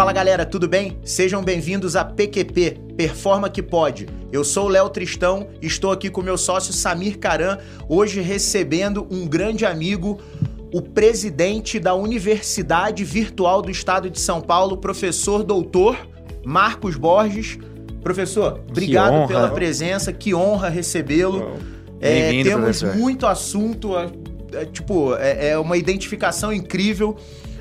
Fala 0.00 0.14
galera, 0.14 0.46
tudo 0.46 0.66
bem? 0.66 0.96
Sejam 1.04 1.44
bem-vindos 1.44 1.94
a 1.94 2.02
PQP, 2.02 2.94
Performa 2.96 3.50
que 3.50 3.62
Pode. 3.62 4.08
Eu 4.32 4.42
sou 4.42 4.64
o 4.64 4.68
Léo 4.68 4.88
Tristão, 4.88 5.48
estou 5.60 5.92
aqui 5.92 6.08
com 6.08 6.22
meu 6.22 6.38
sócio 6.38 6.72
Samir 6.72 7.18
Caran, 7.18 7.58
hoje 7.86 8.22
recebendo 8.22 9.06
um 9.10 9.28
grande 9.28 9.66
amigo, 9.66 10.18
o 10.72 10.80
presidente 10.80 11.78
da 11.78 11.94
Universidade 11.94 13.04
Virtual 13.04 13.60
do 13.60 13.70
Estado 13.70 14.08
de 14.08 14.18
São 14.18 14.40
Paulo, 14.40 14.78
professor 14.78 15.44
doutor 15.44 15.98
Marcos 16.46 16.96
Borges. 16.96 17.58
Professor, 18.02 18.58
obrigado 18.70 19.28
pela 19.28 19.50
presença, 19.50 20.14
que 20.14 20.34
honra 20.34 20.70
recebê-lo. 20.70 21.58
É, 22.00 22.42
temos 22.42 22.78
professor. 22.78 22.96
muito 22.96 23.26
assunto, 23.26 23.90
é, 23.98 24.64
tipo, 24.64 25.14
é, 25.16 25.50
é 25.50 25.58
uma 25.58 25.76
identificação 25.76 26.50
incrível. 26.50 27.18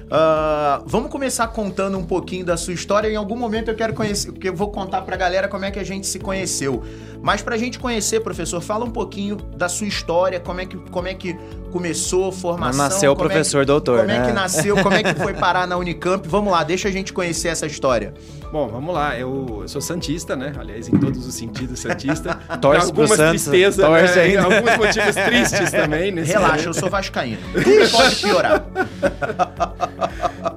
Uh, 0.09 0.83
vamos 0.87 1.11
começar 1.11 1.47
contando 1.49 1.95
um 1.95 2.03
pouquinho 2.03 2.43
da 2.43 2.57
sua 2.57 2.73
história. 2.73 3.07
Em 3.07 3.15
algum 3.15 3.35
momento 3.35 3.69
eu 3.69 3.75
quero 3.75 3.93
conhecer, 3.93 4.31
porque 4.31 4.49
eu 4.49 4.55
vou 4.55 4.71
contar 4.71 5.03
pra 5.03 5.15
galera 5.15 5.47
como 5.47 5.65
é 5.65 5.71
que 5.71 5.77
a 5.77 5.83
gente 5.83 6.07
se 6.07 6.17
conheceu. 6.17 6.83
Mas 7.21 7.43
pra 7.43 7.55
gente 7.57 7.77
conhecer, 7.77 8.21
professor, 8.21 8.59
fala 8.59 8.85
um 8.85 8.89
pouquinho 8.89 9.35
da 9.35 9.69
sua 9.69 9.85
história, 9.85 10.39
como 10.39 10.61
é 10.61 10.65
que, 10.65 10.77
como 10.77 11.07
é 11.07 11.13
que 11.13 11.37
começou 11.69 12.29
a 12.29 12.31
formação. 12.31 12.83
Nasceu 12.83 13.11
o 13.11 13.15
professor 13.15 13.59
é 13.59 13.61
que, 13.61 13.67
doutor, 13.67 13.97
como 13.99 14.07
né? 14.07 14.15
Como 14.15 14.25
é 14.25 14.29
que 14.29 14.35
nasceu, 14.35 14.77
como 14.77 14.95
é 14.95 15.03
que 15.03 15.13
foi 15.15 15.33
parar 15.39 15.67
na 15.67 15.77
Unicamp? 15.77 16.27
Vamos 16.27 16.51
lá, 16.51 16.63
deixa 16.63 16.87
a 16.87 16.91
gente 16.91 17.13
conhecer 17.13 17.49
essa 17.49 17.65
história. 17.65 18.13
Bom, 18.51 18.67
vamos 18.67 18.93
lá. 18.93 19.17
Eu, 19.17 19.59
eu 19.61 19.67
sou 19.67 19.81
santista, 19.81 20.35
né? 20.35 20.53
Aliás, 20.57 20.87
em 20.87 20.97
todos 20.97 21.25
os 21.25 21.35
sentidos 21.35 21.79
santista. 21.79 22.35
torce 22.59 22.87
algumas 22.87 23.17
tristezas, 23.17 23.77
né? 23.77 24.37
alguns 24.37 24.77
motivos 24.77 25.15
tristes 25.25 25.71
também. 25.71 26.13
Relaxa, 26.13 26.49
momento. 26.49 26.65
eu 26.65 26.73
sou 26.73 26.89
vascaíno. 26.89 27.41
Tudo 27.53 27.91
pode 27.91 28.15
piorar. 28.15 28.65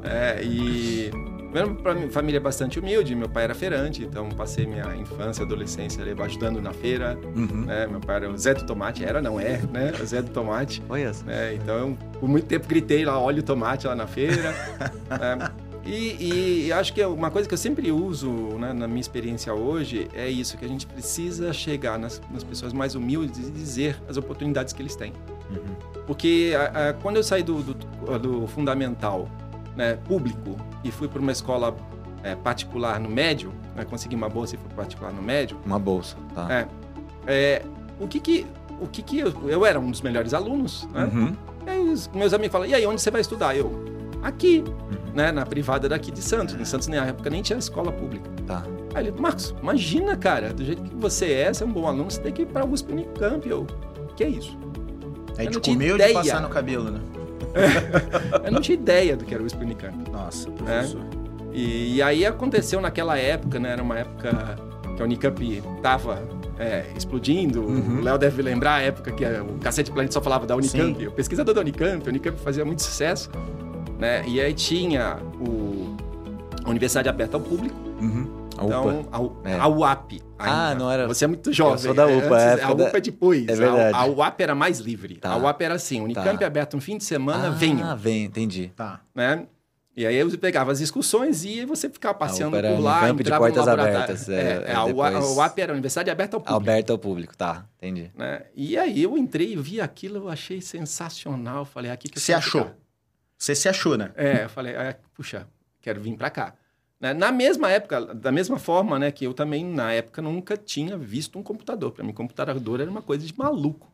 é, 0.05 0.43
e 0.43 1.11
mesmo 1.53 1.75
para 1.75 1.95
minha 1.95 2.11
família 2.11 2.39
é 2.39 2.41
bastante 2.41 2.81
humilde, 2.81 3.15
meu 3.15 3.29
pai 3.29 3.45
era 3.45 3.55
feirante, 3.55 4.03
então 4.03 4.31
passei 4.31 4.67
minha 4.67 4.97
infância, 4.97 5.45
adolescência 5.45 6.03
ali, 6.03 6.15
ajudando 6.23 6.63
na 6.63 6.73
feira. 6.73 7.19
Uhum. 7.37 7.67
Né? 7.67 7.87
Meu 7.87 8.01
pai 8.01 8.17
era 8.17 8.31
o 8.31 8.37
Zé 8.39 8.55
do 8.55 8.65
Tomate, 8.65 9.05
era, 9.05 9.21
não 9.21 9.39
é, 9.39 9.61
né? 9.71 9.93
O 10.03 10.07
Zé 10.07 10.23
do 10.23 10.31
Tomate. 10.31 10.83
Olha. 11.07 11.25
Né? 11.25 11.55
Então, 11.55 11.97
por 12.19 12.29
muito 12.29 12.47
tempo 12.47 12.67
gritei 12.69 13.05
lá, 13.05 13.19
olha 13.19 13.41
o 13.41 13.43
tomate 13.43 13.87
lá 13.87 13.95
na 13.95 14.07
feira. 14.07 14.53
né? 15.09 15.51
E, 15.85 16.67
e, 16.67 16.73
acho 16.73 16.93
que 16.93 17.03
é 17.03 17.07
uma 17.07 17.31
coisa 17.31 17.49
que 17.49 17.55
eu 17.55 17.59
sempre 17.59 17.91
uso 17.91 18.31
né, 18.31 18.73
na 18.73 18.87
minha 18.87 19.01
experiência 19.01 19.53
hoje 19.53 20.09
é 20.15 20.29
isso, 20.29 20.57
que 20.57 20.65
a 20.65 20.69
gente 20.69 20.87
precisa 20.87 21.53
chegar 21.53 21.99
nas, 21.99 22.21
nas 22.31 22.45
pessoas 22.45 22.73
mais 22.73 22.95
humildes 22.95 23.49
e 23.49 23.51
dizer 23.51 24.01
as 24.09 24.17
oportunidades 24.17 24.73
que 24.73 24.81
eles 24.81 24.95
têm. 24.95 25.13
Uhum. 25.51 26.03
Porque 26.07 26.53
a, 26.57 26.91
a, 26.91 26.93
quando 26.93 27.17
eu 27.17 27.25
saí 27.25 27.43
do, 27.43 27.63
do, 27.63 27.75
do 28.19 28.47
fundamental 28.47 29.29
né, 29.77 29.97
público 30.07 30.57
e 30.85 30.93
fui 30.93 31.09
para 31.09 31.21
uma 31.21 31.33
escola 31.33 31.77
é, 32.23 32.37
particular 32.37 33.01
no 33.01 33.09
médio, 33.09 33.53
né, 33.75 33.85
consegui 33.85 34.15
uma 34.15 34.29
bolsa 34.29 34.55
e 34.55 34.59
fui 34.59 34.71
particular 34.77 35.13
no 35.13 35.23
médio. 35.23 35.59
Uma 35.67 35.81
bolsa, 35.81 36.17
tá. 36.33 36.47
É, 36.49 36.69
é, 37.27 37.63
o 37.99 38.07
que 38.07 38.21
que, 38.21 38.47
o 38.83 38.89
que, 38.89 39.03
que 39.03 39.19
eu, 39.19 39.33
eu 39.49 39.65
era 39.65 39.79
um 39.79 39.91
dos 39.91 40.01
melhores 40.01 40.35
alunos, 40.35 40.89
né? 40.93 41.05
Uhum. 41.13 41.37
E 41.67 41.71
aí 41.71 41.81
os 41.81 42.09
meus 42.09 42.33
amigos 42.33 42.53
falam, 42.53 42.67
e 42.67 42.75
aí, 42.75 42.87
onde 42.87 43.01
você 43.01 43.11
vai 43.11 43.21
estudar? 43.21 43.57
Eu, 43.57 43.85
aqui, 44.23 44.65
uhum. 44.67 45.13
né, 45.15 45.33
na 45.33 45.45
privada 45.45 45.89
daqui 45.89 46.11
de 46.11 46.23
Santos. 46.23 46.55
Em 46.55 46.65
Santos, 46.65 46.89
na 46.89 47.07
época, 47.07 47.29
nem 47.31 47.43
tinha 47.43 47.59
escola 47.59 47.93
pública. 47.93 48.31
Tá. 48.47 48.65
Aí 48.95 49.07
ele, 49.07 49.21
Marcos, 49.21 49.55
imagina, 49.61 50.17
cara, 50.17 50.53
do 50.53 50.65
jeito 50.65 50.83
que 50.83 50.95
você 50.97 51.33
é, 51.33 51.53
você 51.53 51.65
é 51.65 51.67
um 51.67 51.73
bom 51.73 51.87
aluno, 51.87 52.11
você 52.11 52.21
tem 52.21 52.33
que 52.33 52.43
ir 52.43 52.47
para 52.47 52.63
a 52.63 52.67
USP 52.67 52.93
Unicamp. 52.93 53.49
Eu, 53.49 53.67
que 54.17 54.25
é 54.25 54.29
isso? 54.29 54.57
É 55.39 55.47
de 55.47 55.61
comer 55.61 55.93
ou 55.93 55.99
de 55.99 56.13
passar 56.13 56.41
no 56.41 56.49
cabelo, 56.49 56.91
né? 56.91 57.01
eu 58.45 58.53
não 58.53 58.61
tinha 58.61 58.75
ideia 58.75 59.17
do 59.17 59.25
que 59.25 59.35
era 59.35 59.43
o 59.43 59.47
USP 59.47 59.63
Unicamp. 59.63 60.11
Nossa, 60.11 60.51
professor. 60.51 61.01
É? 61.01 61.23
E, 61.55 61.97
e, 61.97 62.03
aí 62.03 62.25
aconteceu 62.25 62.81
naquela 62.81 63.19
época, 63.19 63.59
né? 63.59 63.73
Era 63.73 63.83
uma 63.83 63.99
época 63.99 64.57
que 64.97 65.03
a 65.03 65.05
Unicamp 65.05 65.63
tava 65.83 66.23
é, 66.59 66.87
explodindo. 66.97 67.63
Uhum. 67.63 67.99
O 67.99 68.03
Léo 68.03 68.19
deve 68.19 68.43
lembrar 68.43 68.75
a 68.77 68.81
época 68.83 69.13
que 69.13 69.25
o 69.25 69.59
Cacete 69.59 69.91
Planeta 69.91 70.13
só 70.13 70.21
falava 70.21 70.47
da 70.47 70.57
Unicamp. 70.57 70.99
Sim. 70.99 71.07
O 71.07 71.13
pesquisador 71.13 71.55
da 71.55 71.61
Unicamp, 71.61 72.07
a 72.07 72.11
Unicamp 72.11 72.39
fazia 72.41 72.65
muito 72.65 72.83
sucesso. 72.83 73.31
Né? 73.99 74.25
E 74.27 74.41
aí 74.41 74.53
tinha 74.53 75.19
o, 75.41 75.97
a 76.65 76.71
Universidade 76.71 77.09
Aberta 77.09 77.37
ao 77.37 77.41
Público. 77.41 77.77
Uhum. 78.01 78.43
A 78.59 78.65
então, 78.65 79.09
a, 79.45 79.49
é. 79.49 79.59
a 79.59 79.69
UAP. 79.69 80.23
Ainda. 80.39 80.55
Ah, 80.55 80.75
não 80.75 80.91
era. 80.91 81.07
Você 81.07 81.25
é 81.25 81.29
muito 81.29 81.53
jovem. 81.53 81.75
Eu 81.75 81.79
sou 81.79 81.95
da 81.95 82.07
UPA. 82.07 82.41
É, 82.41 82.63
a 82.63 82.71
UPA 82.71 82.99
é 82.99 83.01
depois. 83.01 83.49
É 83.49 83.55
verdade. 83.55 83.95
A, 83.95 84.01
a 84.01 84.07
UAP 84.07 84.41
era 84.41 84.55
mais 84.55 84.79
livre. 84.79 85.17
Tá. 85.17 85.31
A 85.31 85.37
UAP 85.37 85.63
era 85.63 85.75
assim: 85.75 86.01
Unicamp 86.01 86.39
tá. 86.39 86.45
é 86.45 86.47
aberto 86.47 86.77
um 86.77 86.81
fim 86.81 86.99
de 86.99 87.05
semana, 87.05 87.49
ah. 87.49 87.83
Ah, 87.83 87.95
vem, 87.95 88.25
entendi. 88.25 88.73
Tá. 88.77 89.01
Né? 89.15 89.47
E 89.95 90.07
aí 90.07 90.23
você 90.23 90.39
pegava 90.39 90.73
as 90.73 90.79
discussões 90.79 91.45
e 91.45 91.67
você 91.67 91.89
ficava 91.89 92.15
passeando 92.15 92.57
por 92.57 92.81
lá. 92.81 93.01
Campo 93.01 93.23
de 93.23 93.31
portas 93.31 93.69
abertas. 93.69 94.29
É, 94.29 94.35
é, 94.35 94.73
é 94.73 94.85
depois... 94.87 95.15
a 95.15 95.21
UAP 95.21 95.59
era 95.59 95.73
a 95.73 95.75
Universidade 95.75 96.11
Aberta 96.11 96.37
ao 96.37 96.41
Público. 96.41 96.57
Aberta 96.57 96.93
ao 96.93 96.99
Público, 96.99 97.37
tá, 97.37 97.67
entendi. 97.77 98.11
Né? 98.17 98.43
E 98.55 98.79
aí 98.79 99.03
eu 99.03 99.19
entrei, 99.19 99.55
vi 99.57 99.81
aquilo, 99.81 100.17
eu 100.17 100.29
achei 100.31 100.63
sensacional. 100.63 101.67
Falei, 101.67 101.91
aqui 101.91 102.09
que 102.09 102.17
eu 102.17 102.23
Você 102.23 102.33
achou? 102.33 102.63
Ficar. 102.63 102.77
Você 103.37 103.55
se 103.55 103.69
achou, 103.69 103.99
né? 103.99 104.13
É, 104.17 104.45
eu 104.45 104.49
falei, 104.49 104.75
ah, 104.77 104.97
puxa, 105.15 105.47
quero 105.81 106.01
vir 106.01 106.17
para 106.17 106.31
cá. 106.31 106.55
Né? 106.99 107.13
Na 107.13 107.31
mesma 107.33 107.69
época, 107.69 108.15
da 108.15 108.31
mesma 108.33 108.59
forma, 108.59 108.99
né, 108.99 109.11
que 109.11 109.27
eu 109.27 109.35
também, 109.35 109.65
na 109.65 109.93
época, 109.93 110.23
nunca 110.23 110.57
tinha 110.57 110.97
visto 110.97 111.39
um 111.39 111.43
computador. 111.43 111.91
Para 111.91 112.05
mim, 112.05 112.13
computador 112.13 112.81
era 112.81 112.91
uma 112.91 113.03
coisa 113.03 113.27
de 113.27 113.37
maluco. 113.37 113.92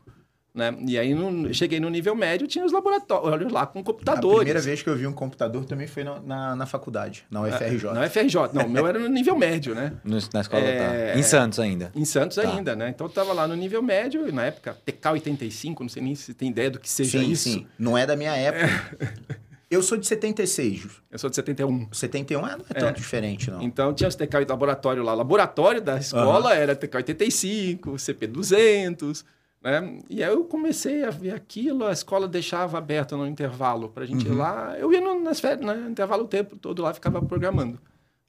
Né? 0.54 0.74
E 0.86 0.98
aí, 0.98 1.14
no, 1.14 1.52
cheguei 1.54 1.78
no 1.78 1.88
nível 1.88 2.16
médio, 2.16 2.46
tinha 2.46 2.64
os 2.64 2.72
laboratórios 2.72 3.52
lá 3.52 3.66
com 3.66 3.82
computadores. 3.84 4.34
A 4.34 4.38
primeira 4.38 4.60
vez 4.60 4.82
que 4.82 4.88
eu 4.88 4.96
vi 4.96 5.06
um 5.06 5.12
computador 5.12 5.64
também 5.64 5.86
foi 5.86 6.02
na, 6.02 6.20
na, 6.20 6.56
na 6.56 6.66
faculdade, 6.66 7.24
na 7.30 7.42
UFRJ. 7.42 7.90
É, 7.90 7.92
na 7.92 8.06
UFRJ. 8.06 8.34
Não, 8.52 8.66
o 8.66 8.68
meu 8.68 8.86
era 8.86 8.98
no 8.98 9.08
nível 9.08 9.36
médio, 9.36 9.74
né? 9.74 9.92
No, 10.02 10.18
na 10.32 10.40
escola, 10.40 10.64
é, 10.64 11.12
tá. 11.12 11.18
Em 11.18 11.22
Santos 11.22 11.60
ainda. 11.60 11.92
Em 11.94 12.04
Santos 12.04 12.36
tá. 12.36 12.42
ainda, 12.42 12.74
né? 12.74 12.88
Então, 12.88 13.06
eu 13.06 13.08
estava 13.08 13.32
lá 13.32 13.46
no 13.46 13.54
nível 13.54 13.82
médio, 13.82 14.28
e 14.28 14.32
na 14.32 14.46
época, 14.46 14.76
TK85, 14.86 15.80
não 15.80 15.88
sei 15.88 16.02
nem 16.02 16.14
se 16.14 16.34
tem 16.34 16.48
ideia 16.50 16.70
do 16.70 16.80
que 16.80 16.90
seja 16.90 17.20
sim, 17.20 17.30
isso. 17.30 17.50
Sim, 17.50 17.66
Não 17.78 17.96
é 17.96 18.04
da 18.06 18.16
minha 18.16 18.34
época. 18.36 18.66
É. 18.98 19.48
Eu 19.70 19.82
sou 19.82 19.98
de 19.98 20.06
76. 20.06 20.88
Eu 21.10 21.18
sou 21.18 21.28
de 21.28 21.36
71. 21.36 21.88
71 21.92 22.40
não 22.40 22.48
é, 22.48 22.56
é 22.70 22.74
tanto 22.74 22.96
diferente, 22.96 23.50
não. 23.50 23.62
Então 23.62 23.92
tinha 23.92 24.08
os 24.08 24.14
TK 24.14 24.46
laboratório 24.48 25.02
lá. 25.02 25.12
Laboratório 25.12 25.82
da 25.82 25.98
escola 25.98 26.50
uhum. 26.50 26.56
era 26.56 26.74
TK85, 26.74 27.80
CP200, 27.80 29.24
né? 29.62 29.98
E 30.08 30.22
aí 30.22 30.30
eu 30.30 30.44
comecei 30.44 31.04
a 31.04 31.10
ver 31.10 31.34
aquilo, 31.34 31.84
a 31.84 31.92
escola 31.92 32.28
deixava 32.28 32.78
aberta 32.78 33.16
no 33.16 33.26
intervalo 33.26 33.88
para 33.88 34.04
a 34.04 34.06
gente 34.06 34.26
uhum. 34.26 34.34
ir 34.34 34.36
lá. 34.36 34.76
Eu 34.78 34.92
ia 34.92 35.00
no, 35.00 35.20
nas 35.20 35.40
férias, 35.40 35.64
no 35.64 35.90
intervalo 35.90 36.24
o 36.24 36.28
tempo 36.28 36.56
todo 36.56 36.82
lá, 36.82 36.94
ficava 36.94 37.20
programando. 37.20 37.78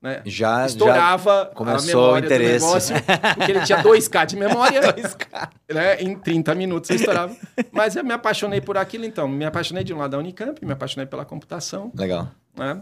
Né? 0.01 0.21
Já 0.25 0.65
estourava 0.65 1.49
já 1.49 1.55
começou 1.55 2.13
o 2.13 2.17
interesse. 2.17 2.65
negócio, 2.65 2.95
porque 3.35 3.51
ele 3.51 3.61
tinha 3.65 3.83
2K 3.83 4.25
de 4.25 4.35
memória. 4.37 4.81
2K. 4.93 5.49
Né? 5.73 6.01
Em 6.01 6.17
30 6.17 6.55
minutos 6.55 6.89
estourava. 6.89 7.35
Mas 7.71 7.95
eu 7.95 8.03
me 8.03 8.13
apaixonei 8.13 8.61
por 8.61 8.77
aquilo, 8.77 9.05
então. 9.05 9.27
Me 9.27 9.45
apaixonei 9.45 9.83
de 9.83 9.93
um 9.93 9.97
lado 9.97 10.11
da 10.11 10.17
Unicamp, 10.17 10.65
me 10.65 10.71
apaixonei 10.71 11.05
pela 11.05 11.25
computação. 11.25 11.91
Legal. 11.93 12.29
Né? 12.55 12.81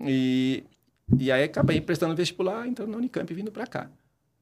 E, 0.00 0.64
e 1.18 1.30
aí 1.30 1.44
acabei 1.44 1.80
prestando 1.80 2.16
vestibular, 2.16 2.66
então 2.66 2.86
na 2.86 2.96
Unicamp 2.96 3.32
vindo 3.32 3.52
para 3.52 3.66
cá. 3.66 3.88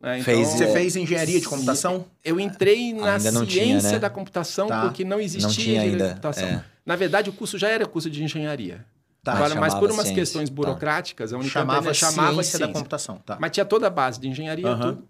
Né? 0.04 0.18
Então, 0.18 0.34
fez, 0.34 0.48
você 0.48 0.70
fez 0.70 0.96
engenharia 0.96 1.40
de 1.40 1.48
computação? 1.48 2.04
Eu 2.22 2.38
entrei 2.38 2.92
na 2.92 3.18
ciência 3.18 3.46
tinha, 3.46 3.80
né? 3.80 3.98
da 3.98 4.10
computação 4.10 4.68
tá. 4.68 4.82
porque 4.82 5.02
não 5.02 5.18
existia 5.18 5.48
não 5.48 5.54
tinha 5.54 5.80
ainda. 5.80 6.08
computação. 6.10 6.46
É. 6.46 6.64
Na 6.84 6.94
verdade, 6.94 7.30
o 7.30 7.32
curso 7.32 7.56
já 7.56 7.70
era 7.70 7.86
curso 7.86 8.10
de 8.10 8.22
engenharia. 8.22 8.84
Tá, 9.22 9.32
Agora, 9.32 9.54
mas 9.54 9.72
por 9.72 9.90
umas 9.90 10.04
ciência. 10.04 10.14
questões 10.14 10.50
tá. 10.50 10.54
burocráticas, 10.54 11.30
tá. 11.30 11.36
a 11.36 11.38
Unicamp 11.40 11.66
chamava, 11.66 11.94
chamava 11.94 12.32
ciência, 12.34 12.42
ciência 12.42 12.66
da 12.66 12.72
computação. 12.74 13.16
Tá. 13.24 13.38
Mas 13.40 13.52
tinha 13.52 13.64
toda 13.64 13.86
a 13.86 13.90
base 13.90 14.20
de 14.20 14.28
engenharia 14.28 14.70
uhum. 14.70 14.78
tudo. 14.78 15.08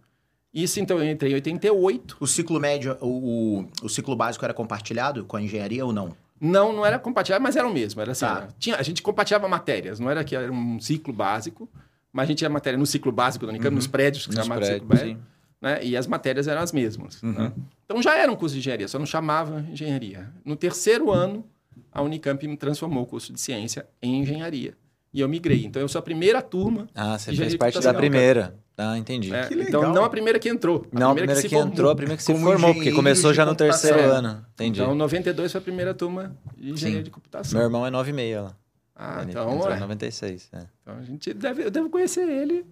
Isso, 0.54 0.78
então, 0.78 1.02
eu 1.02 1.10
entrei 1.10 1.32
em 1.32 1.34
88. 1.34 2.16
O 2.20 2.26
ciclo 2.28 2.60
médio, 2.60 2.96
o, 3.00 3.08
o, 3.08 3.68
o, 3.82 3.88
ciclo 3.88 4.14
básico 4.14 4.44
era 4.44 4.54
compartilhado 4.54 5.24
com 5.24 5.36
a 5.36 5.42
engenharia 5.42 5.84
ou 5.84 5.92
não? 5.92 6.14
Não, 6.40 6.72
não 6.72 6.86
era 6.86 6.96
compartilhado, 7.00 7.42
mas 7.42 7.56
era 7.56 7.66
o 7.66 7.72
mesmo. 7.74 8.00
Era 8.00 8.12
assim, 8.12 8.24
tá. 8.26 8.46
tinha, 8.60 8.76
a 8.76 8.82
gente 8.82 9.02
compartilhava 9.02 9.48
matérias, 9.48 9.98
não 9.98 10.08
era 10.08 10.22
que 10.22 10.36
era 10.36 10.52
um 10.52 10.78
ciclo 10.78 11.12
básico, 11.12 11.68
mas 12.14 12.24
a 12.24 12.26
gente 12.28 12.38
tinha 12.38 12.48
matéria 12.48 12.78
no 12.78 12.86
ciclo 12.86 13.10
básico 13.10 13.44
da 13.44 13.50
Unicamp, 13.50 13.70
uhum. 13.70 13.76
nos 13.76 13.88
prédios, 13.88 14.26
que 14.26 14.34
nos 14.34 14.44
chamava 14.44 14.60
prédios, 14.60 14.80
ciclo 14.82 14.96
básico. 14.96 15.20
Né? 15.60 15.84
E 15.84 15.96
as 15.96 16.06
matérias 16.06 16.46
eram 16.46 16.62
as 16.62 16.70
mesmas. 16.70 17.20
Uhum. 17.20 17.32
Né? 17.32 17.52
Então 17.84 18.00
já 18.00 18.16
era 18.16 18.30
um 18.30 18.36
curso 18.36 18.54
de 18.54 18.60
engenharia, 18.60 18.86
só 18.86 19.00
não 19.00 19.06
chamava 19.06 19.66
engenharia. 19.68 20.30
No 20.44 20.54
terceiro 20.54 21.10
ano, 21.10 21.44
a 21.90 22.00
Unicamp 22.00 22.46
me 22.46 22.56
transformou 22.56 23.02
o 23.02 23.06
curso 23.06 23.32
de 23.32 23.40
ciência 23.40 23.84
em 24.00 24.20
engenharia 24.20 24.74
e 25.12 25.20
eu 25.20 25.28
migrei. 25.28 25.64
Então 25.64 25.82
eu 25.82 25.88
sou 25.88 25.98
a 25.98 26.02
primeira 26.02 26.40
turma. 26.40 26.88
Ah, 26.94 27.18
você 27.18 27.34
fez 27.34 27.56
parte 27.56 27.80
da 27.80 27.92
primeira. 27.92 28.56
Ah, 28.76 28.96
entendi. 28.96 29.32
É, 29.32 29.48
então 29.52 29.92
não 29.92 30.04
a 30.04 30.10
primeira 30.10 30.38
que 30.38 30.48
entrou. 30.48 30.86
A 30.92 30.98
não 30.98 31.10
a 31.10 31.14
primeira 31.14 31.40
que, 31.40 31.48
que 31.48 31.56
entrou, 31.56 31.90
a 31.90 31.94
primeira 31.94 32.16
que 32.16 32.22
se 32.22 32.32
Como 32.32 32.44
formou, 32.44 32.74
porque 32.74 32.92
começou 32.92 33.32
já 33.32 33.44
no 33.46 33.54
terceiro 33.54 33.98
é. 33.98 34.04
ano. 34.04 34.44
Entendi. 34.54 34.80
Então 34.80 34.94
92 34.94 35.50
foi 35.52 35.58
a 35.60 35.62
primeira 35.62 35.94
turma 35.94 36.36
de 36.56 36.70
engenharia 36.70 37.00
Sim. 37.00 37.04
de 37.04 37.10
computação. 37.10 37.58
Meu 37.58 37.66
irmão 37.66 37.86
é 37.86 37.90
96 37.90 38.42
lá. 38.42 38.56
Ah, 38.94 39.22
ele 39.22 39.32
então. 39.32 39.54
Entrou 39.54 39.72
é. 39.72 39.80
96. 39.80 40.50
É. 40.52 40.66
Então 40.82 40.96
a 40.96 41.02
gente 41.02 41.34
deve, 41.34 41.64
eu 41.64 41.70
devo 41.70 41.90
conhecer 41.90 42.28
ele. 42.28 42.64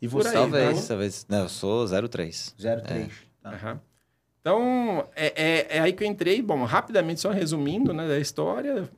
E 0.00 0.06
você? 0.06 0.28
Aí, 0.28 0.34
talvez, 0.34 0.70
então... 0.70 0.88
talvez. 0.88 1.26
Não, 1.28 1.38
eu 1.40 1.48
sou 1.48 1.86
03. 1.86 2.54
03. 2.58 2.64
É. 2.64 3.08
Tá. 3.42 3.50
Uhum. 3.50 3.80
Então, 4.40 5.08
é, 5.14 5.26
é, 5.36 5.76
é, 5.76 5.80
aí 5.80 5.92
que 5.92 6.02
eu 6.02 6.08
entrei. 6.08 6.40
Bom, 6.40 6.64
rapidamente, 6.64 7.20
só 7.20 7.30
resumindo 7.30 7.92
né, 7.92 8.06
da 8.06 8.18
história, 8.18 8.88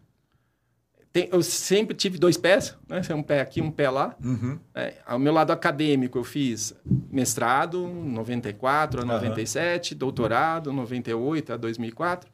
tem, 1.12 1.29
eu 1.32 1.43
sempre 1.43 1.97
tive 1.97 2.19
dois 2.19 2.37
pés, 2.37 2.77
né? 2.88 3.00
Um 3.15 3.23
pé 3.23 3.41
aqui, 3.41 3.61
um 3.61 3.71
pé 3.71 3.91
lá. 3.91 4.15
Uhum. 4.23 4.59
É, 4.75 4.94
ao 5.05 5.19
meu 5.19 5.33
lado 5.33 5.50
acadêmico, 5.50 6.19
eu 6.19 6.25
fiz 6.25 6.73
mestrado, 7.11 7.88
94 7.88 9.03
a 9.03 9.05
97, 9.05 9.93
uhum. 9.93 9.99
doutorado, 9.99 10.73
98 10.73 11.53
a 11.53 11.56
2004, 11.56 12.31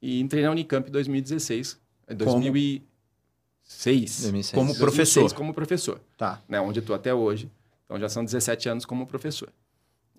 e 0.00 0.20
entrei 0.20 0.44
na 0.44 0.52
Unicamp 0.52 0.88
em 0.88 0.92
2016. 0.92 1.80
2006. 3.70 4.22
2006. 4.22 4.52
Como 4.52 4.74
professor. 4.76 5.20
2006 5.20 5.32
como 5.32 5.54
professor. 5.54 6.00
Tá. 6.16 6.40
Né, 6.48 6.60
onde 6.60 6.80
estou 6.80 6.94
até 6.94 7.14
hoje. 7.14 7.50
Então 7.84 7.98
já 7.98 8.08
são 8.08 8.24
17 8.24 8.68
anos 8.68 8.84
como 8.84 9.06
professor. 9.06 9.48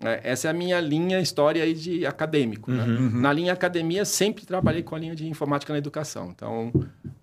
É, 0.00 0.20
essa 0.24 0.48
é 0.48 0.50
a 0.50 0.54
minha 0.54 0.80
linha 0.80 1.20
história 1.20 1.62
aí 1.62 1.74
de 1.74 2.04
acadêmico. 2.04 2.70
Né? 2.70 2.84
Uhum. 2.84 3.10
Né? 3.10 3.20
Na 3.20 3.32
linha 3.32 3.52
academia, 3.52 4.04
sempre 4.04 4.44
trabalhei 4.44 4.82
com 4.82 4.94
a 4.94 4.98
linha 4.98 5.14
de 5.14 5.28
informática 5.28 5.72
na 5.72 5.78
educação. 5.78 6.30
Então, 6.34 6.72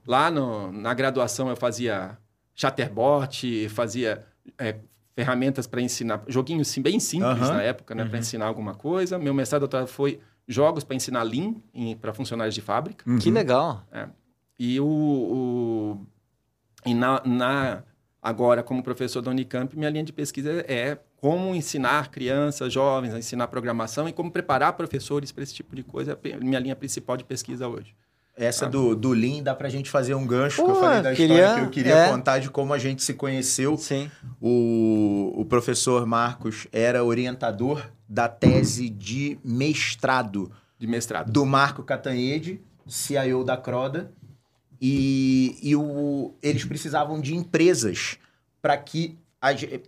lá 0.07 0.31
no, 0.31 0.71
na 0.71 0.93
graduação, 0.93 1.49
eu 1.49 1.55
fazia 1.55 2.17
chatterbot, 2.55 3.67
fazia 3.69 4.25
é, 4.57 4.77
ferramentas 5.15 5.67
para 5.67 5.81
ensinar, 5.81 6.23
joguinhos 6.27 6.75
bem 6.77 6.99
simples 6.99 7.41
uhum. 7.41 7.53
na 7.53 7.61
época, 7.61 7.93
né? 7.93 8.03
Uhum. 8.03 8.09
para 8.09 8.19
ensinar 8.19 8.45
alguma 8.45 8.73
coisa. 8.73 9.19
Meu 9.19 9.33
mestrado 9.33 9.61
doutorado 9.61 9.87
foi 9.87 10.19
jogos 10.47 10.83
para 10.83 10.95
ensinar 10.95 11.23
Lean 11.23 11.55
para 11.99 12.13
funcionários 12.13 12.55
de 12.55 12.61
fábrica. 12.61 13.09
Uhum. 13.09 13.19
Que 13.19 13.29
legal! 13.29 13.85
É. 13.91 14.07
E, 14.57 14.79
o, 14.79 14.85
o 14.85 16.07
e 16.85 16.93
na, 16.93 17.21
na, 17.25 17.83
agora, 18.21 18.63
como 18.63 18.83
professor 18.83 19.21
da 19.21 19.31
Unicamp, 19.31 19.75
minha 19.77 19.89
linha 19.89 20.03
de 20.03 20.13
pesquisa 20.13 20.63
é 20.67 20.97
como 21.17 21.53
ensinar 21.53 22.09
crianças, 22.09 22.71
jovens 22.71 23.13
a 23.13 23.19
ensinar 23.19 23.47
programação 23.47 24.07
e 24.07 24.13
como 24.13 24.31
preparar 24.31 24.73
professores 24.73 25.31
para 25.31 25.43
esse 25.43 25.53
tipo 25.53 25.75
de 25.75 25.83
coisa. 25.83 26.17
É 26.23 26.33
a 26.33 26.39
minha 26.39 26.59
linha 26.59 26.75
principal 26.75 27.17
de 27.17 27.23
pesquisa 27.23 27.67
hoje. 27.67 27.93
Essa 28.39 28.67
ah. 28.67 28.69
do, 28.69 28.95
do 28.95 29.11
Lean 29.11 29.43
dá 29.43 29.53
pra 29.53 29.67
gente 29.67 29.89
fazer 29.89 30.15
um 30.15 30.25
gancho, 30.25 30.63
que 30.63 30.71
eu 30.71 30.75
falei 30.75 31.01
da 31.01 31.13
queria, 31.13 31.35
história 31.35 31.55
que 31.55 31.65
eu 31.65 31.69
queria 31.69 31.95
é. 31.95 32.09
contar 32.09 32.39
de 32.39 32.49
como 32.49 32.73
a 32.73 32.77
gente 32.77 33.03
se 33.03 33.13
conheceu. 33.13 33.77
Sim. 33.77 34.09
O, 34.39 35.33
o 35.35 35.43
professor 35.43 36.05
Marcos 36.05 36.65
era 36.71 37.03
orientador 37.03 37.85
da 38.07 38.29
tese 38.29 38.87
de 38.87 39.37
mestrado. 39.43 40.49
De 40.77 40.87
mestrado. 40.87 41.29
Do 41.29 41.45
Marco 41.45 41.83
Catanhede, 41.83 42.61
CIO 42.87 43.43
da 43.43 43.57
Croda. 43.57 44.09
E, 44.81 45.57
e 45.61 45.75
o, 45.75 46.33
eles 46.41 46.63
precisavam 46.63 47.19
de 47.19 47.35
empresas 47.35 48.17
para 48.61 48.77
que 48.77 49.17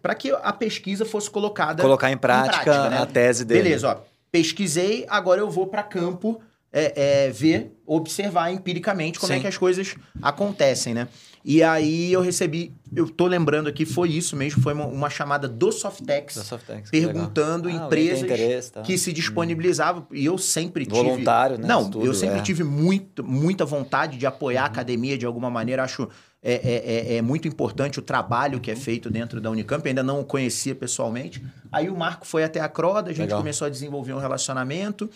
para 0.02 0.16
que 0.16 0.32
a 0.32 0.54
pesquisa 0.54 1.04
fosse 1.04 1.30
colocada 1.30 1.84
colocar 1.84 2.10
em 2.10 2.18
prática, 2.18 2.62
em 2.62 2.64
prática 2.64 2.90
né? 2.90 2.98
a 3.00 3.06
tese 3.06 3.44
dele. 3.44 3.64
Beleza, 3.64 3.90
ó. 3.90 3.98
Pesquisei, 4.32 5.06
agora 5.10 5.42
eu 5.42 5.50
vou 5.50 5.68
para 5.68 5.84
campo 5.84 6.42
é, 6.72 7.26
é, 7.26 7.30
ver, 7.30 7.78
observar 7.96 8.52
empiricamente 8.52 9.20
como 9.20 9.34
é 9.34 9.36
Sim. 9.36 9.40
é 9.40 9.42
que 9.42 9.48
as 9.48 9.58
coisas 9.58 9.96
acontecem, 10.22 10.94
né? 10.94 11.08
E 11.44 11.64
aí 11.64 12.14
eu 12.14 12.22
recebi, 12.22 12.72
eu 12.96 13.10
tô 13.10 13.26
lembrando 13.26 13.68
aqui, 13.68 13.84
foi 13.84 14.10
isso 14.10 14.36
mesmo, 14.36 14.62
foi 14.62 14.74
uma, 14.74 14.86
uma 14.86 15.10
chamada 15.10 15.48
do 15.48 15.72
Softex, 15.72 16.36
Softex 16.36 16.92
perguntando 16.92 17.68
ah, 17.68 17.72
empresas 17.72 18.70
tá. 18.70 18.82
que 18.84 18.96
se 18.96 19.12
disponibilizavam. 19.12 20.04
Hum. 20.04 20.16
E 20.16 20.26
eu 20.26 20.38
sempre 20.38 20.86
tive. 20.86 20.98
Voluntário, 20.98 21.58
né? 21.58 21.68
Não, 21.68 21.82
Estudo, 21.82 22.06
eu 22.06 22.14
sempre 22.14 22.40
é. 22.40 22.42
tive 22.44 22.64
muito, 22.64 23.24
muita 23.24 23.66
vontade 23.66 24.18
de 24.18 24.26
apoiar 24.26 24.62
uhum. 24.62 24.68
a 24.68 24.70
academia 24.70 25.18
de 25.18 25.26
alguma 25.26 25.50
maneira. 25.50 25.84
Acho 25.84 26.08
é, 26.44 26.54
é, 26.54 27.14
é, 27.14 27.16
é, 27.18 27.22
muito 27.22 27.48
importante 27.48 28.00
o 28.00 28.02
trabalho 28.02 28.60
que 28.60 28.72
é 28.72 28.76
feito 28.76 29.10
dentro 29.10 29.42
da 29.42 29.50
Unicamp. 29.50 29.84
Eu 29.84 29.90
ainda 29.90 30.04
não 30.04 30.20
o 30.22 30.24
conhecia 30.24 30.76
pessoalmente. 30.76 31.44
Aí 31.72 31.90
o 31.90 31.96
Marco 31.96 32.26
foi 32.26 32.44
até 32.44 32.60
a 32.60 32.70
Croda, 32.70 33.10
a 33.10 33.14
gente 33.14 33.24
Legal. 33.24 33.40
começou 33.40 33.66
a 33.66 33.70
desenvolver 33.70 34.14
um 34.14 34.20
relacionamento. 34.20 35.10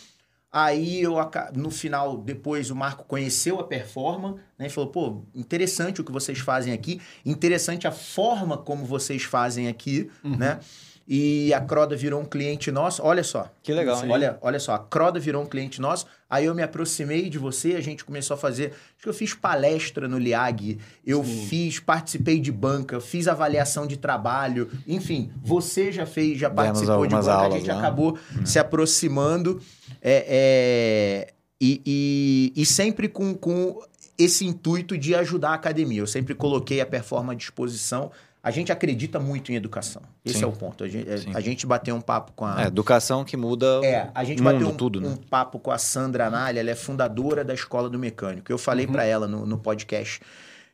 Aí 0.57 1.01
eu 1.01 1.15
no 1.53 1.69
final, 1.69 2.15
depois 2.15 2.71
o 2.71 2.75
Marco 2.77 3.03
conheceu 3.03 3.59
a 3.59 3.65
performance, 3.65 4.39
né? 4.57 4.67
E 4.67 4.69
falou, 4.69 4.89
pô, 4.89 5.21
interessante 5.35 5.99
o 5.99 6.03
que 6.05 6.13
vocês 6.13 6.39
fazem 6.39 6.71
aqui, 6.71 7.01
interessante 7.25 7.85
a 7.85 7.91
forma 7.91 8.57
como 8.57 8.85
vocês 8.85 9.23
fazem 9.23 9.67
aqui, 9.67 10.09
uhum. 10.23 10.37
né? 10.37 10.61
E 11.05 11.53
a 11.53 11.59
Croda 11.59 11.93
virou 11.93 12.21
um 12.21 12.25
cliente 12.25 12.71
nosso. 12.71 13.03
Olha 13.03 13.21
só. 13.21 13.51
Que 13.61 13.73
legal, 13.73 14.01
hein? 14.01 14.09
Olha, 14.09 14.37
olha 14.41 14.57
só, 14.57 14.73
a 14.73 14.79
Croda 14.79 15.19
virou 15.19 15.43
um 15.43 15.45
cliente 15.45 15.81
nosso. 15.81 16.07
Aí 16.35 16.45
eu 16.45 16.53
me 16.53 16.61
aproximei 16.61 17.29
de 17.29 17.37
você, 17.37 17.75
a 17.75 17.81
gente 17.81 18.03
começou 18.03 18.33
a 18.33 18.37
fazer. 18.37 18.73
Acho 18.95 19.03
que 19.03 19.07
eu 19.07 19.13
fiz 19.13 19.33
palestra 19.33 20.05
no 20.05 20.17
LIAG, 20.17 20.79
eu 21.05 21.23
Sim. 21.23 21.47
fiz, 21.47 21.79
participei 21.79 22.41
de 22.41 22.51
banca, 22.51 22.99
fiz 22.99 23.25
avaliação 23.29 23.87
de 23.87 23.95
trabalho. 23.95 24.69
Enfim, 24.85 25.31
você 25.41 25.93
já 25.93 26.05
fez, 26.05 26.37
já 26.37 26.49
participou 26.49 27.07
de 27.07 27.15
banca, 27.15 27.31
aulas, 27.31 27.53
a 27.53 27.57
gente 27.57 27.67
né? 27.69 27.73
acabou 27.73 28.17
hum. 28.37 28.45
se 28.45 28.59
aproximando. 28.59 29.61
É, 30.01 30.25
é, 30.27 31.33
e, 31.61 31.81
e, 31.85 32.61
e, 32.61 32.65
sempre 32.65 33.07
com, 33.07 33.33
com 33.33 33.81
esse 34.17 34.45
intuito 34.45 34.97
de 34.97 35.15
ajudar 35.15 35.51
a 35.51 35.53
academia. 35.53 36.01
Eu 36.01 36.07
sempre 36.07 36.35
coloquei 36.35 36.81
a 36.81 36.85
performance 36.85 37.35
à 37.35 37.37
disposição. 37.37 38.11
A 38.45 38.51
gente 38.51 38.71
acredita 38.71 39.19
muito 39.19 39.51
em 39.51 39.55
educação. 39.55 40.03
Esse 40.23 40.37
Sim. 40.37 40.43
é 40.43 40.47
o 40.47 40.51
ponto. 40.51 40.83
A 40.83 40.87
gente, 40.87 41.09
é, 41.09 41.15
a 41.33 41.39
gente, 41.41 41.65
bateu 41.65 41.95
um 41.95 41.99
papo 41.99 42.31
com 42.33 42.45
a. 42.45 42.61
É, 42.61 42.67
educação 42.67 43.25
que 43.25 43.35
muda. 43.35 43.81
É, 43.83 44.11
a 44.13 44.23
gente 44.23 44.39
bateu 44.39 44.67
um, 44.67 44.75
tudo, 44.75 45.01
né? 45.01 45.09
um 45.09 45.15
papo 45.15 45.57
com 45.57 45.71
a 45.71 45.79
Sandra 45.79 46.27
Anália, 46.27 46.59
ela 46.59 46.69
é 46.69 46.75
fundadora 46.75 47.43
da 47.43 47.55
Escola 47.55 47.89
do 47.89 47.97
Mecânico. 47.97 48.51
Eu 48.51 48.59
falei 48.59 48.85
uhum. 48.85 48.91
para 48.91 49.03
ela 49.03 49.27
no, 49.27 49.47
no 49.47 49.57
podcast 49.57 50.21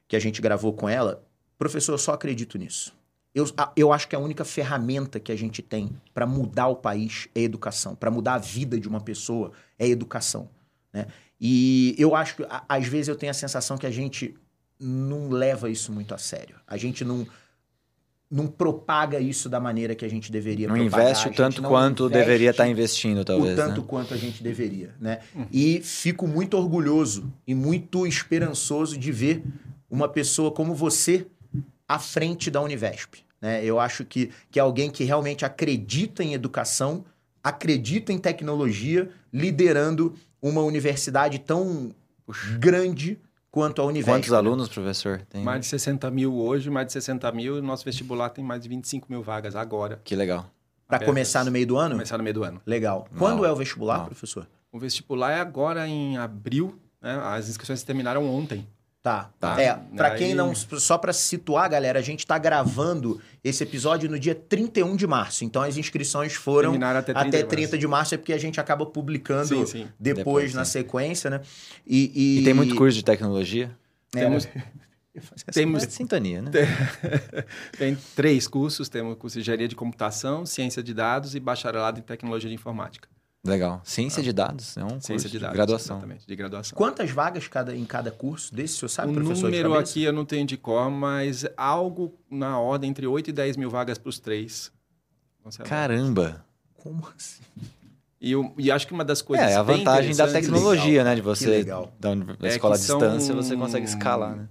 que 0.06 0.18
a 0.18 0.19
gente 0.19 0.41
gravou 0.41 0.73
com 0.73 0.89
ela, 0.89 1.23
professor, 1.57 1.94
eu 1.94 1.97
só 1.97 2.12
acredito 2.12 2.57
nisso. 2.57 2.94
Eu, 3.33 3.45
eu 3.77 3.94
acho 3.94 4.09
que 4.09 4.17
a 4.17 4.19
única 4.19 4.44
ferramenta 4.44 5.17
que 5.17 5.31
a 5.31 5.38
gente 5.38 5.62
tem 5.62 5.91
para 6.13 6.27
mudar 6.27 6.67
o 6.67 6.75
país 6.75 7.29
é 7.33 7.39
educação. 7.39 7.95
Para 7.95 8.12
mudar 8.12 8.33
a 8.33 8.38
vida 8.38 8.77
de 8.77 8.89
uma 8.89 9.00
pessoa 9.00 9.53
é 9.79 9.88
educação. 9.88 10.50
Né? 10.91 11.07
E 11.39 11.95
eu 11.97 12.13
acho 12.17 12.35
que, 12.35 12.45
às 12.67 12.85
vezes, 12.85 13.07
eu 13.07 13.15
tenho 13.15 13.31
a 13.31 13.33
sensação 13.33 13.77
que 13.77 13.88
a 13.88 13.91
gente 13.91 14.35
não 14.77 15.29
leva 15.29 15.69
isso 15.69 15.94
muito 15.94 16.13
a 16.13 16.17
sério. 16.17 16.56
A 16.67 16.75
gente 16.75 17.06
não, 17.06 17.25
não 18.31 18.48
propaga 18.48 19.19
isso 19.19 19.50
da 19.50 19.60
maneira 19.60 19.94
que 19.94 20.06
a 20.06 20.10
gente 20.10 20.31
deveria 20.31 20.68
não 20.68 20.75
propagar. 20.75 21.06
Investe 21.06 21.28
o 21.28 21.33
tanto 21.33 21.62
quanto 21.62 22.10
deveria 22.10 22.51
estar 22.51 22.63
tá 22.63 22.69
investindo, 22.69 23.25
talvez. 23.25 23.54
O 23.54 23.56
tanto 23.57 23.81
né? 23.81 23.88
quanto 23.88 24.13
a 24.13 24.18
gente 24.18 24.42
deveria. 24.42 24.95
Né? 25.01 25.19
E 25.51 25.81
fico 25.83 26.25
muito 26.25 26.56
orgulhoso 26.56 27.30
e 27.45 27.54
muito 27.54 28.07
esperançoso 28.07 28.98
de 28.98 29.12
ver 29.12 29.44
uma 29.89 30.07
pessoa 30.07 30.50
como 30.50 30.74
você 30.74 31.28
à 31.86 32.00
frente 32.00 32.50
da 32.50 32.62
Univesp. 32.62 33.16
Né? 33.42 33.66
Eu 33.66 33.81
acho 33.81 34.06
que, 34.06 34.31
que 34.50 34.57
é 34.57 34.62
alguém 34.62 34.89
que 34.89 35.04
realmente 35.04 35.44
acredita 35.44 36.24
em 36.24 36.34
educação, 36.34 37.04
acredita 37.44 38.13
em 38.13 38.18
tecnologia, 38.18 39.10
liderando 39.34 40.16
uma 40.42 40.62
universidade 40.62 41.38
tão 41.39 41.94
Puxa. 42.25 42.57
grande 42.57 43.19
quanto 43.51 43.81
a 43.81 43.86
Univesp. 43.86 44.10
Quantos 44.10 44.29
né? 44.31 44.38
alunos, 44.38 44.70
professor? 44.70 45.22
Tem... 45.29 45.43
Mais 45.43 45.60
de 45.60 45.67
60 45.67 46.10
mil 46.10 46.34
hoje, 46.36 46.70
mais 46.70 46.88
de 46.88 46.93
60 46.93 47.31
mil. 47.34 47.62
Nosso 47.62 47.84
vestibular 47.84 48.29
tem 48.29 48.43
mais 48.43 48.63
de 48.63 48.70
25 48.70 49.08
mil 49.10 49.22
vagas 49.22 49.55
agora. 49.55 50.00
Que 50.03 50.15
legal. 50.15 50.50
Para 50.88 51.05
começar 51.05 51.46
no 51.46 51.51
meio 51.51 51.67
do 51.67 51.77
ano? 51.77 51.96
Começar 51.96 52.17
no 52.17 52.24
meio 52.24 52.34
do 52.34 52.43
ano. 52.43 52.62
Legal. 52.65 53.08
Quando 53.17 53.46
é 53.46 53.51
o 53.51 53.55
vestibular, 53.55 54.00
Não. 54.00 54.05
professor? 54.05 54.48
O 54.72 54.79
vestibular 54.79 55.31
é 55.31 55.39
agora 55.39 55.88
em 55.88 56.17
abril. 56.17 56.79
Né? 57.01 57.20
As 57.24 57.50
inscrições 57.50 57.84
terminaram 57.84 58.25
ontem. 58.25 58.67
Tá. 59.03 59.31
tá. 59.39 59.60
É, 59.60 59.74
para 59.96 60.12
quem 60.12 60.36
não. 60.36 60.53
Só 60.53 60.96
para 60.96 61.12
situar, 61.12 61.67
galera, 61.67 61.98
a 61.98 62.01
gente 62.03 62.25
tá 62.25 62.38
gravando 62.38 63.20
esse 63.43 63.63
episódio 63.63 64.08
no 64.08 64.20
dia 64.20 64.36
31 64.36 64.96
de 64.96 65.08
março. 65.08 65.43
Então 65.43 65.63
as 65.63 65.75
inscrições 65.75 66.34
foram 66.34 66.75
até 66.75 67.13
30, 67.13 67.20
até 67.20 67.43
30 67.43 67.77
de, 67.79 67.88
março. 67.88 68.13
é 68.13 68.17
porque 68.17 68.31
a 68.31 68.38
gente 68.38 68.60
acaba 68.60 68.86
publicando 68.86 69.48
sim, 69.48 69.65
sim. 69.65 69.88
Depois, 70.00 70.17
depois, 70.17 70.53
na 70.53 70.65
sim. 70.65 70.74
sequência, 70.74 71.31
né? 71.31 71.41
E, 71.86 72.12
e... 72.13 72.39
e, 72.41 72.43
tem 72.43 72.53
muito 72.53 72.75
curso 72.75 72.96
de 72.96 73.03
tecnologia? 73.03 73.75
É, 74.15 74.20
temos. 74.20 74.48
Temos 75.51 75.84
sintonia, 75.84 76.41
né? 76.41 76.51
Tem, 76.51 76.65
tem 77.77 77.98
três 78.15 78.48
cursos: 78.48 78.88
temos 78.88 79.17
curso 79.17 79.34
de 79.36 79.41
engenharia 79.41 79.67
de 79.67 79.75
computação, 79.75 80.46
ciência 80.46 80.81
de 80.81 80.93
dados 80.93 81.36
e 81.36 81.39
bacharelado 81.39 82.00
em 82.00 82.01
tecnologia 82.01 82.48
de 82.50 82.55
informática. 82.55 83.10
Legal. 83.43 83.81
Ciência 83.83 84.21
de 84.21 84.31
dados, 84.31 84.77
é 84.77 84.83
um 84.83 85.01
Ciência 85.01 85.27
de, 85.27 85.39
dados, 85.39 85.53
de 85.53 85.57
graduação. 85.57 85.98
Exatamente, 85.98 86.27
de 86.27 86.36
graduação. 86.36 86.77
Quantas 86.77 87.10
vagas 87.10 87.48
cada, 87.48 87.75
em 87.75 87.86
cada 87.86 88.12
curso 88.12 88.53
desse, 88.53 88.75
o 88.75 88.77
senhor 88.77 88.89
sabe, 88.89 89.12
o 89.12 89.15
professor? 89.15 89.48
O 89.48 89.50
número 89.50 89.74
aqui 89.74 90.03
eu 90.03 90.13
não 90.13 90.24
tenho 90.24 90.45
de 90.45 90.57
cor, 90.57 90.91
mas 90.91 91.45
algo 91.57 92.13
na 92.29 92.60
ordem 92.60 92.91
entre 92.91 93.07
8 93.07 93.31
e 93.31 93.33
10 93.33 93.57
mil 93.57 93.69
vagas 93.69 93.98
para 93.98 94.10
os 94.10 94.19
três. 94.19 94.71
Caramba! 95.63 96.45
Como 96.75 97.07
assim? 97.17 97.41
E, 98.19 98.31
eu, 98.31 98.53
e 98.60 98.69
acho 98.69 98.86
que 98.86 98.93
uma 98.93 99.03
das 99.03 99.24
coisas. 99.24 99.50
É, 99.50 99.55
a 99.55 99.63
vantagem 99.63 100.15
da 100.15 100.27
tecnologia, 100.27 101.03
né? 101.03 101.15
De 101.15 101.21
você, 101.21 101.63
da, 101.63 101.81
da 102.00 102.12
é 102.43 102.50
escola 102.50 102.75
à 102.75 102.77
distância, 102.77 103.33
você 103.33 103.55
consegue 103.55 103.86
escalar, 103.88 104.36
né? 104.36 104.48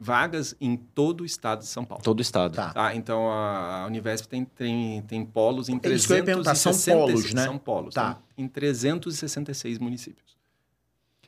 Vagas 0.00 0.56
em 0.58 0.76
todo 0.76 1.20
o 1.20 1.24
estado 1.26 1.58
de 1.58 1.66
São 1.66 1.84
Paulo. 1.84 2.02
Todo 2.02 2.20
o 2.20 2.22
estado. 2.22 2.54
Tá. 2.54 2.72
tá 2.72 2.94
então 2.94 3.30
a 3.30 3.84
Univesp 3.86 4.26
tem, 4.26 4.44
tem, 4.46 5.02
tem 5.02 5.24
polos 5.24 5.68
em 5.68 5.78
366 5.78 6.58
são 6.58 6.96
polos, 6.96 7.34
né? 7.34 7.44
São 7.44 7.58
polos. 7.58 7.94
Tá. 7.94 8.18
Em 8.38 8.48
366 8.48 9.78
municípios. 9.78 10.30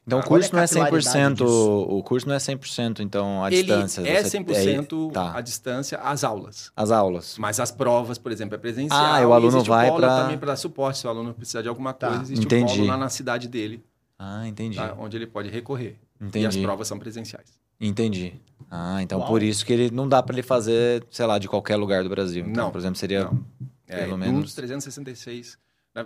Então 0.04 0.18
ah, 0.18 0.22
o 0.22 0.24
curso 0.24 0.52
não 0.52 0.60
é 0.60 0.64
100%, 0.64 1.34
disso? 1.34 1.86
o 1.88 2.02
curso 2.02 2.26
não 2.26 2.34
é 2.34 2.38
100% 2.38 3.00
então 3.00 3.46
Ele 3.46 3.62
distância. 3.62 4.00
é 4.00 4.20
100% 4.22 5.10
é, 5.10 5.12
tá. 5.12 5.36
à 5.36 5.40
distância 5.40 5.98
as 5.98 6.24
aulas. 6.24 6.72
As 6.74 6.90
aulas. 6.90 7.36
Mas 7.38 7.60
as 7.60 7.70
provas, 7.70 8.18
por 8.18 8.32
exemplo, 8.32 8.56
é 8.56 8.58
presencial. 8.58 9.00
Ah, 9.00 9.24
o 9.24 9.32
aluno 9.32 9.62
vai 9.62 9.92
para 9.94 10.22
também 10.22 10.38
para 10.38 10.56
suporte, 10.56 10.98
se 10.98 11.06
o 11.06 11.10
aluno 11.10 11.32
precisar 11.34 11.62
de 11.62 11.68
alguma 11.68 11.92
tá. 11.92 12.08
coisa, 12.08 12.22
existe 12.22 12.44
entendi. 12.44 12.72
o 12.72 12.76
polo 12.76 12.88
lá 12.88 12.96
na 12.96 13.08
cidade 13.10 13.46
dele. 13.46 13.84
Ah, 14.18 14.48
entendi. 14.48 14.76
Tá? 14.76 14.96
Onde 14.98 15.16
ele 15.16 15.26
pode 15.26 15.50
recorrer. 15.50 15.96
Entendi. 16.20 16.44
E 16.44 16.48
as 16.48 16.56
provas 16.56 16.88
são 16.88 16.98
presenciais. 16.98 17.62
Entendi. 17.80 18.40
Ah, 18.74 19.02
então 19.02 19.18
Uau. 19.18 19.28
por 19.28 19.42
isso 19.42 19.66
que 19.66 19.72
ele 19.74 19.90
não 19.90 20.08
dá 20.08 20.22
para 20.22 20.34
ele 20.34 20.42
fazer, 20.42 21.06
sei 21.10 21.26
lá, 21.26 21.38
de 21.38 21.46
qualquer 21.46 21.76
lugar 21.76 22.02
do 22.02 22.08
Brasil. 22.08 22.46
Então, 22.48 22.64
não. 22.64 22.72
por 22.72 22.78
exemplo, 22.78 22.96
seria 22.96 23.24
não. 23.24 23.44
pelo 23.84 24.14
é, 24.14 24.16
menos... 24.16 24.38
Um 24.38 24.40
dos 24.40 24.54
366... 24.54 25.58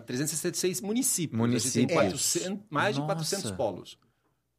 366 0.05 0.81
municípios. 0.81 1.39
Municípios. 1.39 1.87
Tem 1.87 1.87
400, 1.87 2.65
mais 2.69 2.99
Nossa. 2.99 3.15
de 3.15 3.15
400 3.15 3.51
polos. 3.53 3.97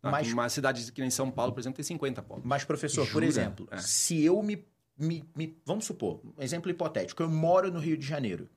Tá? 0.02 0.10
Mas, 0.10 0.32
uma 0.32 0.48
cidade 0.48 0.90
que 0.90 1.02
nem 1.02 1.10
São 1.10 1.30
Paulo, 1.30 1.52
por 1.52 1.60
exemplo, 1.60 1.76
tem 1.76 1.84
50 1.84 2.22
polos. 2.22 2.46
Mas, 2.46 2.64
professor, 2.64 3.02
Jura? 3.02 3.12
por 3.12 3.24
exemplo, 3.24 3.68
é. 3.70 3.78
se 3.78 4.24
eu 4.24 4.42
me, 4.42 4.66
me, 4.98 5.26
me, 5.36 5.58
Vamos 5.66 5.84
supor, 5.84 6.22
um 6.38 6.42
exemplo 6.42 6.72
hipotético. 6.72 7.22
Eu 7.22 7.30
moro 7.30 7.70
no 7.70 7.80
Rio 7.80 7.98
de 7.98 8.08
Janeiro 8.08 8.48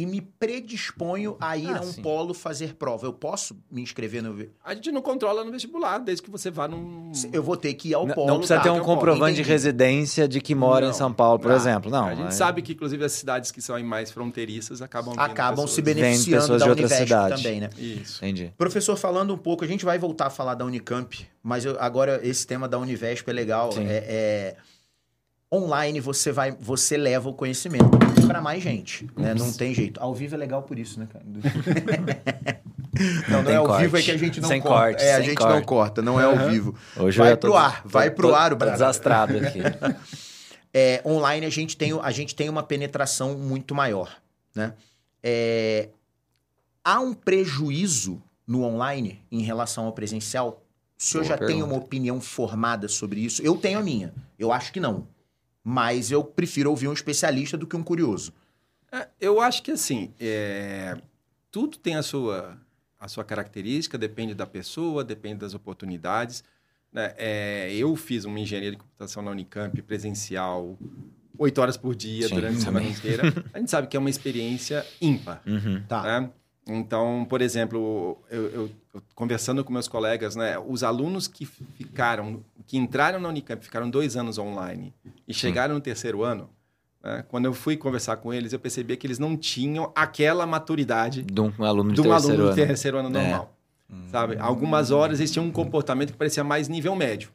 e 0.00 0.06
me 0.06 0.22
predisponho 0.22 1.36
a 1.38 1.58
ir 1.58 1.68
ah, 1.68 1.76
a 1.76 1.80
um 1.82 1.92
sim. 1.92 2.00
polo 2.00 2.32
fazer 2.32 2.74
prova. 2.74 3.06
Eu 3.06 3.12
posso 3.12 3.54
me 3.70 3.82
inscrever 3.82 4.22
no. 4.22 4.48
A 4.64 4.74
gente 4.74 4.90
não 4.90 5.02
controla 5.02 5.44
no 5.44 5.52
vestibular, 5.52 5.98
desde 5.98 6.22
que 6.22 6.30
você 6.30 6.50
vá 6.50 6.66
num. 6.66 7.12
Eu 7.30 7.42
vou 7.42 7.54
ter 7.54 7.74
que 7.74 7.90
ir 7.90 7.94
ao 7.94 8.06
não, 8.06 8.14
polo. 8.14 8.26
Não 8.26 8.38
precisa 8.38 8.56
tá, 8.56 8.62
ter 8.62 8.70
um 8.70 8.80
comprovante 8.80 9.36
de 9.36 9.42
residência 9.42 10.26
de 10.26 10.40
que 10.40 10.54
mora 10.54 10.86
não, 10.86 10.90
em 10.90 10.94
São 10.96 11.12
Paulo, 11.12 11.38
por 11.38 11.50
exemplo. 11.50 11.90
Não. 11.90 12.06
A 12.06 12.14
gente 12.14 12.34
sabe 12.34 12.62
que, 12.62 12.72
inclusive, 12.72 13.04
as 13.04 13.12
cidades 13.12 13.50
que 13.50 13.60
são 13.60 13.78
mais 13.84 14.10
fronteiriças 14.10 14.80
acabam 14.80 15.14
Acabam 15.18 15.66
se 15.66 15.82
beneficiando 15.82 16.58
da 16.58 16.64
universidade 16.64 17.42
também, 17.42 17.60
né? 17.60 17.68
Isso. 17.76 18.24
Entendi. 18.24 18.54
Professor, 18.56 18.96
falando 18.96 19.34
um 19.34 19.38
pouco, 19.38 19.64
a 19.64 19.68
gente 19.68 19.84
vai 19.84 19.98
voltar 19.98 20.28
a 20.28 20.30
falar 20.30 20.54
da 20.54 20.64
Unicamp, 20.64 21.26
mas 21.42 21.66
eu, 21.66 21.76
agora 21.78 22.20
esse 22.22 22.46
tema 22.46 22.66
da 22.66 22.78
Univesp 22.78 23.28
é 23.28 23.32
legal. 23.34 23.70
É, 23.76 24.56
é 24.56 24.56
online 25.52 25.98
você 26.00 26.30
vai, 26.30 26.52
você 26.52 26.96
leva 26.96 27.28
o 27.28 27.34
conhecimento 27.34 27.98
para 28.26 28.40
mais 28.40 28.62
gente, 28.62 29.10
né? 29.16 29.34
Não 29.34 29.52
tem 29.52 29.74
jeito. 29.74 30.00
Ao 30.00 30.14
vivo 30.14 30.36
é 30.36 30.38
legal 30.38 30.62
por 30.62 30.78
isso, 30.78 31.00
né, 31.00 31.08
cara? 31.12 31.24
não, 33.28 33.42
não 33.42 33.50
é 33.50 33.56
ao 33.56 33.66
corte. 33.66 33.82
vivo 33.82 33.96
é 33.96 34.02
que 34.02 34.10
a 34.12 34.16
gente 34.16 34.40
não 34.40 34.48
sem 34.48 34.60
corta. 34.60 34.90
Corte, 34.92 35.02
é, 35.02 35.14
a 35.14 35.20
gente 35.20 35.36
corte. 35.36 35.52
não 35.52 35.62
corta, 35.62 36.02
não 36.02 36.20
é 36.20 36.24
ao 36.24 36.48
vivo. 36.48 36.76
Hoje 36.96 37.18
vai 37.18 37.36
pro 37.36 37.50
tô, 37.50 37.56
ar, 37.56 37.82
vai 37.84 38.10
pro 38.10 38.28
tô, 38.28 38.34
ar 38.34 38.52
o 38.52 38.56
Brasil. 38.56 38.74
desastrado 38.74 39.38
aqui. 39.38 39.58
é, 40.72 41.02
online 41.04 41.44
a 41.44 41.50
gente 41.50 41.76
tem 41.76 41.98
a 42.00 42.10
gente 42.12 42.36
tem 42.36 42.48
uma 42.48 42.62
penetração 42.62 43.36
muito 43.36 43.74
maior, 43.74 44.16
né? 44.54 44.74
É, 45.20 45.88
há 46.84 47.00
um 47.00 47.12
prejuízo 47.12 48.22
no 48.46 48.62
online 48.62 49.20
em 49.32 49.42
relação 49.42 49.86
ao 49.86 49.92
presencial? 49.92 50.62
O 50.96 51.02
senhor 51.02 51.24
Boa 51.24 51.28
já 51.30 51.38
pergunta. 51.38 51.60
tem 51.60 51.62
uma 51.64 51.76
opinião 51.76 52.20
formada 52.20 52.86
sobre 52.86 53.20
isso? 53.20 53.42
Eu 53.42 53.56
tenho 53.56 53.80
a 53.80 53.82
minha. 53.82 54.14
Eu 54.38 54.52
acho 54.52 54.72
que 54.72 54.78
não 54.78 55.06
mas 55.62 56.10
eu 56.10 56.24
prefiro 56.24 56.70
ouvir 56.70 56.88
um 56.88 56.92
especialista 56.92 57.56
do 57.56 57.66
que 57.66 57.76
um 57.76 57.82
curioso. 57.82 58.32
É, 58.92 59.08
eu 59.20 59.40
acho 59.40 59.62
que 59.62 59.70
assim, 59.70 60.12
é... 60.18 60.96
tudo 61.50 61.78
tem 61.78 61.96
a 61.96 62.02
sua, 62.02 62.58
a 62.98 63.08
sua 63.08 63.24
característica, 63.24 63.96
depende 63.96 64.34
da 64.34 64.46
pessoa, 64.46 65.04
depende 65.04 65.40
das 65.40 65.54
oportunidades. 65.54 66.42
Né? 66.92 67.14
É, 67.16 67.74
eu 67.74 67.94
fiz 67.94 68.24
uma 68.24 68.38
engenharia 68.40 68.72
de 68.72 68.76
computação 68.76 69.22
na 69.22 69.30
Unicamp 69.30 69.80
presencial, 69.82 70.76
oito 71.38 71.60
horas 71.60 71.76
por 71.76 71.94
dia, 71.94 72.28
Sim, 72.28 72.34
durante 72.34 72.58
a 72.58 72.60
semana 72.60 72.86
inteira. 72.86 73.22
A 73.54 73.58
gente 73.58 73.70
sabe 73.70 73.86
que 73.86 73.96
é 73.96 74.00
uma 74.00 74.10
experiência 74.10 74.84
ímpar. 75.00 75.40
Uhum. 75.46 75.82
Tá. 75.88 76.02
Né? 76.02 76.30
Então, 76.66 77.26
por 77.28 77.40
exemplo, 77.40 78.18
eu, 78.30 78.44
eu, 78.50 78.70
eu, 78.94 79.02
conversando 79.14 79.64
com 79.64 79.72
meus 79.72 79.88
colegas, 79.88 80.36
né, 80.36 80.58
os 80.58 80.82
alunos 80.82 81.26
que 81.26 81.44
ficaram, 81.44 82.44
que 82.70 82.78
entraram 82.78 83.18
na 83.18 83.28
Unicamp, 83.28 83.64
ficaram 83.64 83.90
dois 83.90 84.16
anos 84.16 84.38
online 84.38 84.94
e 85.26 85.34
chegaram 85.34 85.74
no 85.74 85.80
terceiro 85.80 86.22
ano, 86.22 86.48
né, 87.02 87.24
quando 87.26 87.46
eu 87.46 87.52
fui 87.52 87.76
conversar 87.76 88.18
com 88.18 88.32
eles, 88.32 88.52
eu 88.52 88.60
percebi 88.60 88.96
que 88.96 89.08
eles 89.08 89.18
não 89.18 89.36
tinham 89.36 89.90
aquela 89.92 90.46
maturidade 90.46 91.24
de 91.24 91.40
um 91.40 91.52
aluno 91.64 91.88
de, 91.88 91.96
de 91.96 92.00
um 92.00 92.04
terceiro, 92.04 92.34
aluno 92.34 92.44
ano. 92.44 92.54
de 92.54 92.66
terceiro 92.68 92.98
ano 92.98 93.10
normal. 93.10 93.56
É. 93.90 94.08
Sabe? 94.08 94.36
Algumas 94.38 94.92
horas 94.92 95.18
eles 95.18 95.32
tinham 95.32 95.46
um 95.46 95.50
comportamento 95.50 96.12
que 96.12 96.16
parecia 96.16 96.44
mais 96.44 96.68
nível 96.68 96.94
médio. 96.94 97.30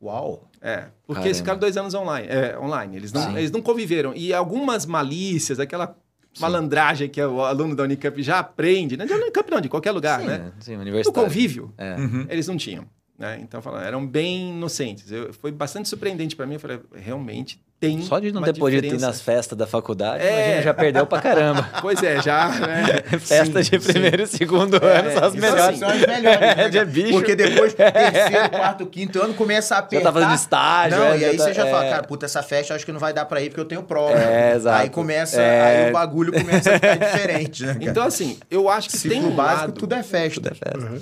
Uau! 0.00 0.48
É, 0.62 0.86
porque 1.06 1.12
Caramba. 1.12 1.26
eles 1.26 1.38
ficaram 1.40 1.60
dois 1.60 1.76
anos 1.76 1.92
online. 1.92 2.26
É, 2.26 2.58
online. 2.58 2.96
Eles, 2.96 3.12
não, 3.12 3.36
eles 3.36 3.50
não 3.50 3.60
conviveram. 3.60 4.14
E 4.16 4.32
algumas 4.32 4.86
malícias, 4.86 5.60
aquela 5.60 5.88
Sim. 6.32 6.40
malandragem 6.40 7.10
que 7.10 7.22
o 7.22 7.42
aluno 7.42 7.76
da 7.76 7.82
Unicamp 7.82 8.22
já 8.22 8.38
aprende, 8.38 8.96
né? 8.96 9.04
De 9.04 9.12
Unicamp 9.12 9.50
não, 9.50 9.60
de 9.60 9.68
qualquer 9.68 9.92
lugar, 9.92 10.20
sim, 10.20 10.26
né? 10.26 10.52
Sim, 10.58 10.76
universidade. 10.76 11.18
O 11.18 11.22
convívio, 11.22 11.70
é. 11.76 11.96
uhum. 11.96 12.26
eles 12.30 12.48
não 12.48 12.56
tinham. 12.56 12.86
Né? 13.24 13.38
Então, 13.40 13.62
falando, 13.62 13.84
eram 13.84 14.06
bem 14.06 14.50
inocentes. 14.50 15.10
Eu, 15.10 15.32
foi 15.32 15.50
bastante 15.50 15.88
surpreendente 15.88 16.36
para 16.36 16.44
mim. 16.46 16.54
Eu 16.54 16.60
falei, 16.60 16.78
realmente 16.94 17.58
tem 17.80 18.00
Só 18.02 18.18
de 18.18 18.32
não 18.32 18.42
ter 18.42 18.56
podido 18.56 18.86
ir 18.86 19.00
nas 19.00 19.20
festas 19.20 19.56
da 19.58 19.66
faculdade, 19.66 20.22
é... 20.22 20.32
imagina, 20.32 20.62
já 20.62 20.74
perdeu 20.74 21.06
pra 21.06 21.20
caramba. 21.20 21.68
Pois 21.82 22.02
é, 22.02 22.22
já. 22.22 22.48
Né? 22.48 23.02
Festa 23.18 23.62
sim, 23.62 23.70
de 23.70 23.78
primeiro 23.78 24.26
sim. 24.26 24.34
e 24.34 24.38
segundo 24.38 24.76
é, 24.76 24.98
ano 25.00 25.10
são 25.12 25.24
as 25.24 25.34
melhores. 25.34 25.78
São 25.78 25.88
as 25.88 26.00
melhores. 26.00 26.40
Né? 26.56 26.68
de 26.68 26.84
bicho. 26.84 27.12
Porque 27.12 27.34
depois, 27.34 27.74
terceiro, 27.74 28.50
quarto, 28.50 28.86
quinto 28.86 29.22
ano, 29.22 29.34
começa 29.34 29.74
a 29.74 29.78
apertar. 29.78 30.04
Já 30.04 30.12
tá 30.12 30.20
fazendo 30.20 30.34
estágio. 30.34 30.98
Não, 30.98 31.06
é, 31.06 31.18
e 31.18 31.24
aí 31.24 31.36
tá, 31.36 31.44
você 31.44 31.52
já 31.52 31.66
é... 31.66 31.70
fala, 31.70 31.90
cara, 31.90 32.02
puta, 32.02 32.26
essa 32.26 32.42
festa 32.42 32.74
acho 32.74 32.86
que 32.86 32.92
não 32.92 33.00
vai 33.00 33.12
dar 33.12 33.24
pra 33.26 33.42
ir 33.42 33.48
porque 33.50 33.60
eu 33.60 33.64
tenho 33.64 33.82
prova. 33.82 34.12
É, 34.18 34.54
exato. 34.54 34.82
Aí 34.82 34.90
começa, 34.90 35.40
é... 35.40 35.84
aí 35.84 35.90
o 35.90 35.92
bagulho 35.92 36.32
começa 36.32 36.70
a 36.70 36.74
ficar 36.74 36.96
diferente, 36.96 37.66
né? 37.66 37.74
Cara? 37.74 37.84
Então, 37.84 38.06
assim, 38.06 38.38
eu 38.50 38.68
acho 38.68 38.88
que 38.88 38.96
Ciclo 38.96 39.18
tem 39.18 39.26
um 39.26 39.34
básico, 39.34 39.60
lado... 39.60 39.72
tudo 39.72 39.94
é 39.94 40.02
festa. 40.02 40.40
Tudo 40.40 40.48
é 40.48 40.54
festa. 40.54 40.90
Uhum 40.90 41.00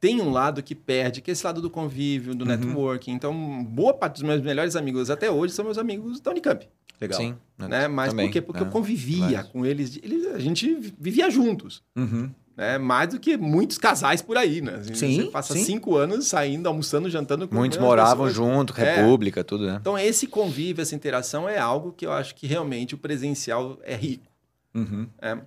tem 0.00 0.20
um 0.20 0.30
lado 0.30 0.62
que 0.62 0.74
perde, 0.74 1.20
que 1.20 1.30
é 1.30 1.32
esse 1.32 1.44
lado 1.44 1.60
do 1.60 1.70
convívio, 1.70 2.34
do 2.34 2.42
uhum. 2.44 2.50
networking. 2.50 3.12
Então, 3.12 3.64
boa 3.64 3.92
parte 3.92 4.14
dos 4.14 4.22
meus 4.22 4.40
melhores 4.40 4.76
amigos 4.76 5.10
até 5.10 5.30
hoje 5.30 5.52
são 5.52 5.64
meus 5.64 5.78
amigos 5.78 6.20
da 6.20 6.30
Unicamp. 6.30 6.68
Legal. 7.00 7.20
Sim. 7.20 7.36
Né? 7.56 7.88
Mas 7.88 8.10
também, 8.10 8.26
por 8.26 8.32
quê? 8.32 8.40
Porque 8.40 8.62
é, 8.62 8.66
eu 8.66 8.70
convivia 8.70 9.44
com 9.44 9.64
eles, 9.64 9.98
eles, 10.02 10.26
a 10.26 10.38
gente 10.38 10.74
vivia 10.98 11.30
juntos. 11.30 11.82
Uhum. 11.96 12.30
Né? 12.56 12.76
Mais 12.76 13.10
do 13.10 13.20
que 13.20 13.36
muitos 13.36 13.78
casais 13.78 14.20
por 14.20 14.36
aí, 14.36 14.60
né? 14.60 14.82
Sim, 14.82 15.22
Você 15.22 15.30
passa 15.30 15.54
sim. 15.54 15.64
cinco 15.64 15.96
anos 15.96 16.26
saindo, 16.26 16.66
almoçando, 16.66 17.08
jantando 17.08 17.46
com 17.46 17.54
Muitos 17.54 17.78
moravam 17.78 18.26
pessoas. 18.26 18.34
junto, 18.34 18.72
república, 18.72 19.40
é. 19.40 19.44
tudo, 19.44 19.64
né? 19.66 19.78
Então, 19.80 19.96
esse 19.96 20.26
convívio, 20.26 20.82
essa 20.82 20.94
interação 20.94 21.48
é 21.48 21.56
algo 21.56 21.92
que 21.92 22.04
eu 22.04 22.12
acho 22.12 22.34
que 22.34 22.48
realmente 22.48 22.96
o 22.96 22.98
presencial 22.98 23.78
é 23.84 23.94
rico. 23.94 24.26
Uhum. 24.74 25.08
É. 25.22 25.38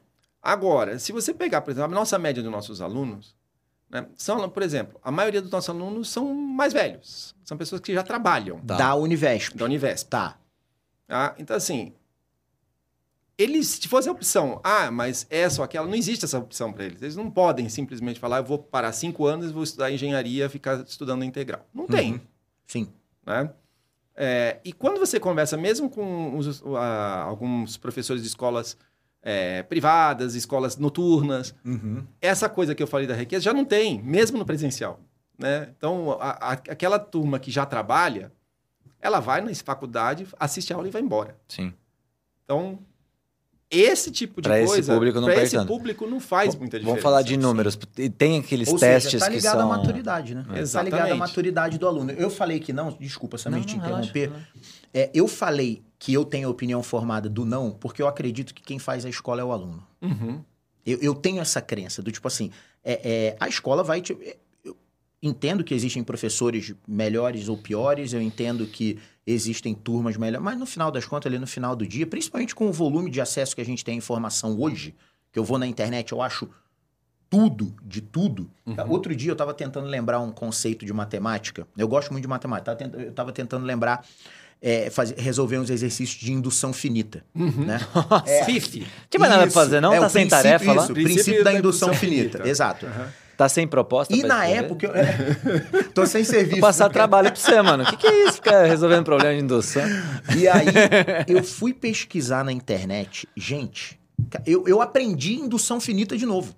Agora, 0.41 0.97
se 0.97 1.11
você 1.11 1.33
pegar, 1.33 1.61
por 1.61 1.71
exemplo, 1.71 1.91
a 1.91 1.95
nossa 1.95 2.17
média 2.17 2.41
dos 2.41 2.51
nossos 2.51 2.81
alunos, 2.81 3.35
né? 3.91 4.07
São, 4.15 4.49
por 4.49 4.63
exemplo, 4.63 4.99
a 5.03 5.11
maioria 5.11 5.41
dos 5.41 5.51
nossos 5.51 5.69
alunos 5.69 6.09
são 6.09 6.33
mais 6.33 6.71
velhos. 6.71 7.35
São 7.43 7.57
pessoas 7.57 7.81
que 7.81 7.93
já 7.93 8.01
trabalham. 8.01 8.59
Tá. 8.61 8.77
Da 8.77 8.95
Univesp. 8.95 9.57
Da 9.57 9.65
Univesp. 9.65 10.09
Tá. 10.09 10.37
Ah, 11.09 11.35
então, 11.37 11.57
assim, 11.57 11.93
eles, 13.37 13.67
se 13.67 13.87
fosse 13.89 14.07
a 14.07 14.11
opção, 14.13 14.61
ah, 14.63 14.89
mas 14.89 15.27
essa 15.29 15.61
ou 15.61 15.65
aquela, 15.65 15.85
não 15.85 15.95
existe 15.95 16.23
essa 16.23 16.39
opção 16.39 16.71
para 16.71 16.85
eles. 16.85 17.01
Eles 17.01 17.15
não 17.17 17.29
podem 17.29 17.67
simplesmente 17.67 18.19
falar, 18.19 18.37
eu 18.37 18.45
vou 18.45 18.57
parar 18.57 18.93
cinco 18.93 19.25
anos 19.25 19.49
e 19.49 19.53
vou 19.53 19.63
estudar 19.63 19.91
engenharia 19.91 20.49
ficar 20.49 20.81
estudando 20.87 21.25
integral. 21.25 21.67
Não 21.73 21.85
tem. 21.85 22.13
Uhum. 22.13 22.19
Sim. 22.65 22.93
Né? 23.25 23.49
É, 24.15 24.59
e 24.63 24.71
quando 24.71 24.99
você 24.99 25.19
conversa, 25.19 25.57
mesmo 25.57 25.89
com 25.89 26.37
os, 26.37 26.61
uh, 26.61 26.77
alguns 26.77 27.75
professores 27.75 28.21
de 28.21 28.27
escolas 28.29 28.77
é, 29.21 29.63
privadas, 29.63 30.35
escolas 30.35 30.77
noturnas. 30.77 31.53
Uhum. 31.63 32.05
Essa 32.19 32.49
coisa 32.49 32.73
que 32.73 32.81
eu 32.81 32.87
falei 32.87 33.07
da 33.07 33.15
riqueza 33.15 33.43
já 33.43 33.53
não 33.53 33.65
tem, 33.65 34.01
mesmo 34.01 34.37
no 34.37 34.45
presencial. 34.45 34.99
Né? 35.37 35.69
Então, 35.75 36.11
a, 36.19 36.31
a, 36.31 36.51
aquela 36.51 36.99
turma 36.99 37.39
que 37.39 37.51
já 37.51 37.65
trabalha, 37.65 38.31
ela 38.99 39.19
vai 39.19 39.41
na 39.41 39.53
faculdade, 39.55 40.27
assiste 40.39 40.71
a 40.71 40.75
aula 40.75 40.87
e 40.87 40.91
vai 40.91 41.01
embora. 41.01 41.37
Sim. 41.47 41.73
Então, 42.43 42.79
esse 43.71 44.11
tipo 44.11 44.41
de 44.41 44.49
pra 44.49 44.57
coisa, 44.57 44.79
esse 44.79 44.91
público 44.91 45.21
não 45.21 45.27
para 45.27 45.43
esse 45.43 45.65
público 45.65 46.05
não 46.05 46.19
faz 46.19 46.53
muita 46.55 46.77
diferença. 46.77 46.89
Vamos 46.89 47.01
falar 47.01 47.21
de 47.21 47.37
números. 47.37 47.79
Tem 48.17 48.39
aqueles 48.39 48.67
Ou 48.67 48.77
testes 48.77 49.11
seja, 49.11 49.25
tá 49.25 49.31
ligado 49.31 49.61
à 49.61 49.65
maturidade, 49.65 50.35
né? 50.35 50.45
É. 50.53 50.59
Exatamente. 50.59 50.91
Tá 50.91 50.97
ligado 51.03 51.15
à 51.15 51.17
maturidade 51.17 51.77
do 51.77 51.87
aluno. 51.87 52.11
Eu 52.11 52.29
falei 52.29 52.59
que 52.59 52.73
não, 52.73 52.91
desculpa, 52.99 53.37
Samir, 53.37 53.63
te 53.63 53.77
interromper. 53.77 54.29
Relaxa, 54.29 54.47
é, 54.93 55.09
eu 55.13 55.27
falei 55.27 55.81
que 55.97 56.13
eu 56.13 56.25
tenho 56.25 56.47
a 56.47 56.51
opinião 56.51 56.83
formada 56.83 57.29
do 57.29 57.45
não, 57.45 57.71
porque 57.71 58.01
eu 58.01 58.07
acredito 58.07 58.53
que 58.53 58.61
quem 58.61 58.77
faz 58.77 59.05
a 59.05 59.09
escola 59.09 59.41
é 59.41 59.43
o 59.43 59.51
aluno. 59.51 59.85
Uhum. 60.01 60.41
Eu, 60.85 60.97
eu, 60.99 61.15
tenho 61.15 61.39
essa 61.39 61.61
crença 61.61 62.01
do 62.01 62.11
tipo 62.11 62.27
assim, 62.27 62.51
é, 62.83 62.99
é, 63.03 63.37
a 63.39 63.47
escola 63.47 63.83
vai 63.83 64.01
te. 64.01 64.17
Entendo 65.23 65.63
que 65.63 65.73
existem 65.73 66.03
professores 66.03 66.73
melhores 66.87 67.47
ou 67.47 67.57
piores, 67.57 68.11
eu 68.13 68.21
entendo 68.21 68.65
que 68.65 68.97
existem 69.25 69.73
turmas 69.73 70.17
melhores, 70.17 70.43
mas 70.43 70.57
no 70.57 70.65
final 70.65 70.91
das 70.91 71.05
contas, 71.05 71.31
ali 71.31 71.37
no 71.37 71.45
final 71.45 71.75
do 71.75 71.85
dia, 71.85 72.07
principalmente 72.07 72.55
com 72.55 72.67
o 72.67 72.73
volume 72.73 73.09
de 73.09 73.21
acesso 73.21 73.55
que 73.55 73.61
a 73.61 73.65
gente 73.65 73.85
tem 73.85 73.93
à 73.93 73.97
informação 73.97 74.59
hoje, 74.59 74.95
que 75.31 75.37
eu 75.37 75.43
vou 75.43 75.59
na 75.59 75.67
internet, 75.67 76.11
eu 76.11 76.21
acho 76.21 76.49
tudo, 77.29 77.73
de 77.81 78.01
tudo. 78.01 78.49
Uhum. 78.65 78.75
Outro 78.89 79.15
dia 79.15 79.29
eu 79.29 79.33
estava 79.33 79.53
tentando 79.53 79.87
lembrar 79.87 80.19
um 80.19 80.31
conceito 80.31 80.85
de 80.85 80.91
matemática. 80.91 81.65
Eu 81.77 81.87
gosto 81.87 82.11
muito 82.11 82.23
de 82.23 82.27
matemática. 82.27 82.77
Eu 82.93 83.09
estava 83.09 83.31
tentando 83.31 83.65
lembrar 83.65 84.05
é, 84.61 84.89
fazer, 84.89 85.15
resolver 85.17 85.57
uns 85.57 85.69
exercícios 85.69 86.19
de 86.19 86.33
indução 86.33 86.73
finita. 86.73 87.23
Uhum. 87.33 87.65
Né? 87.65 87.79
Nossa, 88.09 88.29
é, 88.29 88.43
Fifi. 88.43 88.85
Tinha 89.09 89.19
mais 89.19 89.31
nada 89.31 89.43
pra 89.43 89.51
fazer, 89.51 89.79
não? 89.79 89.93
É, 89.93 89.99
tá 89.99 90.09
sem 90.09 90.27
tarefa 90.27 90.65
isso, 90.65 90.73
lá? 90.73 90.83
O 90.83 90.87
princípio, 90.87 91.13
princípio 91.13 91.43
da, 91.43 91.53
indução, 91.53 91.87
indução 91.87 91.93
finita. 91.93 92.31
finita. 92.31 92.49
Exato. 92.49 92.85
Uhum. 92.85 93.05
Tá 93.41 93.49
sem 93.49 93.67
proposta? 93.67 94.15
E 94.15 94.21
na 94.21 94.45
época, 94.45 94.85
eu, 94.85 94.93
é, 94.95 95.83
tô 95.95 96.05
sem 96.05 96.21
serviço. 96.23 96.57
Vou 96.57 96.61
passar 96.61 96.89
trabalho 96.89 97.31
pra 97.31 97.41
você, 97.41 97.59
mano. 97.59 97.83
O 97.83 97.87
que, 97.87 97.97
que 97.97 98.05
é 98.05 98.25
isso, 98.25 98.33
ficar 98.33 98.65
resolvendo 98.65 99.03
problema 99.03 99.33
de 99.33 99.41
indução? 99.41 99.81
E 100.37 100.47
aí, 100.47 100.67
eu 101.27 101.43
fui 101.43 101.73
pesquisar 101.73 102.43
na 102.43 102.51
internet. 102.51 103.27
Gente, 103.35 103.99
eu, 104.45 104.67
eu 104.67 104.79
aprendi 104.79 105.33
indução 105.33 105.79
finita 105.81 106.15
de 106.15 106.23
novo. 106.23 106.53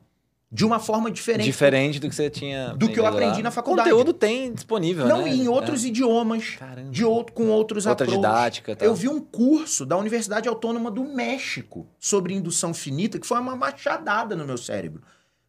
de 0.51 0.65
uma 0.65 0.77
forma 0.77 1.09
diferente. 1.09 1.45
Diferente 1.45 1.99
do 2.01 2.09
que 2.09 2.15
você 2.15 2.29
tinha. 2.29 2.73
Do 2.75 2.89
que 2.89 2.99
eu 2.99 3.05
aprendi 3.05 3.37
lá. 3.37 3.43
na 3.43 3.51
faculdade. 3.51 3.87
O 3.87 3.91
conteúdo 3.95 4.11
tem 4.11 4.53
disponível, 4.53 5.07
Não, 5.07 5.21
né? 5.23 5.29
em 5.29 5.47
outros 5.47 5.85
é. 5.85 5.87
idiomas. 5.87 6.57
Caramba. 6.59 6.91
De 6.91 7.05
outro, 7.05 7.33
com 7.33 7.47
outros 7.47 7.85
Outra 7.85 8.05
approach. 8.05 8.17
didática. 8.21 8.75
Tá. 8.75 8.83
Eu 8.83 8.93
vi 8.93 9.07
um 9.07 9.21
curso 9.21 9.85
da 9.85 9.95
Universidade 9.95 10.49
Autônoma 10.49 10.91
do 10.91 11.05
México 11.05 11.87
sobre 11.97 12.33
indução 12.33 12.73
finita, 12.73 13.17
que 13.17 13.25
foi 13.25 13.39
uma 13.39 13.55
machadada 13.55 14.35
no 14.35 14.45
meu 14.45 14.57
cérebro. 14.57 15.01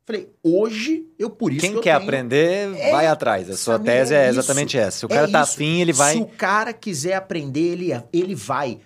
Falei, 0.06 0.28
hoje 0.42 1.06
eu 1.18 1.30
por 1.30 1.50
isso. 1.50 1.62
Quem 1.62 1.74
que 1.74 1.80
quer 1.80 1.96
tenho... 1.96 2.02
aprender, 2.02 2.76
é, 2.76 2.90
vai 2.90 3.06
atrás. 3.06 3.48
A 3.48 3.56
sua 3.56 3.78
tese 3.78 4.14
é, 4.14 4.26
é 4.26 4.28
exatamente 4.28 4.76
essa. 4.76 4.98
Se 4.98 5.06
o 5.06 5.08
cara 5.08 5.26
é 5.26 5.30
tá 5.30 5.40
afim, 5.40 5.80
ele 5.80 5.92
vai. 5.92 6.14
Se 6.14 6.20
o 6.20 6.26
cara 6.26 6.72
quiser 6.74 7.14
aprender, 7.14 7.72
ele, 7.72 7.90
ele 8.12 8.34
vai. 8.34 8.80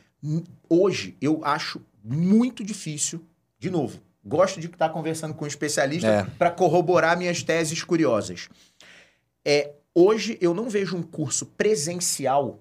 Hoje 0.68 1.16
eu 1.20 1.40
acho 1.44 1.80
muito 2.04 2.62
difícil, 2.62 3.24
de 3.58 3.68
novo, 3.68 4.00
gosto 4.24 4.60
de 4.60 4.66
estar 4.66 4.90
conversando 4.90 5.34
com 5.34 5.44
um 5.44 5.48
especialista 5.48 6.08
é. 6.08 6.26
para 6.38 6.50
corroborar 6.50 7.18
minhas 7.18 7.42
teses 7.42 7.82
curiosas. 7.82 8.48
É, 9.44 9.72
hoje 9.94 10.38
eu 10.40 10.54
não 10.54 10.68
vejo 10.68 10.96
um 10.96 11.02
curso 11.02 11.46
presencial 11.46 12.60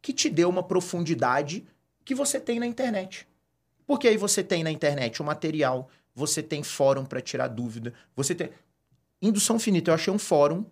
que 0.00 0.12
te 0.12 0.30
dê 0.30 0.44
uma 0.44 0.62
profundidade 0.62 1.66
que 2.04 2.14
você 2.14 2.40
tem 2.40 2.58
na 2.58 2.66
internet. 2.66 3.26
Porque 3.86 4.08
aí 4.08 4.16
você 4.16 4.42
tem 4.42 4.64
na 4.64 4.70
internet 4.70 5.20
o 5.20 5.24
material, 5.24 5.88
você 6.18 6.42
tem 6.42 6.64
fórum 6.64 7.04
para 7.04 7.20
tirar 7.20 7.46
dúvida, 7.46 7.94
você 8.16 8.34
tem 8.34 8.50
indução 9.22 9.56
finita. 9.56 9.90
Eu 9.90 9.94
achei 9.94 10.12
um 10.12 10.18
fórum 10.18 10.66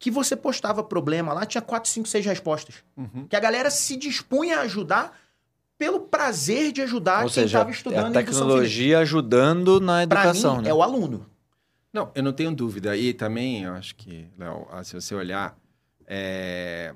que 0.00 0.10
você 0.10 0.34
postava 0.34 0.82
problema 0.82 1.32
lá, 1.32 1.46
tinha 1.46 1.62
4, 1.62 1.88
5, 1.88 2.08
6 2.08 2.26
respostas. 2.26 2.74
Uhum. 2.96 3.26
Que 3.28 3.36
a 3.36 3.40
galera 3.40 3.70
se 3.70 3.96
dispunha 3.96 4.58
a 4.58 4.60
ajudar 4.62 5.16
pelo 5.78 6.00
prazer 6.00 6.72
de 6.72 6.82
ajudar 6.82 7.24
Ou 7.24 7.30
quem 7.30 7.44
estava 7.44 7.70
estudando 7.70 8.16
é 8.16 8.20
a 8.20 8.24
tecnologia 8.24 8.98
ajudando 8.98 9.80
na 9.80 10.02
educação, 10.02 10.56
mim, 10.56 10.64
né? 10.64 10.70
é 10.70 10.74
o 10.74 10.82
aluno. 10.82 11.24
Não, 11.92 12.10
eu 12.16 12.22
não 12.22 12.32
tenho 12.32 12.52
dúvida. 12.52 12.96
E 12.96 13.14
também, 13.14 13.62
eu 13.62 13.72
acho 13.74 13.94
que, 13.94 14.26
Léo, 14.36 14.66
se 14.82 14.94
você 14.94 15.14
olhar, 15.14 15.56
é... 16.04 16.92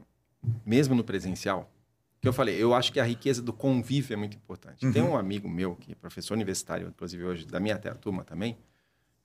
mesmo 0.67 0.97
no 0.97 1.05
presencial, 1.05 1.72
que 2.23 2.29
eu 2.29 2.33
falei, 2.33 2.63
eu 2.63 2.73
acho 2.73 2.93
que 2.93 3.01
a 3.01 3.05
riqueza 3.05 3.43
do 3.43 3.53
convívio 3.53 4.15
é 4.15 4.17
muito 4.17 4.37
importante. 4.37 4.87
Uhum. 4.87 4.93
Tem 4.93 5.03
um 5.03 5.17
amigo 5.17 5.49
meu, 5.49 5.75
que 5.75 5.91
é 5.91 5.95
professor 5.97 6.35
universitário, 6.35 6.87
inclusive 6.87 7.25
hoje, 7.25 7.45
da 7.45 7.59
minha 7.59 7.77
turma 7.77 8.23
também, 8.23 8.57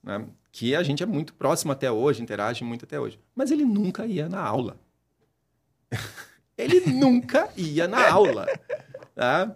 né, 0.02 0.26
que 0.52 0.76
a 0.76 0.82
gente 0.82 1.04
é 1.04 1.06
muito 1.06 1.36
próximo 1.36 1.72
até 1.72 1.92
hoje, 1.92 2.24
interage 2.24 2.64
muito 2.64 2.86
até 2.86 3.00
hoje. 3.00 3.20
Mas 3.36 3.52
ele 3.52 3.64
nunca 3.64 4.08
ia 4.08 4.28
na 4.28 4.42
aula. 4.42 4.80
ele 6.58 6.92
nunca 6.92 7.48
ia 7.56 7.88
na 7.88 8.10
aula. 8.10 8.48
Tá? 9.14 9.56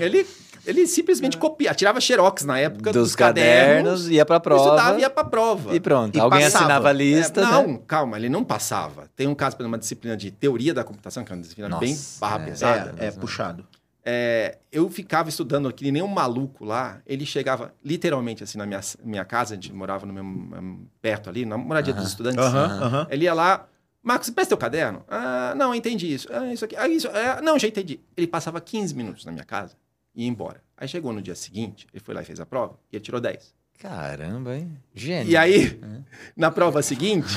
Ele, 0.00 0.26
ele 0.70 0.86
simplesmente 0.86 1.36
copiava, 1.36 1.74
tirava 1.74 2.00
xerox 2.00 2.44
na 2.44 2.58
época 2.58 2.92
dos, 2.92 3.08
dos 3.08 3.16
cadernos, 3.16 4.02
cadernos, 4.02 4.08
ia 4.08 4.24
para 4.24 4.38
prova. 4.38 4.62
Estudava 4.62 4.98
e 4.98 5.00
ia 5.00 5.10
para 5.10 5.24
prova. 5.24 5.74
E 5.74 5.80
pronto, 5.80 6.16
e 6.16 6.20
alguém 6.20 6.44
passava. 6.44 6.64
assinava 6.64 6.88
a 6.88 6.92
lista. 6.92 7.40
É, 7.40 7.44
né? 7.44 7.50
não, 7.50 7.66
né? 7.66 7.80
calma, 7.86 8.16
ele 8.16 8.28
não 8.28 8.44
passava. 8.44 9.10
Tem 9.16 9.26
um 9.26 9.34
caso, 9.34 9.56
por 9.56 9.62
exemplo, 9.62 9.72
uma 9.72 9.78
disciplina 9.78 10.16
de 10.16 10.30
teoria 10.30 10.72
da 10.72 10.84
computação, 10.84 11.24
que 11.24 11.32
é 11.32 11.34
uma 11.34 11.42
disciplina 11.42 11.68
Nossa, 11.68 11.84
bem 11.84 11.98
barra 12.20 12.42
é, 12.42 12.44
pesada. 12.44 12.94
É, 12.98 13.06
é 13.06 13.10
puxado. 13.10 13.66
É, 14.02 14.58
eu 14.72 14.88
ficava 14.88 15.28
estudando 15.28 15.68
aqui, 15.68 15.90
nem 15.90 16.02
um 16.02 16.08
maluco 16.08 16.64
lá. 16.64 17.00
Ele 17.04 17.26
chegava 17.26 17.74
literalmente 17.84 18.44
assim 18.44 18.56
na 18.56 18.64
minha, 18.64 18.80
minha 19.04 19.24
casa, 19.24 19.54
a 19.54 19.56
gente 19.56 19.72
morava 19.72 20.06
no 20.06 20.12
mesmo, 20.12 20.88
perto 21.02 21.28
ali, 21.28 21.44
na 21.44 21.58
moradia 21.58 21.92
uh 21.92 21.96
-huh. 21.96 22.00
dos 22.00 22.10
estudantes. 22.10 22.44
Uh 22.44 22.48
-huh, 22.48 22.86
uh 22.86 22.92
-huh. 22.92 23.06
Ele 23.10 23.24
ia 23.24 23.34
lá, 23.34 23.66
Marcos, 24.02 24.30
presta 24.30 24.50
teu 24.50 24.58
caderno? 24.58 25.04
Ah, 25.08 25.52
não, 25.56 25.74
entendi 25.74 26.14
isso. 26.14 26.28
Ah, 26.32 26.52
isso 26.52 26.64
aqui. 26.64 26.76
Ah, 26.76 26.88
isso. 26.88 27.08
É, 27.08 27.42
não, 27.42 27.58
já 27.58 27.66
entendi. 27.68 28.00
Ele 28.16 28.26
passava 28.26 28.60
15 28.60 28.94
minutos 28.94 29.24
na 29.24 29.32
minha 29.32 29.44
casa 29.44 29.76
e 30.14 30.24
ia 30.24 30.28
embora. 30.28 30.62
Aí 30.76 30.88
chegou 30.88 31.12
no 31.12 31.20
dia 31.22 31.34
seguinte, 31.34 31.86
ele 31.92 32.02
foi 32.02 32.14
lá 32.14 32.22
e 32.22 32.24
fez 32.24 32.40
a 32.40 32.46
prova 32.46 32.78
e 32.92 32.96
ele 32.96 33.02
tirou 33.04 33.20
10. 33.20 33.54
Caramba, 33.78 34.56
hein? 34.56 34.76
Gênio. 34.94 35.30
E 35.32 35.36
aí, 35.36 35.78
é. 35.82 36.00
na 36.36 36.50
prova 36.50 36.82
seguinte, 36.82 37.34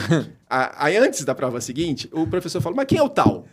a, 0.49 0.85
aí 0.85 0.97
antes 0.97 1.23
da 1.23 1.33
prova 1.33 1.61
seguinte, 1.61 2.09
o 2.11 2.27
professor 2.27 2.59
falou: 2.61 2.75
Mas 2.75 2.85
quem 2.85 2.97
é 2.97 3.03
o 3.03 3.07
tal? 3.09 3.47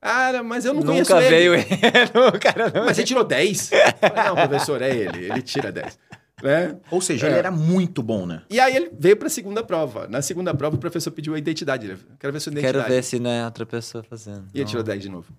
Ah, 0.00 0.40
mas 0.44 0.64
eu 0.64 0.72
não 0.72 0.82
Nunca 0.82 0.92
conheço 0.92 1.16
ele. 1.16 1.28
veio 1.28 1.54
ele. 1.54 1.64
cara 2.40 2.70
não 2.72 2.84
mas 2.84 2.96
ele 2.98 3.06
tirou 3.08 3.24
10? 3.24 3.70
não, 4.14 4.34
professor, 4.48 4.80
é 4.82 4.94
ele. 4.94 5.24
Ele 5.24 5.42
tira 5.42 5.72
10. 5.72 5.98
Né? 6.42 6.76
Ou 6.92 7.00
seja, 7.00 7.26
É. 7.26 7.30
ele 7.30 7.38
era 7.38 7.50
muito 7.50 8.02
bom, 8.04 8.24
né? 8.24 8.42
E 8.50 8.60
aí 8.60 8.76
ele 8.76 8.90
veio 8.96 9.16
para 9.16 9.26
a 9.26 9.30
segunda 9.30 9.64
prova. 9.64 10.06
Na 10.06 10.22
segunda 10.22 10.54
prova, 10.54 10.76
o 10.76 10.78
professor 10.78 11.10
pediu 11.10 11.34
a 11.34 11.38
identidade. 11.38 11.86
Ele, 11.86 11.98
Quero 12.20 12.32
ver 12.32 12.40
sua 12.40 12.52
identidade. 12.52 12.78
Quero 12.84 12.88
ver 12.94 13.02
se 13.02 13.18
não 13.18 13.30
é 13.30 13.44
outra 13.44 13.66
pessoa 13.66 14.04
fazendo. 14.04 14.46
E 14.54 14.60
ele 14.60 14.68
tirou 14.68 14.84
10 14.84 15.02
de 15.02 15.08
novo. 15.08 15.32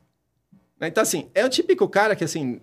Então, 0.82 1.02
assim, 1.02 1.30
é 1.34 1.46
o 1.46 1.50
típico 1.50 1.88
cara 1.88 2.14
que, 2.16 2.24
assim, 2.26 2.60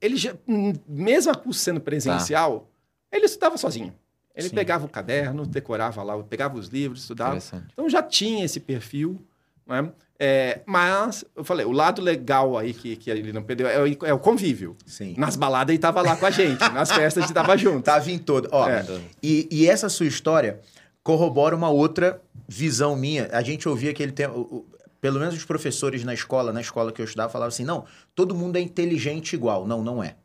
ele 0.00 0.16
já, 0.16 0.34
hum, 0.48 0.72
mesmo 0.86 1.30
a 1.32 1.34
curso 1.34 1.60
sendo 1.60 1.80
presencial, 1.80 2.70
ele 3.12 3.26
estudava 3.26 3.56
sozinho. 3.56 3.92
Ele 4.34 4.48
Sim. 4.48 4.54
pegava 4.54 4.86
o 4.86 4.88
caderno, 4.88 5.44
decorava 5.44 6.02
lá, 6.02 6.16
pegava 6.22 6.56
os 6.56 6.68
livros, 6.68 7.00
estudava. 7.02 7.38
Então 7.72 7.88
já 7.88 8.02
tinha 8.02 8.44
esse 8.44 8.60
perfil, 8.60 9.20
né? 9.66 9.90
É, 10.22 10.60
mas, 10.66 11.24
eu 11.34 11.42
falei, 11.42 11.64
o 11.64 11.72
lado 11.72 12.02
legal 12.02 12.56
aí 12.58 12.74
que, 12.74 12.94
que 12.94 13.10
ele 13.10 13.32
não 13.32 13.42
perdeu 13.42 13.66
é 13.66 13.82
o, 13.82 14.06
é 14.06 14.12
o 14.12 14.18
convívio. 14.18 14.76
Sim. 14.84 15.14
Nas 15.16 15.34
baladas 15.34 15.72
ele 15.72 15.78
tava 15.78 16.02
lá 16.02 16.14
com 16.14 16.26
a 16.26 16.30
gente, 16.30 16.60
nas 16.72 16.92
festas 16.92 17.24
ele 17.24 17.32
tava 17.32 17.56
junto. 17.56 17.82
Tava 17.84 18.10
em 18.10 18.18
todo. 18.18 18.48
Ó, 18.52 18.68
É. 18.68 18.84
e, 19.22 19.48
e 19.50 19.66
essa 19.66 19.88
sua 19.88 20.06
história 20.06 20.60
corrobora 21.02 21.56
uma 21.56 21.70
outra 21.70 22.20
visão 22.46 22.94
minha. 22.94 23.28
A 23.32 23.40
gente 23.42 23.66
ouvia 23.68 23.90
aquele 23.90 24.12
tempo. 24.12 24.66
Pelo 25.00 25.18
menos 25.18 25.34
os 25.34 25.44
professores 25.44 26.04
na 26.04 26.12
escola, 26.14 26.52
na 26.52 26.60
escola 26.60 26.92
que 26.92 27.00
eu 27.00 27.04
estudava, 27.04 27.32
falavam 27.32 27.48
assim: 27.48 27.64
não, 27.64 27.84
todo 28.14 28.34
mundo 28.34 28.56
é 28.56 28.60
inteligente 28.60 29.32
igual. 29.34 29.66
Não, 29.66 29.82
não 29.82 30.02
é. 30.02 30.16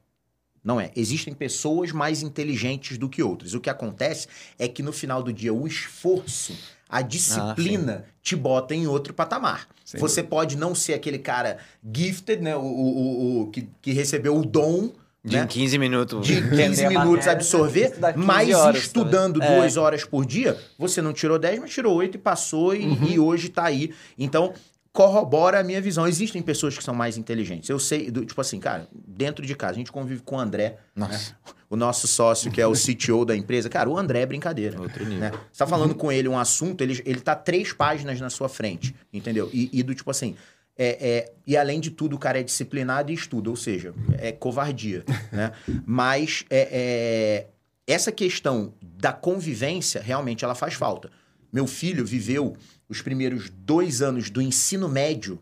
Não 0.64 0.82
é. 0.82 0.92
Existem 0.96 1.34
pessoas 1.34 1.92
mais 1.92 2.24
inteligentes 2.24 2.98
do 2.98 3.08
que 3.08 3.22
outras. 3.22 3.54
O 3.54 3.60
que 3.62 3.70
acontece 3.70 4.28
é 4.58 4.68
que 4.68 4.82
no 4.82 4.92
final 4.92 5.22
do 5.22 5.32
dia, 5.32 5.54
o 5.54 5.68
esforço, 5.68 6.58
a 6.90 7.02
disciplina 7.04 8.06
te 8.22 8.36
bota 8.36 8.74
em 8.74 8.88
outro 8.88 9.14
patamar. 9.14 9.68
Sem 9.86 10.00
Você 10.00 10.24
pode 10.24 10.58
não 10.58 10.74
ser 10.74 10.96
aquele 10.96 11.20
cara 11.20 11.60
gifted, 11.94 12.42
né? 12.42 12.56
O, 12.56 12.62
o, 12.62 12.66
o- 12.66 13.42
o- 13.44 13.48
que, 13.52 13.70
que 13.82 13.92
recebeu 13.92 14.36
o 14.38 14.44
dom. 14.46 14.92
De 15.26 15.36
né? 15.38 15.44
em 15.44 15.48
15 15.48 15.78
minutos. 15.80 16.28
de 16.28 16.36
15 16.42 16.46
entender 16.62 16.86
a 16.86 16.90
minutos 17.04 17.28
absorver, 17.28 17.86
estudar 17.88 18.14
15 18.14 18.26
mas 18.26 18.54
horas, 18.54 18.82
estudando 18.84 19.40
talvez. 19.40 19.60
duas 19.60 19.78
horas 19.78 20.04
por 20.06 20.26
dia, 20.26 20.56
você 20.78 21.02
não 21.02 21.12
tirou 21.14 21.40
10, 21.40 21.60
mas 21.60 21.72
tirou 21.72 21.96
8 21.96 22.16
e 22.16 22.18
passou 22.20 22.76
e, 22.76 22.86
Uhum. 22.86 23.08
e 23.10 23.20
hoje 23.20 23.50
tá 23.50 23.64
aí. 23.66 23.92
Então, 24.18 24.54
corrobora 24.94 25.60
a 25.60 25.64
minha 25.64 25.82
visão. 25.82 26.08
Existem 26.08 26.42
pessoas 26.42 26.78
que 26.78 26.84
são 26.84 26.94
mais 26.96 27.18
inteligentes. 27.18 27.70
Eu 27.70 27.80
sei, 27.80 28.10
do- 28.10 28.24
tipo 28.26 28.40
assim, 28.40 28.60
cara, 28.60 28.88
dentro 28.94 29.46
de 29.46 29.54
casa, 29.56 29.74
a 29.74 29.78
gente 29.78 29.92
convive 29.92 30.22
com 30.22 30.38
o 30.38 30.40
André, 30.40 30.78
Nossa, 30.96 31.36
o 31.70 31.76
nosso 31.76 32.08
sócio, 32.08 32.50
que 32.52 32.62
é 32.62 32.68
o 32.68 32.72
CTO 32.74 33.26
da 33.26 33.36
empresa. 33.36 33.68
Cara, 33.68 33.90
o 33.90 33.98
André 33.98 34.22
é 34.22 34.26
brincadeira. 34.26 34.80
outro 34.80 35.04
nível. 35.04 35.20
Né? 35.20 35.32
Você 35.52 35.60
tá 35.60 35.68
falando 35.68 35.94
com 35.96 36.10
ele 36.12 36.30
um 36.30 36.38
assunto, 36.40 36.82
ele, 36.82 37.02
ele 37.06 37.20
tá 37.20 37.36
três 37.36 37.74
páginas 37.74 38.22
na 38.22 38.30
sua 38.30 38.48
frente, 38.48 38.96
entendeu? 39.12 39.50
E, 39.52 39.70
e 39.74 39.84
do 39.84 39.94
tipo 39.94 40.10
assim. 40.12 40.36
É, 40.78 41.10
é- 41.10 41.34
e 41.48 41.56
além 41.56 41.80
de 41.80 41.92
tudo, 41.92 42.16
o 42.16 42.20
cara 42.20 42.40
é 42.40 42.44
disciplinado 42.44 43.12
e 43.12 43.16
estuda, 43.16 43.50
ou 43.50 43.56
seja, 43.56 43.94
é 44.18 44.32
covardia, 44.32 45.04
né? 45.32 45.52
Mas 45.86 46.44
é, 46.50 46.70
é, 46.72 47.48
essa 47.88 48.12
questão 48.12 48.74
da 48.82 49.14
convivência, 49.14 50.02
realmente, 50.02 50.44
ela 50.44 50.56
faz 50.56 50.74
falta. 50.74 51.10
Meu 51.52 51.68
filho 51.68 52.06
viveu 52.06 52.58
os 52.90 53.02
primeiros 53.02 53.50
dois 53.50 54.02
anos 54.02 54.30
do 54.30 54.42
ensino 54.42 54.90
médio 54.90 55.40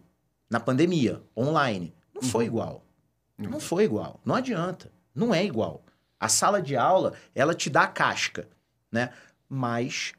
na 0.49 0.59
pandemia, 0.59 1.21
online. 1.35 1.93
Não 2.13 2.21
foi 2.21 2.45
igual. 2.45 2.85
Não 3.37 3.59
foi 3.59 3.85
igual. 3.85 4.21
Não 4.23 4.35
adianta. 4.35 4.91
Não 5.15 5.33
é 5.33 5.43
igual. 5.43 5.83
A 6.19 6.29
sala 6.29 6.61
de 6.61 6.75
aula, 6.75 7.13
ela 7.33 7.53
te 7.55 7.69
dá 7.69 7.83
a 7.83 7.87
casca, 7.87 8.47
né? 8.91 9.09
Mas 9.49 10.13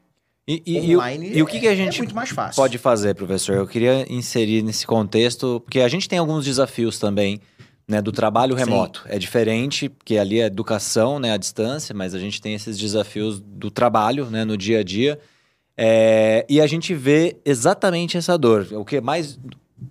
E, 0.47 0.61
e- 0.65 0.89
e 0.91 0.95
o- 0.95 0.99
online 0.99 1.31
e 1.33 1.41
o 1.41 1.45
que, 1.45 1.59
que 1.59 1.67
a 1.67 1.73
é- 1.73 1.75
gente 1.75 1.95
é 1.95 1.97
muito 1.99 2.15
mais 2.15 2.29
fácil. 2.29 2.61
pode 2.61 2.77
fazer, 2.77 3.15
professor? 3.15 3.55
Eu 3.55 3.67
queria 3.67 4.05
inserir 4.11 4.61
nesse 4.61 4.85
contexto, 4.85 5.59
porque 5.65 5.79
a 5.81 5.87
gente 5.87 6.07
tem 6.07 6.19
alguns 6.19 6.45
desafios 6.45 6.99
também, 6.99 7.39
né, 7.87 8.01
do 8.01 8.11
trabalho 8.11 8.53
Sim. 8.57 8.65
remoto. 8.65 9.03
É 9.07 9.17
diferente, 9.17 9.89
porque 9.89 10.17
ali 10.17 10.39
é 10.39 10.45
educação, 10.45 11.19
né, 11.19 11.31
à 11.31 11.37
distância, 11.37 11.95
mas 11.95 12.13
a 12.13 12.19
gente 12.19 12.39
tem 12.41 12.53
esses 12.53 12.77
desafios 12.77 13.39
do 13.39 13.71
trabalho, 13.71 14.25
né, 14.27 14.45
no 14.45 14.55
dia 14.57 14.79
a 14.79 14.83
dia. 14.83 15.19
É, 15.77 16.45
e 16.47 16.61
a 16.61 16.67
gente 16.67 16.93
vê 16.93 17.37
exatamente 17.43 18.15
essa 18.17 18.37
dor. 18.37 18.67
O 18.71 18.85
que 18.85 19.01
mais 19.01 19.37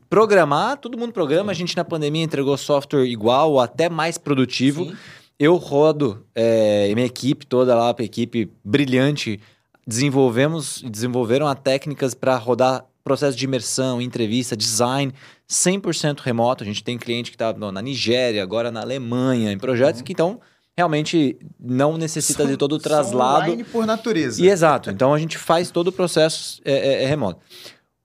programar, 0.08 0.78
todo 0.78 0.96
mundo 0.98 1.12
programa. 1.12 1.52
A 1.52 1.54
gente 1.54 1.76
na 1.76 1.84
pandemia 1.84 2.22
entregou 2.22 2.56
software 2.56 3.04
igual 3.06 3.52
ou 3.52 3.60
até 3.60 3.88
mais 3.88 4.16
produtivo. 4.18 4.86
Sim. 4.86 4.96
Eu 5.38 5.56
rodo, 5.56 6.24
é, 6.34 6.88
e 6.88 6.94
minha 6.94 7.06
equipe 7.06 7.44
toda 7.44 7.74
lá, 7.74 7.94
a 7.96 8.02
equipe 8.02 8.48
brilhante, 8.64 9.40
desenvolvemos 9.86 10.82
e 10.82 10.88
desenvolveram 10.90 11.46
a 11.46 11.54
técnicas 11.54 12.14
para 12.14 12.36
rodar 12.36 12.84
processo 13.02 13.36
de 13.36 13.44
imersão, 13.44 14.00
entrevista, 14.00 14.56
design, 14.56 15.12
100% 15.48 16.20
remoto. 16.20 16.64
A 16.64 16.66
gente 16.66 16.82
tem 16.82 16.96
cliente 16.96 17.30
que 17.30 17.34
está 17.34 17.52
na 17.52 17.82
Nigéria, 17.82 18.42
agora 18.42 18.70
na 18.70 18.80
Alemanha, 18.80 19.52
em 19.52 19.58
projetos 19.58 20.00
que 20.00 20.12
então 20.12 20.40
realmente 20.76 21.36
não 21.60 21.96
necessita 21.98 22.42
São- 22.44 22.50
de 22.50 22.56
todo 22.56 22.72
o 22.76 22.78
traslado. 22.78 23.42
online 23.44 23.62
por 23.64 23.86
natureza. 23.86 24.42
E 24.42 24.48
exato. 24.48 24.90
Então 24.90 25.12
a 25.12 25.18
gente 25.18 25.36
faz 25.36 25.70
todo 25.70 25.88
o 25.88 25.92
processo 25.92 26.60
é, 26.64 26.72
é- 26.72 27.02
é 27.04 27.06
remoto. 27.06 27.40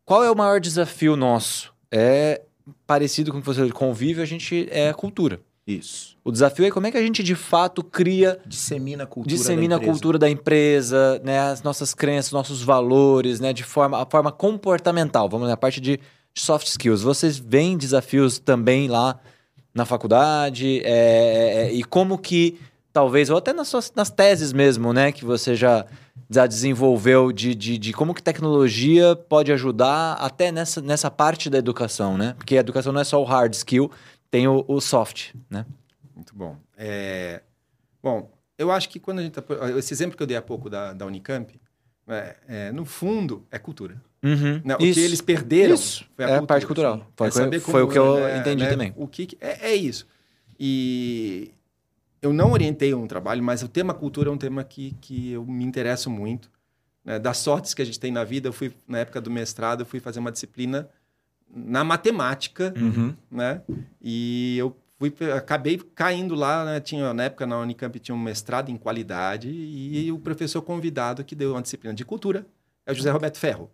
Qual 0.06 0.24
é 0.24 0.30
o 0.30 0.36
maior 0.36 0.60
desafio 0.60 1.16
nosso? 1.16 1.72
É 1.92 2.42
parecido 2.86 3.32
com 3.32 3.38
o 3.38 3.42
que 3.42 3.48
você 3.48 3.68
convive, 3.70 4.22
a 4.22 4.26
gente 4.26 4.68
é 4.70 4.90
a 4.90 4.94
cultura. 4.94 5.40
Isso. 5.70 6.18
O 6.24 6.32
desafio 6.32 6.66
é 6.66 6.72
como 6.72 6.88
é 6.88 6.92
que 6.92 6.98
a 6.98 7.02
gente 7.02 7.22
de 7.22 7.36
fato 7.36 7.84
cria, 7.84 8.40
Dissemina 8.46 9.04
a 9.04 9.08
cultura 9.08 9.36
dissemina 9.36 9.70
da 9.70 9.76
a 9.76 9.78
empresa. 9.78 9.92
cultura 9.92 10.18
da 10.18 10.30
empresa, 10.30 11.22
né, 11.24 11.40
as 11.40 11.62
nossas 11.62 11.94
crenças, 11.94 12.32
nossos 12.32 12.64
valores, 12.64 13.40
né, 13.40 13.54
de 13.54 13.64
forma 13.64 14.02
a 14.02 14.06
forma 14.06 14.32
comportamental. 14.32 15.30
Vamos 15.30 15.48
na 15.48 15.56
parte 15.56 15.80
de 15.80 16.00
soft 16.36 16.68
skills. 16.68 17.04
Vocês 17.04 17.38
veem 17.38 17.78
desafios 17.78 18.40
também 18.40 18.88
lá 18.88 19.20
na 19.74 19.86
faculdade 19.86 20.82
é, 20.84 21.68
é, 21.68 21.72
e 21.72 21.84
como 21.84 22.18
que 22.18 22.60
talvez 22.92 23.30
ou 23.30 23.38
até 23.38 23.54
nas 23.54 23.68
suas 23.68 23.92
nas 23.96 24.10
teses 24.10 24.52
mesmo, 24.52 24.92
né, 24.92 25.12
que 25.12 25.24
você 25.24 25.56
já 25.56 25.86
já 26.32 26.46
desenvolveu 26.46 27.32
de, 27.32 27.56
de, 27.56 27.78
de 27.78 27.92
como 27.92 28.14
que 28.14 28.22
tecnologia 28.22 29.16
pode 29.16 29.52
ajudar 29.52 30.14
até 30.14 30.52
nessa, 30.52 30.80
nessa 30.80 31.10
parte 31.10 31.50
da 31.50 31.58
educação, 31.58 32.18
né? 32.18 32.36
Porque 32.38 32.56
a 32.56 32.60
educação 32.60 32.94
não 32.94 33.02
é 33.02 33.04
só 33.04 33.20
o 33.20 33.24
hard 33.26 33.52
skill, 33.54 33.90
tem 34.32 34.48
o, 34.48 34.64
o 34.68 34.80
soft, 34.82 35.34
né? 35.50 35.66
Muito 36.16 36.36
bom. 36.36 36.58
É, 36.78 37.42
Bom, 38.02 38.32
eu 38.58 38.72
acho 38.72 38.88
que 38.90 39.00
quando 39.00 39.20
a 39.20 39.24
gente... 39.24 39.34
Tá... 39.34 39.44
Esse 39.78 39.94
exemplo 39.94 40.16
que 40.16 40.24
eu 40.24 40.28
dei 40.28 40.38
há 40.38 40.42
pouco 40.42 40.70
da, 40.70 40.94
da 40.94 41.06
Unicamp, 41.06 41.60
né, 42.08 42.36
é, 42.48 42.72
no 42.72 42.86
fundo, 42.86 43.46
é 43.52 43.58
cultura. 43.60 44.02
Uhum. 44.24 44.62
Né? 44.64 44.76
O 44.76 44.78
que 44.80 45.00
eles 45.00 45.22
perderam 45.22 45.76
Isso. 45.76 46.06
foi 46.16 46.26
a 46.26 46.28
é 46.28 46.32
a 46.32 46.38
cultura. 46.40 46.48
parte 46.48 46.66
cultural. 46.66 47.08
Foi, 47.16 47.28
É 47.28 47.32
foi- 47.32 47.42
saber 47.44 47.60
foi 47.60 47.82
o 47.84 47.88
como, 47.88 47.92
que 47.94 47.98
eu 48.00 48.20
né, 48.20 48.38
entendi 48.40 48.64
né, 48.64 48.70
também. 48.70 48.94
O 48.98 49.08
que 49.08 49.26
que- 49.28 49.38
é, 49.40 49.72
é 49.72 49.76
isso. 49.76 50.06
E 50.60 51.52
eu 52.22 52.34
não 52.34 52.52
orientei 52.52 52.94
um 52.94 53.08
trabalho, 53.08 53.42
mas 53.42 53.64
o 53.64 53.68
tema 53.70 53.94
cultura 53.94 54.30
é 54.30 54.32
um 54.32 54.38
tema 54.38 54.64
que, 54.64 54.92
que 55.00 55.32
eu 55.32 55.46
me 55.46 55.64
interesso 55.64 56.10
muito. 56.10 56.52
né? 57.04 57.18
Das 57.18 57.38
sortes 57.38 57.74
que 57.74 57.82
a 57.82 57.86
gente 57.86 58.00
tem 58.00 58.12
na 58.12 58.24
vida, 58.26 58.48
eu 58.50 58.54
fui 58.54 58.74
na 58.88 59.00
época 59.00 59.22
do 59.22 59.32
mestrado, 59.32 59.82
eu 59.82 59.86
fui 59.86 60.00
fazer 60.02 60.20
uma 60.20 60.32
disciplina 60.32 60.90
na 61.54 61.84
matemática, 61.84 62.74
Uhum. 62.78 63.14
né? 63.32 63.62
E 64.02 64.58
eu 64.58 64.76
fui, 64.98 65.14
acabei 65.36 65.78
caindo 65.96 66.36
lá, 66.36 66.64
né? 66.66 66.80
Tinha 66.80 67.14
na 67.14 67.24
época 67.24 67.46
na 67.48 67.58
Unicamp 67.60 67.98
tinha 68.00 68.14
um 68.16 68.20
mestrado 68.20 68.70
em 68.70 68.78
qualidade 68.78 69.50
e 69.50 70.12
o 70.12 70.20
professor 70.20 70.62
convidado 70.62 71.24
que 71.24 71.36
deu 71.36 71.52
uma 71.54 71.62
disciplina 71.62 71.94
de 71.94 72.06
cultura 72.06 72.46
é 72.86 72.92
o 72.92 72.96
José 72.96 73.10
Roberto 73.12 73.38
Ferro, 73.38 73.70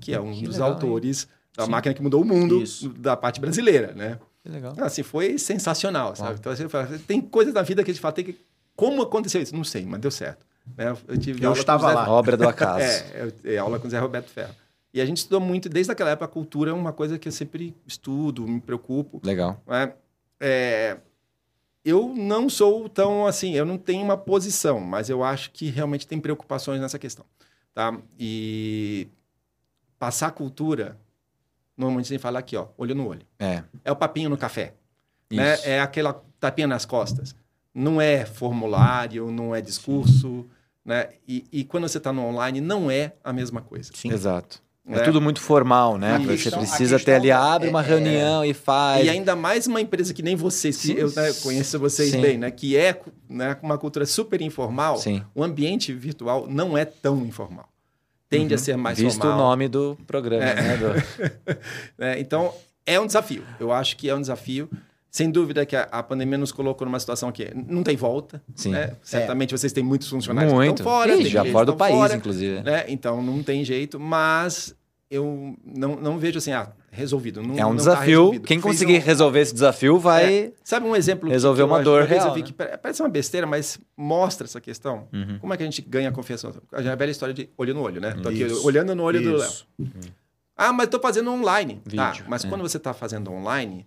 que 0.00 0.12
é 0.14 0.20
um 0.20 0.32
Que 0.32 0.44
dos 0.44 0.54
legal, 0.56 0.68
hein? 0.68 0.74
autores 0.74 1.28
da 1.56 1.64
Sim. 1.64 1.70
máquina 1.70 1.94
que 1.94 2.02
mudou 2.02 2.22
o 2.22 2.24
mundo 2.24 2.62
Isso. 2.62 2.88
da 2.90 3.16
parte 3.16 3.40
brasileira, 3.40 3.92
né? 3.94 4.18
Que 4.42 4.48
legal. 4.50 4.74
Assim, 4.78 5.02
foi 5.02 5.38
sensacional, 5.38 6.14
sabe? 6.14 6.28
Uau. 6.30 6.38
Então, 6.38 6.52
assim, 6.52 6.62
eu 6.64 6.70
falo, 6.70 6.98
tem 7.00 7.20
coisas 7.20 7.52
da 7.54 7.62
vida 7.62 7.82
que 7.82 7.90
a 7.90 7.94
gente 7.94 8.00
fala, 8.00 8.12
tem 8.12 8.24
que... 8.24 8.38
Como 8.76 9.00
aconteceu 9.02 9.40
isso? 9.40 9.56
Não 9.56 9.64
sei, 9.64 9.84
mas 9.86 9.98
deu 10.00 10.10
certo. 10.10 10.44
Né? 10.76 10.94
Eu, 11.08 11.16
tive 11.18 11.42
Eu 11.42 11.48
aula 11.48 11.54
com 11.54 11.58
o 11.58 11.60
estava 11.60 11.88
Zé- 11.88 11.94
lá. 11.94 12.10
Obra 12.10 12.36
do 12.36 12.46
acaso. 12.48 12.78
É, 12.84 13.32
eu, 13.44 13.52
é, 13.52 13.56
aula 13.58 13.78
com 13.80 13.86
o 13.88 13.90
Zé 13.90 13.98
Roberto 13.98 14.28
Ferro. 14.30 14.54
E 14.96 15.00
a 15.02 15.04
gente 15.04 15.18
estudou 15.18 15.42
muito, 15.42 15.68
desde 15.68 15.92
aquela 15.92 16.08
época, 16.08 16.24
a 16.24 16.28
cultura 16.28 16.70
é 16.70 16.72
uma 16.72 16.90
coisa 16.90 17.18
que 17.18 17.28
eu 17.28 17.32
sempre 17.32 17.76
estudo, 17.86 18.48
me 18.48 18.62
preocupo. 18.62 19.20
Legal. 19.22 19.62
né? 19.66 19.92
É, 20.40 20.96
eu 21.84 22.14
não 22.16 22.48
sou 22.48 22.88
tão 22.88 23.26
assim, 23.26 23.52
eu 23.52 23.66
não 23.66 23.76
tenho 23.76 24.02
uma 24.02 24.16
posição, 24.16 24.80
mas 24.80 25.10
eu 25.10 25.22
acho 25.22 25.50
que 25.50 25.68
realmente 25.68 26.06
tem 26.06 26.18
preocupações 26.18 26.80
nessa 26.80 26.98
questão. 26.98 27.26
Tá? 27.74 27.94
E 28.18 29.06
passar 29.98 30.30
cultura, 30.30 30.96
normalmente 31.76 32.06
a 32.06 32.08
gente 32.14 32.22
fala 32.22 32.38
aqui, 32.38 32.56
ó, 32.56 32.68
olho 32.78 32.94
no 32.94 33.06
olho. 33.06 33.26
É. 33.38 33.64
É 33.84 33.92
o 33.92 33.96
papinho 33.96 34.30
no 34.30 34.38
café 34.38 34.72
Isso. 35.30 35.38
né? 35.38 35.58
É 35.62 35.78
aquela 35.78 36.24
tapinha 36.40 36.66
nas 36.66 36.86
costas. 36.86 37.36
Não 37.74 38.00
é 38.00 38.24
formulário, 38.24 39.30
não 39.30 39.54
é 39.54 39.60
discurso, 39.60 40.46
né? 40.82 41.10
E, 41.28 41.44
e 41.52 41.64
quando 41.64 41.86
você 41.86 41.98
está 41.98 42.14
no 42.14 42.24
online, 42.24 42.62
não 42.62 42.90
é 42.90 43.12
a 43.22 43.30
mesma 43.30 43.60
coisa. 43.60 43.90
Sim. 43.94 44.10
Exato. 44.10 44.64
É 44.88 44.96
né? 44.98 45.02
tudo 45.02 45.20
muito 45.20 45.40
formal, 45.40 45.98
né? 45.98 46.16
Você 46.18 46.48
precisa 46.50 46.96
ter 46.96 47.04
questão 47.04 47.14
ali, 47.16 47.30
abre 47.32 47.66
é- 47.66 47.70
uma 47.70 47.82
é- 47.82 47.86
reunião 47.86 48.44
e 48.44 48.54
faz. 48.54 49.04
E 49.04 49.10
ainda 49.10 49.34
mais 49.34 49.66
uma 49.66 49.80
empresa 49.80 50.14
que 50.14 50.22
nem 50.22 50.36
vocês, 50.36 50.76
que 50.80 50.92
eu 50.96 51.10
né, 51.14 51.32
conheço 51.42 51.76
vocês 51.78 52.12
Sim. 52.12 52.20
bem, 52.20 52.38
né? 52.38 52.50
Que 52.52 52.76
é 52.76 53.00
né, 53.28 53.56
uma 53.62 53.76
cultura 53.78 54.06
super 54.06 54.40
informal. 54.40 54.96
Sim. 54.98 55.22
O 55.34 55.42
ambiente 55.42 55.92
virtual 55.92 56.46
não 56.48 56.78
é 56.78 56.84
tão 56.84 57.24
informal. 57.26 57.68
Tende 58.30 58.54
a 58.54 58.58
ser 58.58 58.76
mais 58.76 58.98
Uhum. 58.98 59.04
Visto 59.06 59.20
formal. 59.20 59.38
o 59.38 59.42
nome 59.42 59.68
do 59.68 59.98
programa, 60.06 60.44
É. 60.44 60.54
né? 60.54 60.76
Do- 60.76 61.24
né? 61.98 62.18
Então, 62.20 62.52
é 62.84 62.98
um 63.00 63.06
desafio. 63.06 63.42
Eu 63.58 63.72
acho 63.72 63.96
que 63.96 64.08
é 64.08 64.14
um 64.14 64.20
desafio. 64.20 64.68
Sem 65.16 65.30
dúvida 65.30 65.64
que 65.64 65.74
a, 65.74 65.84
a 65.84 66.02
pandemia 66.02 66.36
nos 66.36 66.52
colocou 66.52 66.84
numa 66.86 67.00
situação 67.00 67.32
que 67.32 67.50
não 67.54 67.82
tem 67.82 67.96
volta. 67.96 68.42
Sim. 68.54 68.72
né? 68.72 68.92
Certamente 69.02 69.50
vocês 69.56 69.72
têm 69.72 69.82
muitos 69.82 70.10
funcionários 70.10 70.52
que 70.52 70.56
Muito. 70.58 70.80
estão 70.80 70.92
fora. 70.92 71.16
Tem 71.16 71.24
já 71.24 71.42
fora 71.46 71.64
que 71.64 71.72
do 71.72 71.76
país, 71.76 71.94
fora, 71.96 72.14
inclusive. 72.16 72.60
né? 72.60 72.84
Então, 72.88 73.22
não 73.22 73.42
tem 73.42 73.64
jeito. 73.64 73.98
Mas 73.98 74.76
eu 75.10 75.56
não, 75.64 75.96
não 75.96 76.18
vejo 76.18 76.36
assim, 76.36 76.52
ah, 76.52 76.68
resolvido. 76.90 77.42
Não, 77.42 77.58
É 77.58 77.64
um 77.64 77.70
tá 77.70 77.76
desafio. 77.76 78.04
resolvido. 78.20 78.46
Quem 78.46 78.60
conseguir 78.60 78.98
um- 78.98 79.02
resolver 79.02 79.40
esse 79.40 79.54
desafio 79.54 79.98
vai. 79.98 80.34
É, 80.34 80.52
sabe 80.62 80.86
um 80.86 80.94
exemplo? 80.94 81.26
que- 81.28 81.32
resolver 81.32 81.62
que 81.62 81.66
uma 81.70 81.82
dor 81.82 82.02
real, 82.04 82.36
né? 82.36 82.42
que 82.42 82.52
pare- 82.52 82.76
parece 82.76 83.00
uma 83.00 83.08
besteira, 83.08 83.46
mas 83.46 83.78
mostra 83.96 84.46
essa 84.46 84.60
questão. 84.60 85.08
Uhum. 85.14 85.38
Como 85.38 85.54
é 85.54 85.56
que 85.56 85.62
a 85.62 85.66
gente 85.66 85.80
ganha 85.80 86.12
confiança? 86.12 86.52
A 86.74 86.82
é 86.82 86.88
a 86.90 86.94
velha 86.94 87.10
história 87.10 87.32
de 87.32 87.48
olho 87.56 87.72
no 87.72 87.80
olho, 87.80 88.02
né? 88.02 88.14
Tô 88.22 88.28
aqui 88.28 88.42
Isso. 88.42 88.66
olhando 88.66 88.94
no 88.94 89.02
olho 89.02 89.22
do 89.22 89.36
Léo. 89.36 89.48
Isso. 89.48 89.66
Ah, 90.54 90.74
mas 90.74 90.86
estou 90.88 91.00
fazendo 91.00 91.30
online. 91.30 91.80
tá, 91.94 92.10
Vídeo, 92.10 92.26
mas 92.28 92.44
é. 92.44 92.48
quando 92.50 92.60
você 92.60 92.76
está 92.76 92.92
fazendo 92.92 93.30
online, 93.32 93.86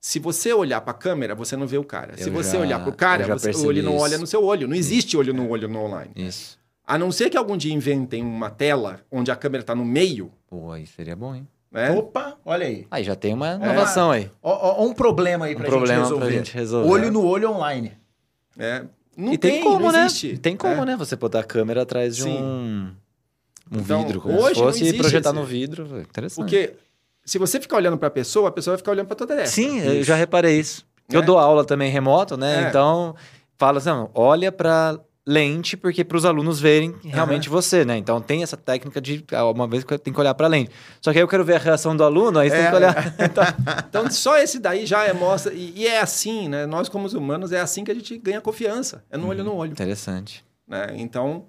se 0.00 0.18
você 0.18 0.52
olhar 0.52 0.80
para 0.80 0.92
a 0.92 0.94
câmera, 0.94 1.34
você 1.34 1.56
não 1.56 1.66
vê 1.66 1.76
o 1.78 1.84
cara. 1.84 2.16
se 2.16 2.28
Eu 2.28 2.32
você 2.32 2.52
já- 2.56 2.58
olhar 2.60 2.80
para 2.80 2.88
o 2.90 2.94
cara, 2.94 3.26
você, 3.38 3.50
olho 3.66 3.82
não 3.82 3.94
isso. 3.94 4.02
olha 4.02 4.18
no 4.18 4.26
seu 4.26 4.42
olho. 4.44 4.66
Não 4.66 4.74
existe 4.74 5.16
olho 5.16 5.34
no 5.34 5.48
olho 5.48 5.68
no 5.68 5.78
online. 5.80 6.10
Isso. 6.16 6.58
A 6.86 6.96
não 6.98 7.12
ser 7.12 7.30
que 7.30 7.36
algum 7.36 7.56
dia 7.56 7.72
inventem 7.72 8.22
uma 8.22 8.50
tela 8.50 9.00
onde 9.12 9.30
a 9.30 9.36
câmera 9.36 9.60
está 9.62 9.74
no 9.74 9.84
meio, 9.84 10.32
Pô, 10.48 10.72
aí 10.72 10.86
seria 10.86 11.14
bom, 11.14 11.34
hein? 11.34 11.46
né? 11.70 11.90
Opa, 11.92 12.36
olha 12.44 12.66
aí. 12.66 12.86
Aí 12.90 13.04
já 13.04 13.14
tem 13.14 13.32
uma 13.34 13.52
inovação 13.54 14.10
aí. 14.10 14.28
Ó, 14.42 14.50
ó, 14.50 14.82
ó 14.82 14.86
um 14.86 14.92
problema 14.94 15.44
aí 15.46 15.54
Um 15.54 15.58
pra 15.58 15.66
problema 15.68 15.94
gente 15.94 16.02
resolver. 16.02 16.26
pra 16.26 16.34
gente 16.34 16.54
resolver. 16.54 16.90
Olho 16.90 17.12
no 17.12 17.24
olho 17.24 17.50
online. 17.52 17.92
É, 18.58 18.84
Não 19.16 19.32
e 19.34 19.38
tem, 19.38 19.52
tem, 19.56 19.62
como, 19.62 19.80
não 19.86 19.92
né? 19.92 20.06
existe. 20.06 20.28
E 20.28 20.38
Tem 20.38 20.56
como, 20.56 20.82
É. 20.82 20.84
né? 20.86 20.96
Você 20.96 21.14
botar 21.14 21.40
a 21.40 21.44
câmera 21.44 21.82
atrás 21.82 22.16
de 22.16 22.22
Sim. 22.22 22.30
um, 22.42 22.90
um 23.70 23.78
Então, 23.78 24.02
vidro, 24.04 24.20
como 24.22 24.34
hoje 24.40 24.54
se 24.56 24.60
fosse, 24.60 24.84
e 24.88 24.92
projetar 24.98 25.30
esse- 25.30 25.38
no 25.38 25.44
vidro. 25.44 26.00
Interessante. 26.00 26.44
Porque 26.44 26.72
se 27.24 27.38
você 27.38 27.60
ficar 27.60 27.76
olhando 27.76 27.96
para 27.98 28.08
a 28.08 28.10
pessoa, 28.10 28.48
a 28.48 28.52
pessoa 28.52 28.72
vai 28.72 28.78
ficar 28.78 28.90
olhando 28.92 29.06
para 29.06 29.16
toda 29.16 29.34
essa. 29.34 29.52
Sim, 29.52 29.80
eu 29.80 30.02
já 30.02 30.14
reparei 30.14 30.58
isso. 30.58 30.86
Eu 31.10 31.20
Né? 31.20 31.26
dou 31.26 31.38
aula 31.38 31.64
também 31.64 31.90
remoto, 31.90 32.36
né? 32.36 32.64
É. 32.64 32.68
Então, 32.68 33.14
fala 33.58 33.78
assim, 33.78 33.88
não, 33.90 34.10
olha 34.14 34.50
pra 34.52 34.98
lente, 35.26 35.76
porque 35.76 36.02
para 36.02 36.16
os 36.16 36.24
alunos 36.24 36.58
verem 36.60 36.94
realmente 37.04 37.48
você, 37.48 37.84
né? 37.84 37.96
Então 37.96 38.20
tem 38.20 38.42
essa 38.42 38.56
técnica 38.56 39.00
de 39.00 39.24
ah, 39.32 39.44
uma 39.50 39.68
vez 39.68 39.84
que 39.84 39.96
tem 39.98 40.12
que 40.12 40.18
olhar 40.18 40.34
pra 40.34 40.48
lente. 40.48 40.70
Só 41.00 41.12
que 41.12 41.18
aí 41.18 41.22
eu 41.22 41.28
quero 41.28 41.44
ver 41.44 41.54
a 41.56 41.58
reação 41.58 41.94
do 41.96 42.02
aluno, 42.02 42.38
aí 42.38 42.48
você 42.48 42.56
tem 42.56 42.64
É. 42.66 42.70
que 42.70 42.76
olhar. 42.76 42.94
Então, 43.88 44.10
só 44.10 44.38
esse 44.38 44.58
daí 44.58 44.86
já 44.86 45.04
é 45.04 45.12
mostra. 45.12 45.52
E, 45.52 45.72
e 45.76 45.86
é 45.86 46.00
assim, 46.00 46.48
né? 46.48 46.64
Nós, 46.66 46.88
como 46.88 47.06
os 47.06 47.12
humanos, 47.14 47.52
é 47.52 47.60
assim 47.60 47.84
que 47.84 47.90
a 47.90 47.94
gente 47.94 48.16
ganha 48.18 48.40
confiança. 48.40 49.04
É 49.10 49.16
no 49.16 49.28
olho 49.28 49.44
no 49.44 49.54
olho. 49.54 49.72
Interessante. 49.72 50.44
né? 50.66 50.86
Então, 50.94 51.44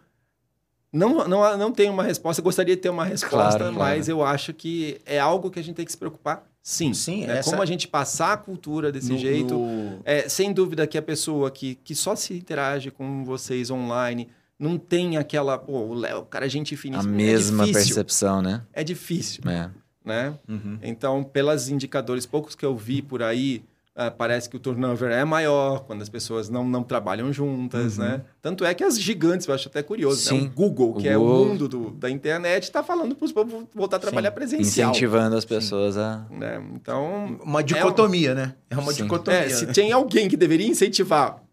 não, 0.92 1.28
não, 1.28 1.58
não 1.58 1.72
tem 1.72 1.90
uma 1.90 2.04
resposta. 2.04 2.40
Eu 2.42 2.44
gostaria 2.44 2.76
de 2.76 2.82
ter 2.82 2.90
uma 2.90 3.06
resposta, 3.06 3.58
Claro, 3.60 3.74
mas 3.74 4.06
claro. 4.08 4.20
eu 4.22 4.26
acho 4.26 4.54
que 4.54 5.00
é 5.06 5.20
algo 5.20 5.50
que 5.50 5.60
a 5.60 5.64
gente 5.64 5.76
tem 5.76 5.86
que 5.86 5.92
se 5.92 5.98
preocupar, 5.98 6.44
sim. 6.62 6.94
Sim, 6.94 7.26
né? 7.26 7.38
essa- 7.40 7.50
Como 7.50 7.62
a 7.62 7.66
gente 7.66 7.88
passar 7.88 8.34
a 8.34 8.38
cultura 8.38 8.92
desse 8.92 9.12
No- 9.12 9.18
jeito. 9.18 9.54
no- 9.54 10.00
É, 10.04 10.28
sem 10.28 10.52
dúvida 10.52 10.86
que 10.88 10.98
a 10.98 11.02
pessoa 11.02 11.50
que, 11.50 11.76
que 11.76 11.96
só 11.96 12.16
se 12.16 12.34
interage 12.34 12.92
com 12.92 13.24
vocês 13.24 13.72
online 13.72 14.28
não 14.60 14.78
tem 14.78 15.18
aquela. 15.18 15.58
Pô, 15.58 15.80
o 15.80 15.94
Léo, 15.94 16.20
o 16.20 16.26
cara 16.26 16.46
é 16.46 16.50
gente 16.50 16.76
A 16.76 16.78
finíssima. 16.78 17.12
mesma 17.12 17.68
é 17.68 17.72
percepção, 17.74 18.42
né? 18.42 18.62
É 18.74 18.84
difícil, 18.84 19.42
É. 19.50 19.70
né? 20.06 20.34
Uhum. 20.48 20.78
Então, 20.84 21.24
pelos 21.24 21.70
indicadores 21.70 22.26
poucos 22.26 22.54
que 22.54 22.66
eu 22.66 22.76
vi 22.76 23.02
por 23.02 23.24
aí, 23.24 23.64
ah, 23.96 24.10
parece 24.10 24.50
que 24.50 24.56
o 24.56 24.60
turnover 24.60 25.12
é 25.12 25.26
maior 25.26 25.82
quando 25.82 26.02
as 26.02 26.08
pessoas 26.10 26.50
não, 26.50 26.64
não 26.68 26.82
trabalham 26.82 27.32
juntas, 27.34 27.98
né? 27.98 28.22
Tanto 28.42 28.64
é 28.64 28.74
que 28.74 28.84
as 28.84 28.98
gigantes, 29.00 29.46
eu 29.48 29.54
acho 29.54 29.68
até 29.68 29.84
curioso, 29.84 30.34
né? 30.34 30.40
Sim. 30.40 30.48
O 30.48 30.50
Google, 30.50 30.94
que 30.96 31.08
O 31.08 31.12
é 31.12 31.18
o 31.18 31.20
Google. 31.22 31.46
mundo 31.48 31.68
do- 31.68 31.92
da 31.92 32.10
internet, 32.10 32.64
está 32.64 32.82
falando 32.82 33.14
para 33.16 33.26
os 33.26 33.32
povos 33.34 33.66
voltar 33.76 33.98
a 33.98 34.00
trabalhar 34.00 34.32
presencial. 34.32 34.92
Incentivando 34.92 35.36
as 35.36 35.44
pessoas 35.44 35.98
a. 35.98 36.26
Né? 36.30 36.64
Então, 36.74 37.38
Uma 37.44 37.62
dicotomia, 37.62 38.34
né? 38.34 38.56
É 38.70 38.78
uma 38.78 38.94
Sim. 38.94 39.04
dicotomia. 39.04 39.40
é, 39.42 39.50
se 39.50 39.66
né? 39.66 39.74
tem 39.74 39.92
alguém 39.92 40.30
que 40.30 40.38
deveria 40.38 40.68
incentivar 40.68 41.44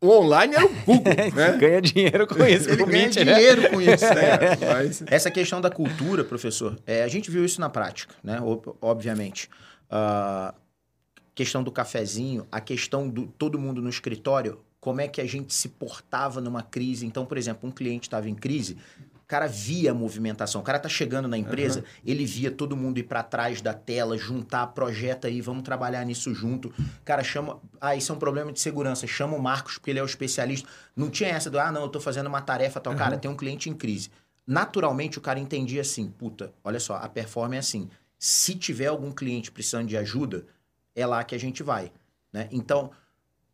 o 0.00 0.08
online, 0.08 0.54
é 0.56 0.64
o 0.64 0.68
Google, 0.86 1.12
né? 1.36 1.52
Ganha 1.58 1.80
dinheiro 1.82 2.26
com 2.26 2.42
isso. 2.44 2.70
Ele 2.70 2.84
com 2.84 2.90
ganha 2.90 3.04
né? 3.04 3.10
dinheiro 3.10 3.70
com 3.70 3.80
isso. 3.82 4.04
né? 4.06 4.22
É, 4.62 4.72
mas... 4.72 5.02
Essa 5.06 5.30
questão 5.30 5.60
da 5.60 5.68
cultura, 5.70 6.24
professor, 6.24 6.76
é, 6.86 7.04
a 7.04 7.08
gente 7.08 7.30
viu 7.30 7.44
isso 7.44 7.60
na 7.60 7.68
prática, 7.68 8.14
né? 8.24 8.40
Ob- 8.40 8.74
Obviamente. 8.80 9.48
A 9.90 10.54
questão 11.42 11.64
do 11.64 11.72
cafezinho, 11.72 12.46
a 12.52 12.60
questão 12.60 13.08
do 13.08 13.26
todo 13.26 13.58
mundo 13.58 13.82
no 13.82 13.88
escritório, 13.88 14.60
como 14.78 15.00
é 15.00 15.08
que 15.08 15.20
a 15.20 15.26
gente 15.26 15.52
se 15.52 15.70
portava 15.70 16.40
numa 16.40 16.62
crise. 16.62 17.04
Então, 17.04 17.26
por 17.26 17.36
exemplo, 17.36 17.68
um 17.68 17.72
cliente 17.72 18.06
estava 18.06 18.30
em 18.30 18.34
crise, 18.34 18.76
o 19.16 19.26
cara 19.26 19.48
via 19.48 19.90
a 19.90 19.94
movimentação. 19.94 20.60
O 20.60 20.64
cara 20.64 20.78
tá 20.78 20.88
chegando 20.88 21.26
na 21.26 21.36
empresa, 21.36 21.82
ele 22.06 22.24
via 22.24 22.48
todo 22.48 22.76
mundo 22.76 22.98
ir 22.98 23.02
para 23.02 23.24
trás 23.24 23.60
da 23.60 23.74
tela, 23.74 24.16
juntar, 24.16 24.68
projeta 24.68 25.26
aí, 25.26 25.40
vamos 25.40 25.64
trabalhar 25.64 26.04
nisso 26.04 26.32
junto. 26.32 26.68
O 26.68 27.04
cara 27.04 27.24
chama, 27.24 27.60
ah, 27.80 27.96
isso 27.96 28.12
é 28.12 28.14
um 28.14 28.18
problema 28.20 28.52
de 28.52 28.60
segurança, 28.60 29.04
chama 29.08 29.36
o 29.36 29.42
Marcos 29.42 29.78
porque 29.78 29.90
ele 29.90 29.98
é 29.98 30.02
o 30.02 30.06
especialista. 30.06 30.68
Não 30.94 31.10
tinha 31.10 31.30
essa 31.30 31.50
do, 31.50 31.58
ah, 31.58 31.72
não, 31.72 31.82
eu 31.82 31.88
tô 31.88 31.98
fazendo 31.98 32.28
uma 32.28 32.40
tarefa 32.40 32.78
tal. 32.78 32.94
Cara, 32.94 33.18
tem 33.18 33.28
um 33.28 33.36
cliente 33.36 33.68
em 33.68 33.74
crise. 33.74 34.10
Naturalmente, 34.46 35.18
o 35.18 35.20
cara 35.20 35.40
entendia 35.40 35.80
assim, 35.80 36.08
puta, 36.08 36.52
olha 36.62 36.78
só, 36.78 36.96
a 36.96 37.08
performance 37.08 37.56
é 37.56 37.80
assim. 37.80 37.90
Se 38.16 38.54
tiver 38.54 38.86
algum 38.86 39.10
cliente 39.10 39.50
precisando 39.50 39.88
de 39.88 39.96
ajuda, 39.96 40.46
é 40.94 41.06
lá 41.06 41.22
que 41.24 41.34
a 41.34 41.38
gente 41.38 41.62
vai, 41.62 41.92
né? 42.32 42.48
Então, 42.50 42.90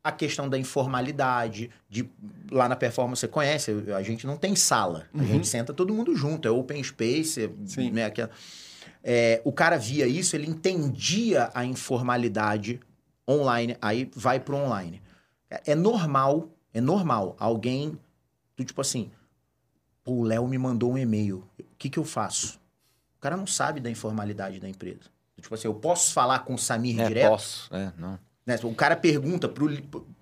a 0.03 0.13
questão 0.13 0.49
da 0.49 0.59
informalidade, 0.59 1.71
de 1.89 2.09
lá 2.51 2.69
na 2.69 2.77
performance 2.77 3.21
você 3.21 3.29
conhece, 3.29 3.71
a 3.95 4.03
gente 4.03 4.27
não 4.27 4.37
tem 4.37 4.55
sala, 4.57 5.09
a 5.13 5.19
Uhum. 5.19 5.27
gente 5.27 5.47
senta 5.47 5.73
todo 5.75 5.93
mundo 5.93 6.15
junto, 6.17 6.47
é 6.49 6.51
open 6.51 6.83
space, 6.83 7.45
é, 7.45 7.51
Sim. 7.67 7.91
né, 7.91 8.05
aquela- 8.07 8.31
é, 9.05 9.41
o 9.45 9.53
cara 9.53 9.77
via 9.77 10.07
isso, 10.07 10.35
ele 10.35 10.49
entendia 10.49 11.51
a 11.55 11.65
informalidade 11.65 12.81
online, 13.29 13.77
aí 13.83 14.11
vai 14.15 14.41
pro 14.41 14.57
online. 14.57 15.03
É, 15.51 15.73
é 15.73 15.75
normal, 15.75 16.49
é 16.73 16.81
normal 16.81 17.37
alguém 17.39 17.99
do 18.57 18.65
tipo 18.65 18.81
assim, 18.81 19.11
o 20.05 20.23
Léo 20.23 20.49
me 20.49 20.57
mandou 20.59 20.93
um 20.93 20.99
e-mail, 20.99 21.45
o 21.59 21.65
que 21.79 21.91
que 21.91 21.99
eu 21.99 22.05
faço? 22.05 22.59
O 23.19 23.21
cara 23.21 23.37
não 23.37 23.47
sabe 23.47 23.81
da 23.81 23.91
informalidade 23.91 24.59
da 24.59 24.69
empresa. 24.69 25.11
Tipo 25.41 25.55
assim, 25.55 25.69
eu 25.69 25.75
posso 25.75 26.13
falar 26.13 26.41
com 26.41 26.55
o 26.55 26.59
Samir 26.59 27.01
É, 27.01 27.07
direto? 27.09 27.29
posso. 27.31 27.75
É, 27.75 27.93
não. 27.97 28.19
Né? 28.47 28.59
O 28.63 28.75
cara 28.75 28.97
pergunta 28.97 29.49
pro. 29.49 29.69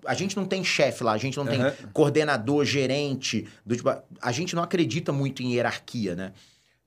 A 0.05 0.13
gente 0.13 0.35
não 0.35 0.45
tem 0.45 0.63
chefe 0.63 1.03
lá, 1.03 1.13
a 1.13 1.17
gente 1.17 1.37
não 1.37 1.45
tem 1.47 1.61
Aham. 1.61 1.73
coordenador, 1.93 2.65
gerente. 2.65 3.47
Do, 3.65 3.75
tipo, 3.75 3.89
a 4.21 4.31
gente 4.31 4.55
não 4.55 4.63
acredita 4.63 5.11
muito 5.13 5.41
em 5.41 5.53
hierarquia, 5.53 6.15
né? 6.15 6.33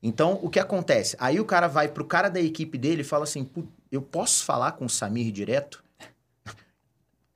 Então, 0.03 0.39
o 0.43 0.49
que 0.49 0.59
acontece? 0.59 1.17
Aí 1.19 1.39
o 1.41 1.45
cara 1.45 1.67
vai 1.67 1.89
pro 1.89 2.05
cara 2.05 2.29
da 2.29 2.41
equipe 2.41 2.77
dele 2.79 3.01
e 3.03 3.05
fala 3.05 3.25
assim: 3.25 3.43
"Pô, 3.45 3.65
eu 3.91 4.01
posso 4.03 4.45
falar 4.45 4.73
com 4.73 4.85
o 4.85 4.89
Samir 4.91 5.33
direto? 5.33 5.83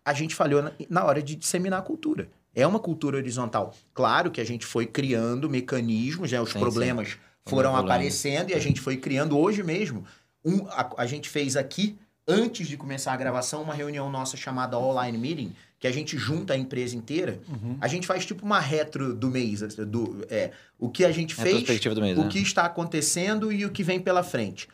A 0.04 0.12
gente 0.12 0.34
falhou 0.34 0.62
na, 0.62 0.72
na 0.88 1.04
hora 1.04 1.22
de 1.22 1.34
disseminar 1.34 1.78
a 1.78 1.82
cultura. 1.82 2.28
É 2.54 2.66
uma 2.66 2.78
cultura 2.78 3.16
horizontal. 3.16 3.74
Claro 3.92 4.30
que 4.30 4.40
a 4.40 4.44
gente 4.44 4.64
foi 4.66 4.86
criando 4.86 5.48
mecanismos, 5.48 6.30
né? 6.30 6.40
Os 6.40 6.52
Sim, 6.52 6.60
problemas 6.60 7.16
foram 7.46 7.70
evoluindo. 7.70 7.90
aparecendo 7.92 8.50
e 8.50 8.54
a 8.54 8.58
gente 8.58 8.80
foi 8.80 8.96
criando 8.98 9.36
hoje 9.38 9.62
mesmo. 9.62 10.04
Um, 10.44 10.66
a, 10.68 10.94
a 10.98 11.06
gente 11.06 11.28
fez 11.28 11.56
aqui, 11.56 11.96
antes 12.26 12.68
de 12.68 12.76
começar 12.76 13.12
a 13.12 13.16
gravação, 13.16 13.62
uma 13.62 13.74
reunião 13.74 14.10
nossa 14.10 14.36
chamada 14.36 14.78
Online 14.78 15.16
Meeting, 15.16 15.52
que 15.78 15.86
a 15.86 15.92
gente 15.92 16.16
junta 16.16 16.54
a 16.54 16.56
empresa 16.56 16.96
inteira. 16.96 17.40
Uhum. 17.48 17.76
A 17.80 17.88
gente 17.88 18.06
faz 18.06 18.24
tipo 18.24 18.44
uma 18.44 18.58
retro 18.58 19.14
do 19.14 19.28
mês, 19.28 19.60
do, 19.60 20.24
é, 20.30 20.52
o 20.78 20.88
que 20.88 21.04
a 21.04 21.12
gente 21.12 21.34
fez, 21.34 21.62
mês, 22.00 22.18
o 22.18 22.24
né? 22.24 22.28
que 22.30 22.38
está 22.38 22.64
acontecendo 22.64 23.52
e 23.52 23.64
o 23.66 23.70
que 23.70 23.82
vem 23.82 24.00
pela 24.00 24.22
frente. 24.22 24.68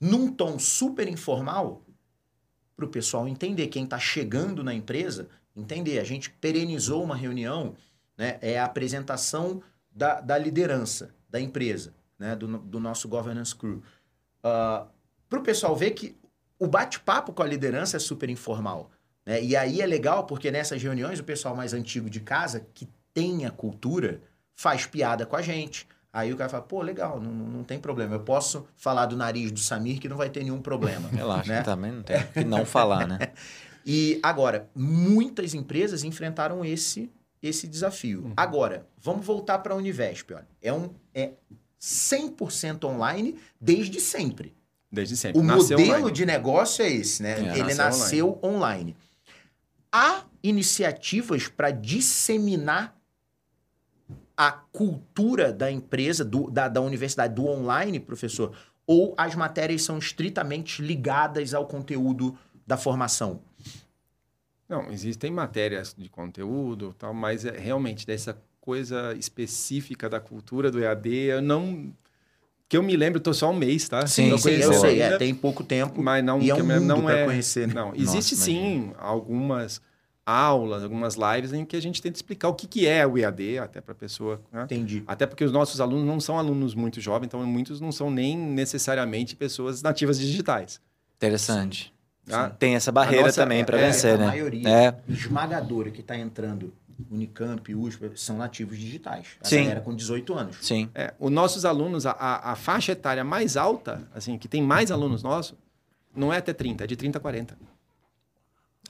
Num 0.00 0.30
tom 0.30 0.58
super 0.58 1.08
informal, 1.08 1.82
para 2.76 2.84
o 2.84 2.88
pessoal 2.88 3.26
entender, 3.26 3.68
quem 3.68 3.84
está 3.84 3.98
chegando 3.98 4.62
na 4.62 4.74
empresa, 4.74 5.28
entender. 5.56 5.98
A 5.98 6.04
gente 6.04 6.30
perenizou 6.30 7.02
uma 7.02 7.16
reunião, 7.16 7.74
né, 8.16 8.38
é 8.42 8.58
a 8.58 8.64
apresentação 8.64 9.62
da, 9.90 10.20
da 10.20 10.36
liderança 10.36 11.14
da 11.28 11.40
empresa, 11.40 11.94
né, 12.18 12.36
do, 12.36 12.58
do 12.58 12.78
nosso 12.78 13.08
governance 13.08 13.54
crew. 13.54 13.82
Para 15.28 15.38
o 15.38 15.42
pessoal 15.42 15.74
ver 15.74 15.90
que 15.92 16.16
o 16.58 16.66
bate-papo 16.66 17.32
com 17.32 17.42
a 17.42 17.46
liderança 17.46 17.96
é 17.96 18.00
super 18.00 18.30
informal. 18.30 18.90
Né? 19.24 19.42
E 19.42 19.56
aí 19.56 19.80
é 19.80 19.86
legal 19.86 20.24
porque 20.24 20.50
nessas 20.50 20.82
reuniões 20.82 21.18
o 21.18 21.24
pessoal 21.24 21.54
mais 21.54 21.74
antigo 21.74 22.08
de 22.08 22.20
casa, 22.20 22.66
que 22.74 22.88
tem 23.12 23.44
a 23.44 23.50
cultura, 23.50 24.20
faz 24.54 24.86
piada 24.86 25.26
com 25.26 25.36
a 25.36 25.42
gente. 25.42 25.86
Aí 26.12 26.32
o 26.32 26.36
cara 26.36 26.48
fala, 26.48 26.62
pô, 26.62 26.80
legal, 26.80 27.20
não, 27.20 27.30
não 27.30 27.64
tem 27.64 27.78
problema. 27.78 28.14
Eu 28.14 28.20
posso 28.20 28.66
falar 28.76 29.06
do 29.06 29.16
nariz 29.16 29.52
do 29.52 29.60
Samir 29.60 30.00
que 30.00 30.08
não 30.08 30.16
vai 30.16 30.30
ter 30.30 30.42
nenhum 30.42 30.62
problema. 30.62 31.08
Relaxa, 31.12 31.52
né? 31.52 31.62
também 31.62 31.92
não 31.92 32.02
tem 32.02 32.26
que 32.28 32.44
não 32.44 32.64
falar, 32.64 33.06
né? 33.06 33.18
E 33.88 34.18
agora, 34.20 34.68
muitas 34.74 35.54
empresas 35.54 36.02
enfrentaram 36.02 36.64
esse 36.64 37.08
esse 37.40 37.68
desafio. 37.68 38.24
Uhum. 38.24 38.32
Agora, 38.36 38.84
vamos 38.98 39.24
voltar 39.24 39.58
para 39.58 39.74
a 39.74 39.76
Univesp. 39.76 40.32
Olha. 40.32 40.48
É, 40.60 40.72
um, 40.72 40.90
é 41.14 41.34
100% 41.80 42.84
online 42.84 43.36
desde 43.60 44.00
sempre. 44.00 44.55
Desde 44.90 45.16
sempre. 45.16 45.40
O 45.40 45.44
Nasceu 45.44 45.78
modelo 45.78 45.98
online. 45.98 46.12
de 46.12 46.26
negócio 46.26 46.82
é 46.84 46.90
esse, 46.90 47.22
né? 47.22 47.32
É, 47.32 47.58
Ele 47.58 47.74
nasceu 47.74 47.76
nasceu 47.76 48.38
online. 48.42 48.96
Há 49.90 50.24
iniciativas 50.42 51.48
para 51.48 51.70
disseminar 51.70 52.96
a 54.36 54.52
cultura 54.52 55.52
da 55.52 55.70
empresa, 55.70 56.24
do- 56.24 56.50
da, 56.50 56.68
da 56.68 56.80
universidade, 56.80 57.34
do 57.34 57.46
online, 57.46 57.98
professor? 57.98 58.54
Ou 58.86 59.14
as 59.16 59.34
matérias 59.34 59.82
são 59.82 59.98
estritamente 59.98 60.82
ligadas 60.82 61.54
ao 61.54 61.66
conteúdo 61.66 62.38
da 62.66 62.76
formação? 62.76 63.40
Não, 64.68 64.90
existem 64.90 65.30
matérias 65.30 65.94
de 65.96 66.08
conteúdo, 66.08 66.94
tal, 66.98 67.14
mas 67.14 67.44
é 67.44 67.56
realmente 67.56 68.06
dessa 68.06 68.36
coisa 68.60 69.14
específica 69.14 70.08
da 70.08 70.20
cultura 70.20 70.70
do 70.70 70.80
EAD, 70.80 71.08
eu 71.08 71.42
não 71.42 71.92
que 72.68 72.76
eu 72.76 72.82
me 72.82 72.96
lembro, 72.96 73.20
tô 73.20 73.32
só 73.32 73.50
um 73.50 73.56
mês, 73.56 73.88
tá? 73.88 74.06
Sim, 74.06 74.30
Tô 74.30 74.38
sim, 74.38 74.50
eu 74.50 74.72
sei, 74.72 75.00
é, 75.00 75.04
ainda, 75.04 75.18
tem 75.18 75.34
pouco 75.34 75.62
tempo. 75.62 76.02
mas 76.02 76.24
não 76.24 76.40
e 76.40 76.50
é 76.50 76.54
um 76.54 76.64
mundo 76.64 76.80
não 76.80 77.02
para 77.02 77.18
é 77.18 77.24
conhecer, 77.24 77.68
né? 77.68 77.74
Não, 77.74 77.94
existe 77.94 78.34
Nossa, 78.34 78.44
sim 78.44 78.92
algumas 78.98 79.80
aulas, 80.24 80.82
algumas 80.82 81.14
lives 81.14 81.52
em 81.52 81.64
que 81.64 81.76
a 81.76 81.80
gente 81.80 82.02
tenta 82.02 82.16
explicar 82.16 82.48
o 82.48 82.54
que, 82.54 82.66
que 82.66 82.84
é 82.86 83.06
o 83.06 83.16
EAD, 83.16 83.58
até 83.58 83.80
para 83.80 83.92
a 83.92 83.94
pessoa. 83.94 84.40
Né? 84.52 84.64
Entendi. 84.64 85.04
Até 85.06 85.24
porque 85.24 85.44
os 85.44 85.52
nossos 85.52 85.80
alunos 85.80 86.04
não 86.04 86.18
são 86.18 86.36
alunos 86.36 86.74
muito 86.74 87.00
jovens, 87.00 87.26
então 87.28 87.44
muitos 87.46 87.80
não 87.80 87.92
são 87.92 88.10
nem 88.10 88.36
necessariamente 88.36 89.36
pessoas 89.36 89.82
nativas 89.82 90.18
digitais. 90.18 90.80
Interessante. 91.16 91.94
tá? 92.28 92.50
Tem 92.50 92.74
essa 92.74 92.90
barreira 92.90 93.26
nossa- 93.26 93.40
também 93.42 93.64
para 93.64 93.78
é, 93.78 93.86
vencer, 93.86 94.14
a 94.14 94.18
né? 94.18 94.26
maioria 94.26 94.68
É, 94.68 94.94
esmagadora 95.08 95.92
que 95.92 96.00
está 96.00 96.16
entrando, 96.18 96.72
Unicamp, 97.10 97.74
USP, 97.74 98.10
são 98.16 98.36
nativos 98.38 98.78
digitais. 98.78 99.26
A 99.40 99.44
Sim. 99.46 99.62
galera 99.62 99.80
com 99.80 99.94
18 99.94 100.34
anos. 100.34 100.56
sim. 100.62 100.88
É, 100.94 101.12
os 101.18 101.30
nossos 101.30 101.64
alunos, 101.64 102.06
a, 102.06 102.12
a, 102.12 102.56
faixa 102.56 102.92
etária 102.92 103.22
mais 103.24 103.56
alta, 103.56 104.08
assim, 104.14 104.38
que 104.38 104.48
tem 104.48 104.62
mais 104.62 104.90
alunos 104.90 105.22
nossos, 105.22 105.54
não 106.14 106.32
é 106.32 106.38
até 106.38 106.52
30, 106.52 106.84
é 106.84 106.86
de 106.86 106.96
30 106.96 107.18
a 107.18 107.20
40. 107.20 107.58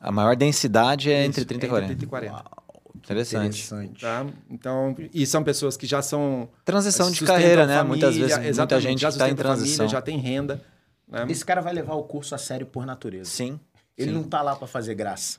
A 0.00 0.12
maior 0.12 0.36
densidade 0.36 1.10
é 1.10 1.24
entre 1.24 1.40
Isso, 1.40 1.48
30 1.48 1.64
e 1.64 1.66
é 1.66 1.70
40. 1.70 1.88
30 1.88 2.04
e 2.04 2.06
40. 2.08 2.32
Uau, 2.34 2.44
Interessante. 2.96 3.44
interessante. 3.64 4.00
Tá? 4.00 4.26
Então, 4.50 4.94
e 5.12 5.26
são 5.26 5.42
pessoas 5.42 5.76
que 5.76 5.86
já 5.86 6.02
são 6.02 6.48
Transição 6.64 7.06
de 7.10 7.18
sustentam 7.18 7.34
carreira, 7.36 7.66
né? 7.66 7.76
família, 7.78 7.88
Muitas 7.88 8.16
vezes, 8.16 8.36
muita 8.36 8.48
exatamente, 8.48 8.88
gente 8.88 9.00
já 9.00 9.08
está 9.08 9.28
em 9.28 9.34
transição. 9.34 9.76
família, 9.76 9.92
já 9.92 10.02
tem 10.02 10.18
renda. 10.18 10.62
né? 11.08 11.26
Esse 11.28 11.44
cara 11.44 11.60
vai 11.60 11.72
levar 11.72 11.94
o 11.94 12.02
curso 12.04 12.34
a 12.34 12.38
sério 12.38 12.66
por 12.66 12.84
natureza. 12.84 13.30
Sim. 13.30 13.58
Ele 13.96 14.10
sim. 14.10 14.14
não 14.16 14.24
tá 14.24 14.42
lá 14.42 14.54
para 14.54 14.66
fazer 14.66 14.94
graça. 14.94 15.38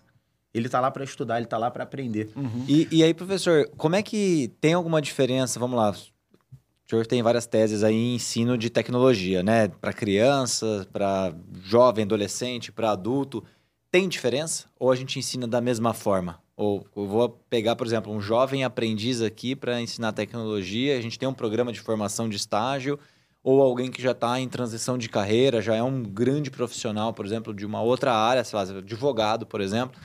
Ele 0.54 0.70
tá 0.70 0.80
lá 0.80 0.90
para 0.90 1.04
estudar, 1.04 1.38
ele 1.38 1.46
tá 1.46 1.58
lá 1.58 1.70
para 1.70 1.84
aprender. 1.84 2.30
Uhum. 2.36 2.66
E, 2.68 2.88
e 2.92 3.04
aí, 3.04 3.14
professor, 3.14 3.70
como 3.78 3.96
é 3.96 4.02
que 4.02 4.52
tem 4.60 4.74
alguma 4.74 5.02
diferença? 5.02 5.60
Vamos 5.60 5.78
lá. 5.78 5.92
O 5.92 6.90
senhor 6.90 7.06
tem 7.06 7.22
várias 7.22 7.46
teses 7.46 7.84
aí 7.84 7.94
em 7.94 8.16
ensino 8.16 8.58
de 8.58 8.70
tecnologia, 8.70 9.44
né? 9.44 9.68
Para 9.68 9.92
criança, 9.92 10.88
para 10.92 11.34
jovem, 11.64 12.06
adolescente, 12.06 12.72
para 12.72 12.92
adulto. 12.92 13.44
Tem 13.92 14.08
diferença? 14.08 14.68
Ou 14.80 14.92
a 14.92 14.96
gente 14.96 15.20
ensina 15.20 15.46
da 15.46 15.60
mesma 15.60 15.94
forma? 15.94 16.40
Ou 16.56 16.88
eu 16.96 17.06
vou 17.06 17.30
pegar, 17.50 17.76
por 17.76 17.86
exemplo, 17.86 18.12
um 18.12 18.20
jovem 18.20 18.64
aprendiz 18.64 19.22
aqui 19.22 19.56
para 19.56 19.80
ensinar 19.80 20.12
tecnologia, 20.12 20.98
a 20.98 21.02
gente 21.02 21.20
tem 21.20 21.28
um 21.30 21.34
programa 21.34 21.72
de 21.72 21.80
formação 21.80 22.28
de 22.28 22.36
estágio, 22.36 22.98
ou 23.44 23.62
alguém 23.62 23.92
que 23.92 24.02
já 24.02 24.12
está 24.12 24.40
em 24.40 24.48
transição 24.50 24.98
de 24.98 25.08
carreira, 25.08 25.62
já 25.62 25.76
é 25.76 25.84
um 25.84 26.02
grande 26.02 26.50
profissional, 26.50 27.14
por 27.14 27.26
exemplo, 27.26 27.54
de 27.54 27.66
uma 27.66 27.82
outra 27.82 28.12
área, 28.14 28.44
sei 28.44 28.58
lá, 28.58 28.64
advogado, 28.64 29.46
por 29.46 29.62
exemplo. 29.62 30.00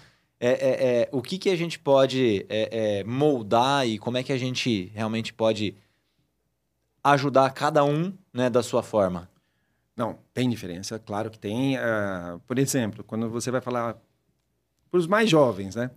É, 0.45 0.51
é, 0.51 1.03
é, 1.03 1.09
o 1.13 1.23
que, 1.23 1.39
que 1.39 1.49
a 1.49 1.55
gente 1.55 1.79
pode 1.79 2.45
é, 2.49 2.99
é, 2.99 3.05
moldar 3.05 3.87
e 3.87 3.97
como 3.97 4.19
é 4.19 4.25
que 4.25 4.33
a 4.33 4.37
gente 4.37 4.91
realmente 4.93 5.33
pode 5.33 5.77
ajudar 7.05 7.49
cada 7.51 7.85
um 7.85 8.13
né, 8.33 8.51
da 8.51 8.61
sua 8.61 8.83
forma? 8.83 9.31
Não, 9.97 10.19
tem 10.35 10.51
diferença, 10.51 10.99
claro 10.99 11.31
que 11.31 11.39
tem. 11.39 11.77
Ah, 11.77 12.41
por 12.45 12.59
exemplo, 12.59 13.05
quando 13.05 13.31
você 13.31 13.53
vai 13.53 13.61
falar 13.61 13.97
para 14.91 14.99
os 14.99 15.07
mais 15.07 15.31
jovens, 15.31 15.77
né? 15.77 15.93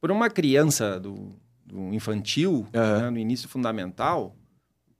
Por 0.00 0.10
uma 0.10 0.28
criança 0.28 0.98
do, 0.98 1.32
do 1.64 1.94
infantil, 1.94 2.66
Aham. 2.74 3.02
né, 3.02 3.10
no 3.10 3.18
início 3.18 3.48
fundamental, 3.48 4.34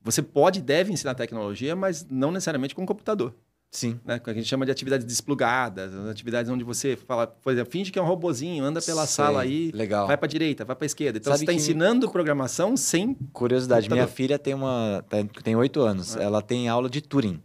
você 0.00 0.22
pode 0.22 0.60
e 0.60 0.62
deve 0.62 0.92
ensinar 0.92 1.16
tecnologia, 1.16 1.74
mas 1.74 2.06
não 2.08 2.30
necessariamente 2.30 2.76
com 2.76 2.86
computador. 2.86 3.34
Sim. 3.74 3.98
Né? 4.04 4.18
Que 4.18 4.28
a 4.28 4.34
gente 4.34 4.44
chama 4.46 4.66
de 4.66 4.70
atividades 4.70 5.06
desplugadas, 5.06 5.94
as 5.94 6.06
atividades 6.10 6.50
onde 6.52 6.62
você 6.62 6.94
fala, 6.94 7.26
por 7.26 7.52
exemplo, 7.54 7.72
finge 7.72 7.90
que 7.90 7.98
é 7.98 8.02
um 8.02 8.04
robozinho, 8.04 8.62
anda 8.62 8.82
pela 8.82 9.06
Sei, 9.06 9.14
sala 9.24 9.40
aí, 9.40 9.72
Legal. 9.72 10.06
vai 10.06 10.16
para 10.18 10.28
direita, 10.28 10.62
vai 10.62 10.76
para 10.76 10.84
esquerda. 10.84 11.18
Então 11.18 11.32
Sabe 11.32 11.38
você 11.46 11.50
está 11.50 11.54
ensinando 11.54 12.10
programação 12.10 12.76
sem 12.76 13.14
Curiosidade, 13.32 13.88
minha 13.88 14.02
Computador. 14.02 14.14
filha 14.14 14.38
tem 14.38 14.52
uma 14.52 15.02
tem- 15.08 15.26
tem 15.26 15.56
oito 15.56 15.80
anos. 15.80 16.14
É. 16.16 16.22
Ela 16.22 16.42
tem 16.42 16.68
aula 16.68 16.90
de 16.90 17.00
Turing. 17.00 17.40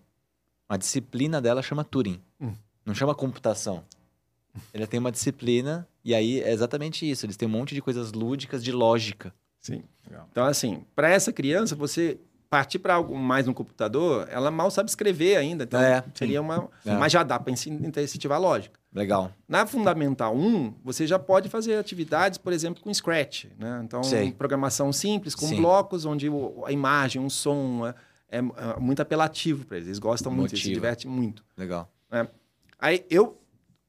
A 0.68 0.76
disciplina 0.76 1.40
dela 1.42 1.62
chama 1.62 1.86
Turing. 1.86 2.20
Hum. 2.42 2.52
Não 2.86 2.94
chama 2.94 3.16
computação. 3.16 3.84
Ela 4.74 4.86
tem 4.86 5.00
uma 5.00 5.12
disciplina 5.14 5.88
e 6.04 6.14
aí 6.14 6.42
é 6.42 6.52
exatamente 6.52 7.10
isso. 7.10 7.26
Eles 7.26 7.38
têm 7.38 7.48
um 7.48 7.52
monte 7.52 7.74
de 7.74 7.82
coisas 7.82 8.12
lúdicas 8.12 8.62
de 8.62 8.74
lógica. 8.74 9.34
Sim. 9.62 9.82
Legal. 10.06 10.28
Então, 10.32 10.44
assim, 10.46 10.84
para 10.96 11.10
essa 11.10 11.32
criança, 11.32 11.74
você 11.76 12.18
partir 12.50 12.80
para 12.80 12.94
algo 12.96 13.16
mais 13.18 13.46
no 13.46 13.54
computador, 13.54 14.28
ela 14.32 14.50
mal 14.50 14.70
sabe 14.72 14.90
escrever 14.90 15.36
ainda. 15.38 15.64
Então, 15.66 15.80
É, 15.82 16.04
seria 16.14 16.42
uma. 16.42 16.70
É. 16.86 16.94
Mas 16.96 17.12
já 17.12 17.24
dá 17.24 17.40
para 17.40 17.52
incentivar 17.52 18.38
a 18.38 18.42
lógica. 18.42 18.80
Legal. 18.94 19.32
Na 19.48 19.68
Fundamental 19.68 20.36
1, 20.36 20.74
você 20.84 21.06
já 21.06 21.20
pode 21.20 21.50
fazer 21.50 21.76
atividades, 21.78 22.38
por 22.38 22.52
exemplo, 22.54 22.82
com 22.82 22.92
Scratch. 22.94 23.46
Né? 23.60 23.82
Então, 23.84 24.02
Sei. 24.04 24.32
programação 24.32 24.92
simples, 24.92 25.36
com 25.36 25.46
Sim. 25.46 25.58
blocos, 25.58 26.06
onde 26.06 26.28
a 26.66 26.72
imagem, 26.72 27.22
um 27.22 27.30
som 27.30 27.86
é, 27.86 27.94
é- 28.30 28.40
é 28.40 28.80
muito 28.80 29.02
apelativo 29.02 29.66
para 29.66 29.78
eles. 29.78 29.88
Eles 29.88 30.00
gostam 30.00 30.32
muito, 30.32 30.54
eles 30.54 30.64
se 30.64 30.72
divertem 30.74 31.10
muito. 31.12 31.44
Legal. 31.58 31.92
Aí 32.80 33.06
eu. 33.10 33.38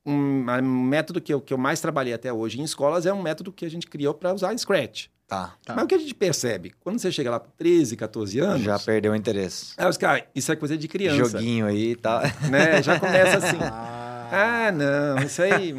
um, 0.07 0.47
um 0.51 0.83
método 0.85 1.21
que 1.21 1.33
eu, 1.35 1.40
que 1.40 1.53
eu 1.53 1.59
mais 1.59 1.81
trabalhei 1.81 2.14
até 2.14 2.33
hoje 2.33 2.59
em 2.61 2.64
escolas 2.64 3.05
é 3.05 3.12
um 3.12 3.21
método 3.23 3.53
que 3.53 3.64
a 3.66 3.71
gente 3.71 3.87
criou 3.87 4.14
para 4.14 4.33
usar 4.33 4.57
Scratch. 4.59 5.09
Tá. 5.29 5.53
Tá. 5.62 5.75
Mas 5.75 5.85
o 5.85 5.87
que 5.87 5.95
a 5.95 5.99
gente 5.99 6.14
percebe? 6.14 6.73
Quando 6.81 6.99
você 6.99 7.12
chega 7.12 7.31
lá 7.31 7.38
com 7.38 7.51
13, 7.51 7.97
14 7.97 8.38
anos, 8.41 8.62
Já 8.62 8.79
perdeu 8.79 9.12
o 9.12 9.14
interesse. 9.14 9.75
aí 9.77 9.87
os 9.87 9.99
caras, 9.99 10.25
isso 10.35 10.51
é 10.51 10.57
coisa 10.57 10.77
de 10.77 10.88
criança. 10.88 11.17
Joguinho 11.38 11.67
aí 11.67 11.91
e 11.93 11.97
tal. 11.97 12.23
Né? 12.51 12.83
Já 12.83 12.99
começa 12.99 13.37
assim. 13.37 13.59
Ah, 13.61 14.69
Ah, 14.69 14.73
não, 14.73 15.19
isso 15.25 15.43
aí 15.43 15.75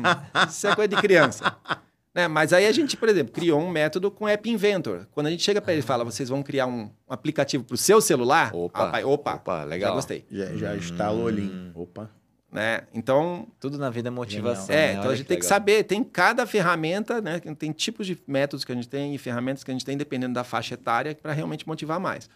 isso 0.48 0.68
é 0.68 0.76
coisa 0.76 0.88
de 0.88 0.96
criança. 0.98 1.52
Né? 2.14 2.28
Mas 2.28 2.52
aí 2.52 2.66
a 2.66 2.72
gente, 2.72 2.98
por 2.98 3.08
exemplo, 3.08 3.32
criou 3.32 3.62
um 3.62 3.70
método 3.70 4.10
com 4.10 4.28
App 4.28 4.50
Inventor. 4.50 5.08
Quando 5.12 5.28
a 5.28 5.30
gente 5.30 5.44
chega 5.44 5.62
para 5.62 5.74
ele 5.74 5.82
e 5.84 5.86
fala, 5.86 6.04
vocês 6.04 6.28
vão 6.28 6.42
criar 6.42 6.66
um, 6.66 6.86
um 6.86 7.14
aplicativo 7.14 7.64
para 7.64 7.76
o 7.76 7.78
seu 7.78 8.02
celular, 8.02 8.50
Opa, 8.54 8.88
ah, 8.88 8.90
pai, 8.90 9.04
opa, 9.04 9.36
opa, 9.36 9.60
já 9.60 9.66
legal. 9.66 9.94
gostei. 9.94 10.26
já, 10.30 10.46
já 10.56 10.76
estalou 10.76 11.28
ali. 11.28 11.72
Opa. 11.76 12.10
Né? 12.52 12.82
Então, 12.94 13.48
Tudo 13.60 13.78
na 13.78 13.90
vida 13.92 14.08
é 14.08 14.12
motivação. 14.12 14.74
é, 14.74 14.88
né? 14.88 14.92
então 14.94 15.04
Olha 15.04 15.12
a 15.12 15.16
gente 15.16 15.28
tem 15.28 15.38
que 15.38 15.44
legal. 15.44 15.56
saber, 15.58 15.84
tem 15.84 16.04
cada 16.04 16.48
ferramenta, 16.48 17.22
né? 17.22 17.40
Tem 17.40 17.72
tipos 17.72 18.08
de 18.08 18.18
métodos 18.26 18.66
que 18.66 18.72
a 18.72 18.76
gente 18.76 18.90
tem 18.90 19.14
e 19.14 19.18
ferramentas 19.20 19.64
que 19.64 19.70
a 19.70 19.74
gente 19.74 19.86
tem, 19.86 19.96
dependendo 19.96 20.34
da 20.34 20.44
faixa 20.44 20.74
etária, 20.74 21.14
para 21.14 21.32
realmente 21.32 21.68
motivar 21.68 22.00
mais. 22.00 22.28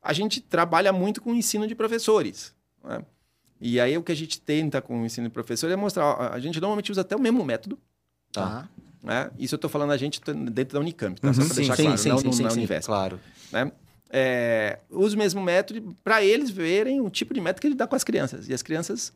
A 0.00 0.12
gente 0.12 0.40
trabalha 0.40 0.92
muito 0.92 1.20
com 1.20 1.32
o 1.32 1.34
ensino 1.34 1.66
de 1.66 1.74
professores. 1.74 2.54
né? 2.84 3.02
E 3.60 3.80
aí 3.80 3.96
o 3.98 4.02
que 4.02 4.12
a 4.12 4.16
gente 4.16 4.40
tenta 4.40 4.80
com 4.80 5.02
o 5.02 5.04
ensino 5.06 5.26
de 5.28 5.32
professores 5.34 5.72
é 5.72 5.76
mostrar, 5.76 6.04
ó, 6.06 6.32
a 6.32 6.38
gente 6.40 6.60
normalmente 6.60 6.90
usa 6.92 7.00
até 7.00 7.14
o 7.16 7.20
mesmo 7.20 7.44
método, 7.44 7.78
Tá. 8.32 8.68
né? 9.02 9.28
Isso 9.38 9.54
eu 9.54 9.56
estou 9.56 9.68
falando 9.70 9.90
a 9.92 9.96
gente 9.96 10.20
dentro 10.52 10.74
da 10.74 10.80
Unicamp, 10.80 11.20
tá? 11.20 11.32
Só 11.32 11.40
Uhum, 11.42 11.46
para 11.48 11.54
sim, 11.54 11.60
deixar 11.62 11.76
sim, 11.76 11.82
claro, 11.84 11.98
sim, 11.98 12.08
não 12.10 12.18
sim, 12.18 12.32
sim, 12.32 12.42
na. 12.44 12.52
Univesp, 12.52 12.86
Claro. 12.86 13.20
né? 13.50 13.72
É, 14.14 14.78
usa 14.90 15.16
o 15.16 15.18
mesmo 15.18 15.40
método 15.42 15.96
para 16.04 16.22
eles 16.22 16.50
verem 16.50 17.00
o 17.00 17.08
tipo 17.08 17.32
de 17.32 17.40
método 17.40 17.60
que 17.62 17.66
ele 17.66 17.74
dá 17.74 17.86
com 17.86 17.96
as 17.96 18.04
crianças. 18.04 18.48
E 18.48 18.52
as 18.54 18.62
crianças 18.62 19.12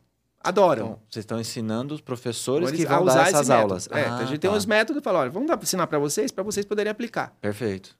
adoram. 0.46 0.86
Então, 0.86 1.00
vocês 1.10 1.22
estão 1.24 1.40
ensinando 1.40 1.94
os 1.94 2.00
professores 2.00 2.70
que 2.70 2.86
a 2.86 2.88
vão 2.98 3.04
usar 3.06 3.28
essas 3.28 3.50
aulas. 3.50 3.88
É, 3.90 4.04
Ah, 4.04 4.16
a 4.18 4.24
gente 4.24 4.38
tem 4.38 4.50
tá. 4.50 4.56
uns 4.56 4.66
métodos 4.66 5.00
e 5.00 5.04
fala, 5.04 5.20
olha, 5.20 5.30
vamos 5.30 5.50
ensinar 5.62 5.86
para 5.86 5.98
vocês, 5.98 6.30
para 6.30 6.42
vocês 6.44 6.64
poderem 6.64 6.90
aplicar. 6.90 7.34
Perfeito. 7.40 7.96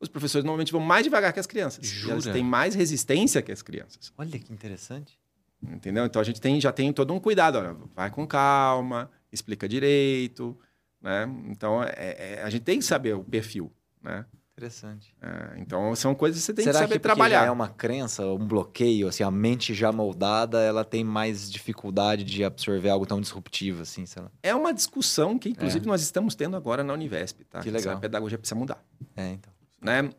Os 0.00 0.08
professores 0.08 0.44
normalmente 0.44 0.72
vão 0.72 0.80
mais 0.80 1.04
devagar 1.04 1.32
que 1.32 1.38
as 1.40 1.46
crianças. 1.46 1.84
E 1.84 1.88
Eles 2.10 2.24
Jura? 2.24 2.32
têm 2.32 2.42
mais 2.44 2.74
resistência 2.74 3.40
que 3.40 3.52
as 3.52 3.62
crianças. 3.62 4.12
Olha 4.18 4.38
que 4.38 4.52
interessante. 4.52 5.18
Entendeu? 5.62 6.04
Então 6.04 6.20
a 6.20 6.24
gente 6.24 6.40
tem, 6.40 6.60
já 6.60 6.72
tem 6.72 6.92
todo 6.92 7.14
um 7.14 7.20
cuidado. 7.20 7.56
Olha, 7.56 7.76
vai 7.94 8.10
com 8.10 8.26
calma, 8.26 9.08
explica 9.30 9.68
direito. 9.68 10.58
Né? 11.00 11.28
Então 11.48 11.82
é- 11.84 11.94
é- 12.38 12.42
a 12.42 12.50
gente 12.50 12.62
tem 12.62 12.78
que 12.80 12.84
saber 12.84 13.14
o 13.14 13.22
perfil. 13.22 13.72
Né? 14.02 14.24
Interessante. 14.56 15.14
É, 15.20 15.54
então 15.58 15.94
são 15.96 16.14
coisas 16.14 16.38
que 16.40 16.44
você 16.46 16.52
tem 16.54 16.64
Será 16.64 16.80
que 16.80 16.84
saber 16.84 16.94
que 16.94 17.00
trabalhar. 17.00 17.40
já 17.40 17.46
é 17.46 17.50
uma 17.50 17.68
crença, 17.68 18.24
um 18.26 18.46
bloqueio, 18.46 19.08
assim, 19.08 19.22
a 19.22 19.30
mente 19.30 19.72
já 19.72 19.90
moldada, 19.90 20.60
ela 20.60 20.84
tem 20.84 21.02
mais 21.02 21.50
dificuldade 21.50 22.22
de 22.22 22.44
absorver 22.44 22.90
algo 22.90 23.06
tão 23.06 23.18
disruptivo, 23.20 23.80
assim, 23.82 24.04
sei 24.04 24.22
lá. 24.22 24.30
É 24.42 24.54
uma 24.54 24.74
discussão 24.74 25.38
que, 25.38 25.48
inclusive, 25.48 25.84
É. 25.86 25.88
nós 25.88 26.02
estamos 26.02 26.34
tendo 26.34 26.54
agora 26.54 26.84
na 26.84 26.92
Univesp. 26.92 27.44
Tá? 27.44 27.60
Que 27.60 27.70
legal. 27.70 27.96
A 27.96 28.00
pedagogia 28.00 28.36
precisa 28.38 28.54
mudar. 28.58 28.84
É, 29.16 29.30
então. 29.30 29.52
né? 29.80 30.10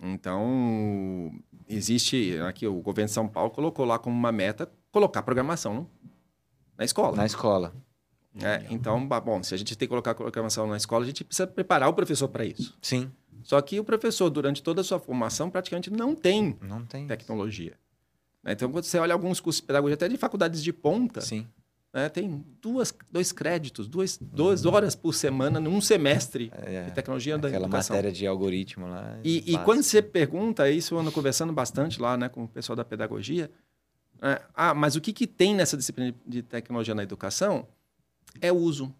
Então, 0.00 1.30
existe 1.68 2.38
aqui 2.48 2.66
o 2.66 2.80
governo 2.80 3.06
de 3.08 3.12
São 3.14 3.28
Paulo 3.28 3.50
colocou 3.50 3.84
lá 3.84 3.98
como 3.98 4.16
uma 4.16 4.32
meta 4.32 4.70
colocar 4.90 5.22
programação 5.22 5.74
no- 5.74 5.90
na 6.76 6.84
escola. 6.84 7.16
Na 7.16 7.26
escola. 7.26 7.72
né? 8.34 8.66
Então, 8.70 9.06
bom, 9.06 9.42
se 9.42 9.54
a 9.54 9.56
gente 9.56 9.76
tem 9.76 9.86
que 9.86 9.90
colocar 9.90 10.14
programação 10.14 10.66
na 10.66 10.76
escola, 10.76 11.04
a 11.04 11.06
gente 11.06 11.22
precisa 11.22 11.46
preparar 11.46 11.88
o 11.88 11.94
professor 11.94 12.26
para 12.28 12.44
isso. 12.44 12.76
Sim. 12.82 13.10
Só 13.42 13.60
que 13.60 13.78
o 13.78 13.84
professor, 13.84 14.30
durante 14.30 14.62
toda 14.62 14.80
a 14.80 14.84
sua 14.84 14.98
formação, 14.98 15.50
praticamente 15.50 15.90
não 15.90 16.14
tem 16.14 16.56
Não 16.62 16.84
tem. 16.84 17.06
tecnologia. 17.06 17.74
né? 18.42 18.52
Então, 18.52 18.70
quando 18.70 18.84
você 18.84 18.98
olha 18.98 19.12
alguns 19.12 19.40
cursos 19.40 19.60
de 19.60 19.66
pedagogia, 19.66 19.94
até 19.94 20.08
de 20.08 20.16
faculdades 20.16 20.62
de 20.62 20.72
ponta, 20.72 21.20
Sim. 21.20 21.46
né, 21.92 22.08
tem 22.08 22.44
duas, 22.60 22.94
dois 23.10 23.32
créditos, 23.32 23.86
duas, 23.88 24.16
duas 24.18 24.64
horas 24.66 24.94
por 24.94 25.12
semana 25.14 25.60
num 25.60 25.80
semestre 25.80 26.50
É, 26.54 26.84
de 26.84 26.92
tecnologia 26.92 27.36
da 27.38 27.48
aquela 27.48 27.66
educação. 27.66 27.94
matéria 27.96 28.12
de 28.12 28.26
algoritmo 28.26 28.86
lá. 28.86 29.18
E, 29.22 29.38
e 29.38 29.40
básico. 29.40 29.64
quando 29.64 29.82
você 29.82 30.00
pergunta, 30.02 30.70
isso 30.70 30.94
eu 30.94 30.98
ando 30.98 31.12
conversando 31.12 31.52
bastante 31.52 32.00
lá 32.00 32.16
né, 32.16 32.28
com 32.28 32.44
o 32.44 32.48
pessoal 32.48 32.74
da 32.76 32.84
pedagogia, 32.84 33.50
né, 34.22 34.38
ah, 34.54 34.74
mas 34.74 34.96
o 34.96 35.00
que, 35.00 35.12
que 35.12 35.26
tem 35.26 35.54
nessa 35.54 35.76
disciplina 35.76 36.14
de 36.26 36.42
tecnologia 36.42 36.94
na 36.94 37.02
educação 37.02 37.66
é 38.40 38.50
uso, 38.52 38.92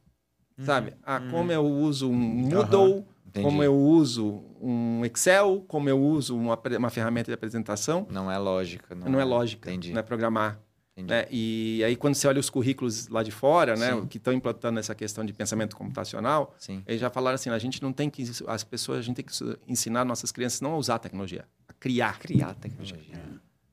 sabe? 0.65 0.93
Ah, 1.03 1.21
como 1.31 1.51
eu 1.51 1.67
uso 1.67 2.09
um 2.09 2.15
Moodle, 2.15 3.05
Entendi. 3.35 3.45
como 3.45 3.65
eu 3.65 3.77
uso 3.77 4.45
um 4.61 5.05
Excel, 5.05 5.65
como 5.67 5.89
eu 5.89 6.01
uso 6.01 6.37
uma, 6.37 6.57
uma 6.79 6.89
ferramenta 6.91 7.31
de 7.31 7.35
apresentação, 7.35 8.07
Não 8.09 8.31
é 8.31 8.39
lógica. 8.39 8.95
Não, 8.95 9.09
não, 9.11 9.21
é 9.21 9.25
lógica, 9.25 9.69
Entendi. 9.69 9.93
não 9.93 9.99
é 9.99 10.03
programar. 10.03 10.61
Né? 10.97 11.27
E 11.29 11.83
aí, 11.85 11.97
quando 11.97 12.15
você 12.15 12.29
olha 12.29 12.39
os 12.39 12.49
currículos 12.49 13.09
lá 13.09 13.25
de 13.25 13.33
fora, 13.33 13.75
né, 13.75 13.93
Sim. 13.93 14.07
que 14.07 14.17
estão 14.19 14.33
implantando 14.33 14.79
essa 14.79 14.95
questão 14.95 15.25
de 15.25 15.33
pensamento 15.33 15.75
computacional, 15.75 16.55
Sim. 16.57 16.85
eles 16.87 17.01
já 17.01 17.11
falaram 17.11 17.35
assim, 17.35 17.51
a 17.51 17.59
gente 17.59 17.83
não 17.83 17.93
tem 17.93 18.09
que 18.09 18.23
as 18.47 18.63
pessoas, 18.63 19.01
a 19.01 19.03
gente 19.03 19.17
tem 19.17 19.25
que 19.25 19.33
ensinar 19.67 20.05
nossas 20.05 20.31
crianças 20.31 20.61
não 20.61 20.75
a 20.75 20.77
usar 20.77 20.95
a 20.95 20.99
tecnologia, 21.01 21.45
a 21.67 21.73
criar, 21.73 22.17
Criar 22.21 22.55
tecnologia. 22.55 23.21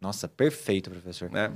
Nossa, 0.01 0.27
perfeito, 0.27 0.89
professor. 0.89 1.29
né? 1.29 1.53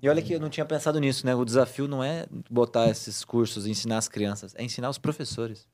E 0.00 0.08
olha 0.08 0.22
que 0.22 0.32
eu 0.32 0.40
não 0.40 0.48
tinha 0.48 0.64
pensado 0.64 0.98
nisso, 0.98 1.26
né? 1.26 1.34
O 1.34 1.44
desafio 1.44 1.86
não 1.86 2.02
é 2.02 2.24
botar 2.50 2.88
esses 2.88 3.22
cursos 3.22 3.66
e 3.66 3.70
ensinar 3.70 3.98
as 3.98 4.08
crianças, 4.08 4.54
é 4.56 4.64
ensinar 4.64 4.88
os 4.88 4.96
professores. 4.96 5.68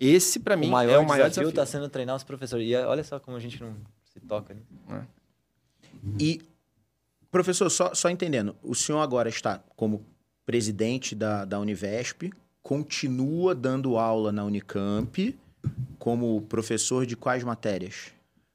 Esse 0.00 0.40
para 0.40 0.56
mim 0.56 0.68
o 0.68 0.70
maior 0.70 0.94
é 0.94 0.98
o 0.98 1.06
maior 1.06 1.28
desafio 1.28 1.50
desafio. 1.50 1.62
está 1.62 1.66
sendo 1.66 1.88
treinar 1.88 2.16
os 2.16 2.24
professores. 2.24 2.66
E 2.68 2.74
olha 2.74 3.04
só 3.04 3.20
como 3.20 3.36
a 3.36 3.40
gente 3.40 3.60
não 3.62 3.74
se 4.12 4.18
toca 4.20 4.52
nisso. 4.54 4.66
E, 6.18 6.40
professor, 7.30 7.70
só, 7.70 7.94
só 7.94 8.10
entendendo, 8.10 8.56
o 8.62 8.74
senhor 8.74 9.00
agora 9.00 9.28
está 9.28 9.62
como 9.76 10.04
presidente 10.44 11.14
da, 11.14 11.44
da 11.44 11.60
Univesp, 11.60 12.32
continua 12.62 13.54
dando 13.54 13.96
aula 13.96 14.32
na 14.32 14.44
Unicamp 14.44 15.38
como 15.98 16.42
professor 16.42 17.06
de 17.06 17.14
quais 17.16 17.44
matérias? 17.44 18.12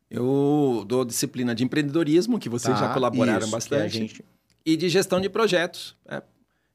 Eu 0.09 0.83
dou 0.87 1.03
disciplina 1.05 1.53
de 1.55 1.63
empreendedorismo, 1.63 2.39
que 2.39 2.49
vocês 2.49 2.77
Tá, 2.77 2.87
já 2.87 2.93
colaboraram 2.93 3.39
isso, 3.43 3.51
bastante, 3.51 3.83
a 3.83 3.87
gente- 3.87 4.25
e 4.65 4.75
de 4.75 4.89
gestão 4.89 5.19
de 5.21 5.29
projetos. 5.29 5.95
né? 6.05 6.21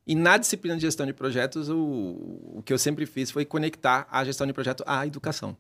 E 0.06 0.14
na 0.14 0.36
disciplina 0.36 0.74
de 0.76 0.82
gestão 0.82 1.06
de 1.06 1.12
projetos, 1.12 1.68
o, 1.68 1.76
o 2.56 2.62
que 2.64 2.72
eu 2.72 2.78
sempre 2.78 3.06
fiz 3.06 3.30
foi 3.30 3.44
conectar 3.44 4.06
a 4.10 4.24
gestão 4.24 4.46
de 4.46 4.52
projeto 4.52 4.82
à 4.86 5.06
educação. 5.06 5.56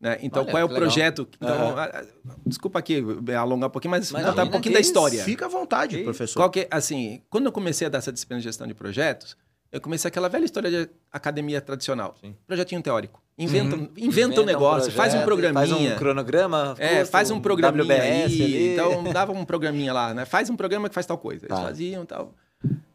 né? 0.00 0.18
Então, 0.20 0.42
Olha, 0.42 0.50
qual 0.50 0.60
é 0.60 0.64
o 0.64 0.68
legal. 0.68 0.80
projeto? 0.82 1.26
Então, 1.36 1.78
a- 1.78 2.04
desculpa 2.44 2.78
aqui 2.78 3.02
alongar 3.38 3.68
um 3.68 3.72
pouquinho, 3.72 3.90
mas 3.92 4.10
Imagina, 4.10 4.30
contar 4.32 4.44
um 4.44 4.50
pouquinho 4.50 4.72
que 4.72 4.78
da 4.78 4.80
história. 4.80 5.24
Fica 5.24 5.46
à 5.46 5.48
vontade, 5.48 5.96
Que- 5.96 6.04
professor. 6.04 6.38
Qual 6.38 6.50
que 6.50 6.60
é, 6.60 6.68
assim, 6.70 7.22
quando 7.30 7.46
eu 7.46 7.52
comecei 7.52 7.86
a 7.86 7.90
dar 7.90 7.98
essa 7.98 8.12
disciplina 8.12 8.38
de 8.40 8.44
gestão 8.44 8.66
de 8.66 8.74
projetos, 8.74 9.34
eu 9.72 9.80
comecei 9.80 10.08
aquela 10.08 10.28
velha 10.28 10.44
história 10.44 10.70
de 10.70 10.90
academia 11.10 11.60
tradicional. 11.60 12.14
Sim. 12.20 12.36
Projetinho 12.46 12.82
teórico. 12.82 13.22
Inventa, 13.36 13.74
Uhum. 13.76 13.88
inventa 13.96 14.40
um 14.40 14.44
negócio, 14.44 14.92
faz 14.92 15.14
um 15.14 15.22
projeto, 15.22 15.24
programinha. 15.52 15.66
Faz 15.66 15.92
um 15.92 15.96
cronograma. 15.96 16.74
É, 16.78 17.04
faz 17.04 17.30
um 17.32 17.40
programinha 17.40 17.82
WBS 17.84 18.40
ali. 18.42 18.72
Então, 18.74 19.02
dava 19.10 19.32
um 19.32 19.44
programinha 19.44 19.92
lá, 19.92 20.14
né? 20.14 20.24
Faz 20.26 20.48
um 20.50 20.54
programa 20.56 20.88
que 20.88 20.94
faz 20.94 21.06
tal 21.06 21.18
coisa. 21.18 21.46
Eles 21.46 21.56
Tá. 21.58 21.64
faziam 21.64 22.04
e 22.04 22.06
tal. 22.06 22.32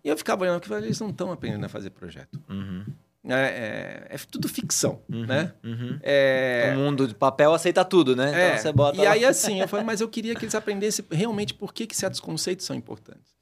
E 0.03 0.09
eu 0.09 0.17
ficava 0.17 0.43
olhando 0.43 0.61
que 0.61 0.71
eles 0.73 0.99
não 0.99 1.09
estão 1.09 1.31
aprendendo 1.31 1.65
a 1.65 1.69
fazer 1.69 1.89
projeto. 1.89 2.39
Uhum, 2.49 2.85
É, 3.25 4.07
é- 4.11 4.15
é 4.15 4.17
tudo 4.31 4.47
ficção, 4.47 5.01
uhum, 5.09 5.25
né? 5.25 5.53
uhum. 5.63 5.99
É, 6.01 6.71
O 6.73 6.79
mundo 6.79 7.05
de 7.07 7.13
papel 7.13 7.53
aceita 7.53 7.83
tudo, 7.83 8.15
né? 8.15 8.31
é, 8.33 8.47
Então 8.47 8.57
você 8.59 8.71
bota. 8.71 8.97
e 9.01 9.05
lá. 9.05 9.11
aí, 9.11 9.25
assim, 9.25 9.59
eu 9.59 9.67
falei, 9.67 9.85
mas 9.85 9.99
eu 10.01 10.07
queria 10.07 10.33
que 10.35 10.45
eles 10.45 10.55
aprendessem 10.55 11.03
realmente 11.11 11.53
por 11.53 11.73
que, 11.73 11.85
que 11.85 11.95
certos 11.95 12.19
conceitos 12.21 12.65
são 12.65 12.75
importantes. 12.75 13.35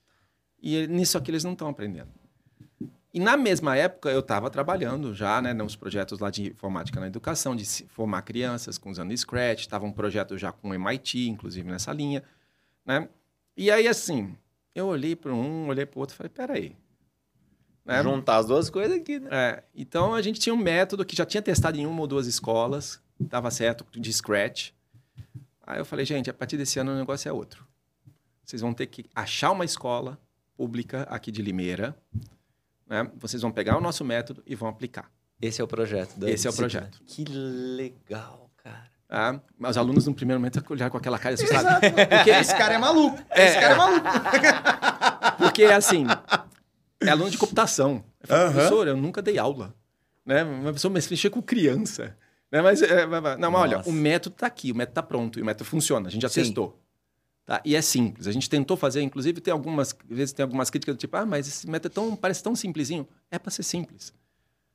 E 0.62 0.88
nisso 0.88 1.16
aqui 1.18 1.30
eles 1.30 1.44
não 1.44 1.54
estão 1.54 1.68
aprendendo. 1.70 2.10
E 3.14 3.20
na 3.20 3.38
mesma 3.38 3.76
época 3.76 4.10
eu 4.10 4.20
estava 4.20 4.50
trabalhando 4.50 5.14
já, 5.14 5.42
né, 5.42 5.54
nos 5.54 5.76
projetos 5.76 6.20
lá 6.20 6.30
de 6.30 6.50
informática 6.50 7.00
na 7.00 7.08
educação, 7.08 7.56
de 7.56 7.66
se- 7.66 7.86
formar 7.88 8.22
crianças 8.24 8.78
com 8.78 8.90
usando 8.92 9.16
Scratch, 9.16 9.62
estava 9.62 9.86
um 9.86 9.92
projeto 9.92 10.38
já 10.38 10.52
com 10.52 10.70
o 10.70 10.74
MIT, 10.74 11.28
inclusive 11.30 11.70
nessa 11.70 11.94
linha, 11.94 12.24
né? 12.86 13.08
E 13.56 13.72
aí 13.72 13.88
assim, 13.88 14.36
eu 14.80 14.88
olhei 14.88 15.16
para 15.16 15.34
um, 15.34 15.68
olhei 15.68 15.86
para 15.86 15.98
o 15.98 16.02
outro, 16.02 16.14
e 16.14 16.18
falei, 16.18 16.30
peraí. 16.30 16.76
Né? 17.84 18.04
Juntar 18.04 18.38
as 18.38 18.46
duas 18.46 18.70
coisas 18.70 18.98
aqui, 18.98 19.20
né? 19.20 19.30
É, 19.32 19.64
então 19.74 20.14
a 20.14 20.22
gente 20.22 20.40
tinha 20.40 20.54
um 20.54 20.58
método 20.58 21.06
que 21.06 21.16
já 21.16 21.26
tinha 21.26 21.42
testado 21.42 21.78
em 21.78 21.86
uma 21.86 22.02
ou 22.02 22.08
duas 22.08 22.28
escolas, 22.28 23.02
dava 23.20 23.50
certo 23.50 23.86
de 23.98 24.12
Scratch. 24.12 24.72
Aí 25.66 25.80
eu 25.80 25.86
falei, 25.86 26.06
gente, 26.06 26.30
a 26.30 26.34
partir 26.34 26.58
desse 26.58 26.80
ano 26.80 26.92
o 26.92 26.98
negócio 26.98 27.28
é 27.30 27.32
outro. 27.32 27.66
Vocês 28.44 28.62
vão 28.62 28.74
ter 28.74 28.88
que 28.88 29.06
achar 29.16 29.52
uma 29.52 29.66
escola 29.66 30.20
pública 30.56 31.04
aqui 31.04 31.32
de 31.32 31.42
Limeira, 31.42 31.98
né? 32.86 33.10
Vocês 33.16 33.42
vão 33.42 33.52
pegar 33.52 33.78
o 33.78 33.82
nosso 33.82 34.04
método 34.04 34.44
e 34.46 34.56
vão 34.56 34.70
aplicar. 34.70 35.12
Esse 35.42 35.62
é 35.62 35.64
o 35.64 35.68
projeto. 35.68 36.18
da 36.20 36.30
Esse 36.30 36.48
é 36.48 36.50
o 36.50 36.54
projeto. 36.54 37.02
Que 37.06 37.24
legal, 37.26 38.50
cara. 38.58 38.92
Tá? 39.08 39.40
Mas 39.58 39.72
os 39.72 39.78
alunos 39.78 40.06
no 40.06 40.14
primeiro 40.14 40.40
momento 40.40 40.62
olharam 40.70 40.92
com 40.92 40.98
aquela 40.98 41.18
cara 41.18 41.36
assustada. 41.36 41.80
Porque 41.80 42.30
esse 42.30 42.56
cara 42.58 42.74
é 42.74 42.78
maluco. 42.78 43.18
Esse 43.34 43.60
cara 43.60 43.74
é 43.74 43.78
maluco. 43.78 44.06
Porque, 45.40 45.64
assim, 45.66 46.06
é 47.02 47.10
aluno 47.10 47.30
de 47.30 47.38
computação. 47.38 48.04
Eu 48.28 48.52
professor, 48.52 48.88
eu 48.88 48.98
nunca 48.98 49.22
dei 49.22 49.38
aula. 49.38 49.74
Né? 50.26 50.44
Uma 50.44 50.74
pessoa 50.74 50.92
mas 50.92 51.08
mexer 51.08 51.30
com 51.30 51.42
criança. 51.42 52.18
Né? 52.52 52.62
Mas, 52.62 52.82
é, 52.82 53.06
mas- 53.06 53.22
mas- 53.24 53.40
não, 53.40 53.52
mas 53.52 53.62
olha, 53.62 53.82
o 53.86 53.92
método 53.92 54.34
está 54.34 54.48
aqui, 54.48 54.72
o 54.72 54.76
método 54.76 54.92
está 54.92 55.04
pronto, 55.04 55.40
e 55.40 55.42
o 55.42 55.46
método 55.46 55.66
funciona, 55.70 56.08
a 56.08 56.12
gente 56.12 56.22
já 56.22 56.30
Sim. 56.30 56.42
testou. 56.42 56.78
Tá? 57.46 57.62
E 57.64 57.76
é 57.78 57.82
simples. 57.82 58.28
A 58.28 58.32
gente 58.34 58.50
tentou 58.50 58.76
fazer, 58.76 59.02
inclusive, 59.02 59.40
tem 59.40 59.54
algumas 59.54 59.96
às 60.10 60.18
vezes 60.18 60.34
tem 60.34 60.44
algumas 60.44 60.70
críticas 60.70 60.96
do 60.96 61.00
tipo, 61.00 61.16
ah, 61.16 61.26
mas 61.26 61.48
esse 61.48 61.70
método 61.70 61.94
é 61.94 61.96
tão, 61.96 62.16
parece 62.16 62.44
tão 62.44 62.54
simplesinho. 62.58 63.08
É 63.32 63.40
para 63.40 63.52
ser 63.52 63.64
simples. 63.64 64.14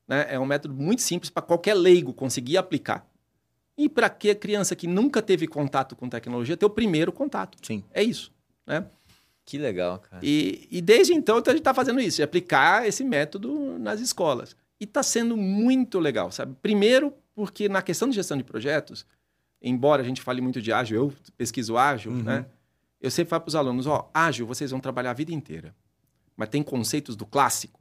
Né? 0.08 0.26
É 0.30 0.38
um 0.38 0.46
método 0.46 0.72
muito 0.72 1.02
simples 1.02 1.28
para 1.28 1.42
qualquer 1.42 1.74
leigo 1.74 2.14
conseguir 2.14 2.56
aplicar. 2.56 3.06
E 3.76 3.88
para 3.88 4.08
que 4.10 4.30
a 4.30 4.34
criança 4.34 4.76
que 4.76 4.86
nunca 4.86 5.22
teve 5.22 5.46
contato 5.46 5.96
com 5.96 6.08
tecnologia 6.08 6.56
ter 6.56 6.66
o 6.66 6.70
primeiro 6.70 7.10
contato. 7.12 7.56
Sim. 7.66 7.82
É 7.92 8.02
isso. 8.02 8.30
Né? 8.66 8.84
Que 9.44 9.58
legal, 9.58 9.98
cara. 9.98 10.20
E, 10.24 10.68
e 10.70 10.80
desde 10.80 11.12
então 11.14 11.36
a 11.36 11.50
gente 11.50 11.58
está 11.58 11.74
fazendo 11.74 12.00
isso, 12.00 12.22
aplicar 12.22 12.86
esse 12.86 13.02
método 13.02 13.78
nas 13.78 14.00
escolas. 14.00 14.54
E 14.80 14.84
está 14.84 15.02
sendo 15.02 15.36
muito 15.36 15.98
legal, 15.98 16.30
sabe? 16.30 16.54
Primeiro, 16.60 17.12
porque 17.34 17.68
na 17.68 17.82
questão 17.82 18.08
de 18.08 18.14
gestão 18.14 18.36
de 18.36 18.44
projetos, 18.44 19.06
embora 19.60 20.02
a 20.02 20.04
gente 20.04 20.20
fale 20.20 20.40
muito 20.40 20.60
de 20.60 20.72
ágil, 20.72 20.96
eu 20.96 21.12
pesquiso 21.36 21.76
ágil, 21.76 22.12
Uhum. 22.12 22.22
né? 22.22 22.46
Eu 23.00 23.10
sempre 23.10 23.30
falo 23.30 23.40
para 23.42 23.48
os 23.48 23.54
alunos, 23.56 23.86
ó, 23.86 24.08
ágil 24.14 24.46
vocês 24.46 24.70
vão 24.70 24.78
trabalhar 24.78 25.10
a 25.10 25.14
vida 25.14 25.32
inteira. 25.32 25.74
Mas 26.36 26.48
tem 26.48 26.62
conceitos 26.62 27.16
do 27.16 27.26
clássico 27.26 27.80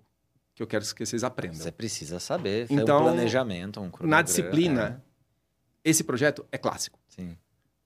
que 0.56 0.64
eu 0.64 0.68
quero 0.68 0.84
que 0.96 1.06
vocês 1.06 1.24
aprendam. 1.24 1.58
Você 1.60 1.72
precisa 1.72 2.20
saber. 2.20 2.66
Então, 2.66 2.84
Então, 2.84 3.00
um 3.02 3.04
planejamento, 3.04 3.80
um 3.80 3.84
Na 3.84 3.89
cronograma, 3.92 4.24
disciplina, 4.24 5.04
esse 5.84 6.03
projeto 6.03 6.45
é 6.51 6.57
clássico. 6.57 6.99
Sim. 7.09 7.36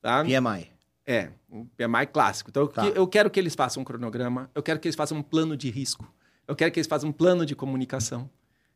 tá? 0.02 0.24
PMI. 0.24 0.72
É, 1.08 1.30
um 1.50 1.66
PMI 1.66 2.08
clássico. 2.12 2.50
Então, 2.50 2.68
Tá. 2.68 2.88
eu 2.88 3.08
quero 3.08 3.30
que 3.30 3.40
eles 3.40 3.54
façam 3.56 3.82
um 3.82 3.84
cronograma, 3.84 4.50
eu 4.56 4.62
quero 4.64 4.80
que 4.80 4.88
eles 4.88 4.96
façam 4.96 5.18
um 5.18 5.22
plano 5.24 5.56
de 5.58 5.70
risco, 5.70 6.12
eu 6.48 6.56
quero 6.56 6.72
que 6.72 6.80
eles 6.80 6.88
façam 6.88 7.10
um 7.10 7.14
plano 7.14 7.46
de 7.46 7.56
comunicação. 7.56 8.30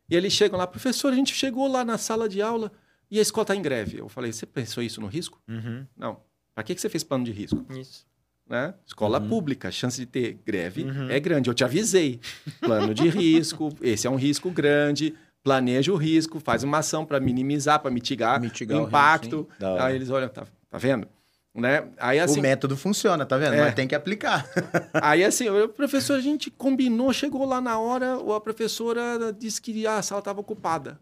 E 0.08 0.16
eles 0.16 0.32
chegam 0.32 0.58
lá, 0.58 0.66
professor, 0.66 1.12
a 1.12 1.16
gente 1.16 1.34
chegou 1.34 1.68
lá 1.68 1.84
na 1.84 1.96
sala 1.98 2.28
de 2.28 2.42
aula 2.42 2.72
e 3.10 3.18
a 3.18 3.22
escola 3.22 3.42
está 3.44 3.54
em 3.56 3.62
greve. 3.62 3.98
Eu 3.98 4.08
falei, 4.08 4.32
você 4.32 4.44
pensou 4.46 4.82
isso 4.82 5.00
no 5.00 5.06
risco? 5.06 5.40
Uhum. 5.48 5.86
Não. 5.96 6.20
Para 6.54 6.64
que, 6.64 6.74
que 6.74 6.80
você 6.80 6.88
fez 6.88 7.04
plano 7.04 7.24
de 7.24 7.30
risco? 7.32 7.64
Isso. 7.78 8.06
Né? 8.48 8.74
Escola 8.84 9.20
Uhum. 9.20 9.28
pública, 9.28 9.68
a 9.68 9.70
chance 9.70 9.96
de 10.00 10.06
ter 10.06 10.34
greve 10.44 10.82
Uhum. 10.82 11.08
é 11.10 11.20
grande. 11.20 11.48
Eu 11.48 11.54
te 11.54 11.62
avisei. 11.62 12.20
Plano 12.60 12.92
de 12.92 13.08
risco, 13.08 13.68
esse 13.80 14.06
é 14.08 14.10
um 14.10 14.16
risco 14.16 14.50
grande. 14.50 15.14
Planeja 15.42 15.92
o 15.92 15.96
risco, 15.96 16.38
faz 16.38 16.62
uma 16.62 16.78
ação 16.78 17.04
para 17.06 17.18
minimizar, 17.18 17.80
para 17.80 17.90
mitigar, 17.90 18.40
Mitigar 18.40 18.76
o 18.78 18.82
o 18.82 18.84
risco, 18.84 18.96
impacto. 18.96 19.48
Hora. 19.62 19.84
Aí 19.86 19.96
eles 19.96 20.10
olham, 20.10 20.28
tá, 20.28 20.44
tá 20.68 20.78
vendo? 20.78 21.08
Né? 21.54 21.88
Aí 21.98 22.20
assim, 22.20 22.38
o 22.38 22.42
método 22.42 22.76
funciona, 22.76 23.26
tá 23.26 23.36
vendo? 23.36 23.54
É. 23.54 23.60
Mas 23.60 23.74
tem 23.74 23.88
que 23.88 23.94
aplicar. 23.94 24.48
Aí 24.94 25.24
assim, 25.24 25.48
o 25.48 25.68
professor, 25.68 26.14
a 26.14 26.20
gente 26.20 26.48
combinou, 26.50 27.12
chegou 27.12 27.44
lá 27.44 27.60
na 27.60 27.78
hora, 27.78 28.18
a 28.36 28.40
professora 28.40 29.32
disse 29.36 29.60
que 29.60 29.84
ah, 29.86 29.98
a 29.98 30.02
sala 30.02 30.20
estava 30.20 30.40
ocupada. 30.40 31.00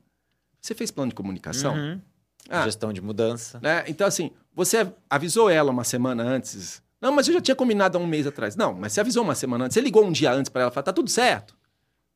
Você 0.60 0.74
fez 0.74 0.90
plano 0.90 1.10
de 1.10 1.14
comunicação? 1.14 1.74
Uhum. 1.74 2.00
Ah, 2.48 2.64
Gestão 2.64 2.92
de 2.94 3.02
mudança. 3.02 3.60
né? 3.60 3.84
Então, 3.88 4.06
assim, 4.06 4.30
você 4.54 4.90
avisou 5.10 5.50
ela 5.50 5.70
uma 5.70 5.84
semana 5.84 6.22
antes? 6.22 6.82
Não, 7.00 7.12
mas 7.12 7.28
eu 7.28 7.34
já 7.34 7.40
tinha 7.42 7.54
combinado 7.54 7.98
há 7.98 8.00
um 8.00 8.06
mês 8.06 8.26
atrás. 8.26 8.56
Não, 8.56 8.72
mas 8.72 8.92
você 8.94 9.00
avisou 9.00 9.22
uma 9.22 9.34
semana 9.34 9.66
antes. 9.66 9.74
Você 9.74 9.80
ligou 9.82 10.04
um 10.04 10.10
dia 10.10 10.32
antes 10.32 10.48
para 10.48 10.62
ela 10.62 10.70
falar, 10.70 10.84
tá 10.84 10.92
tudo 10.94 11.10
certo? 11.10 11.54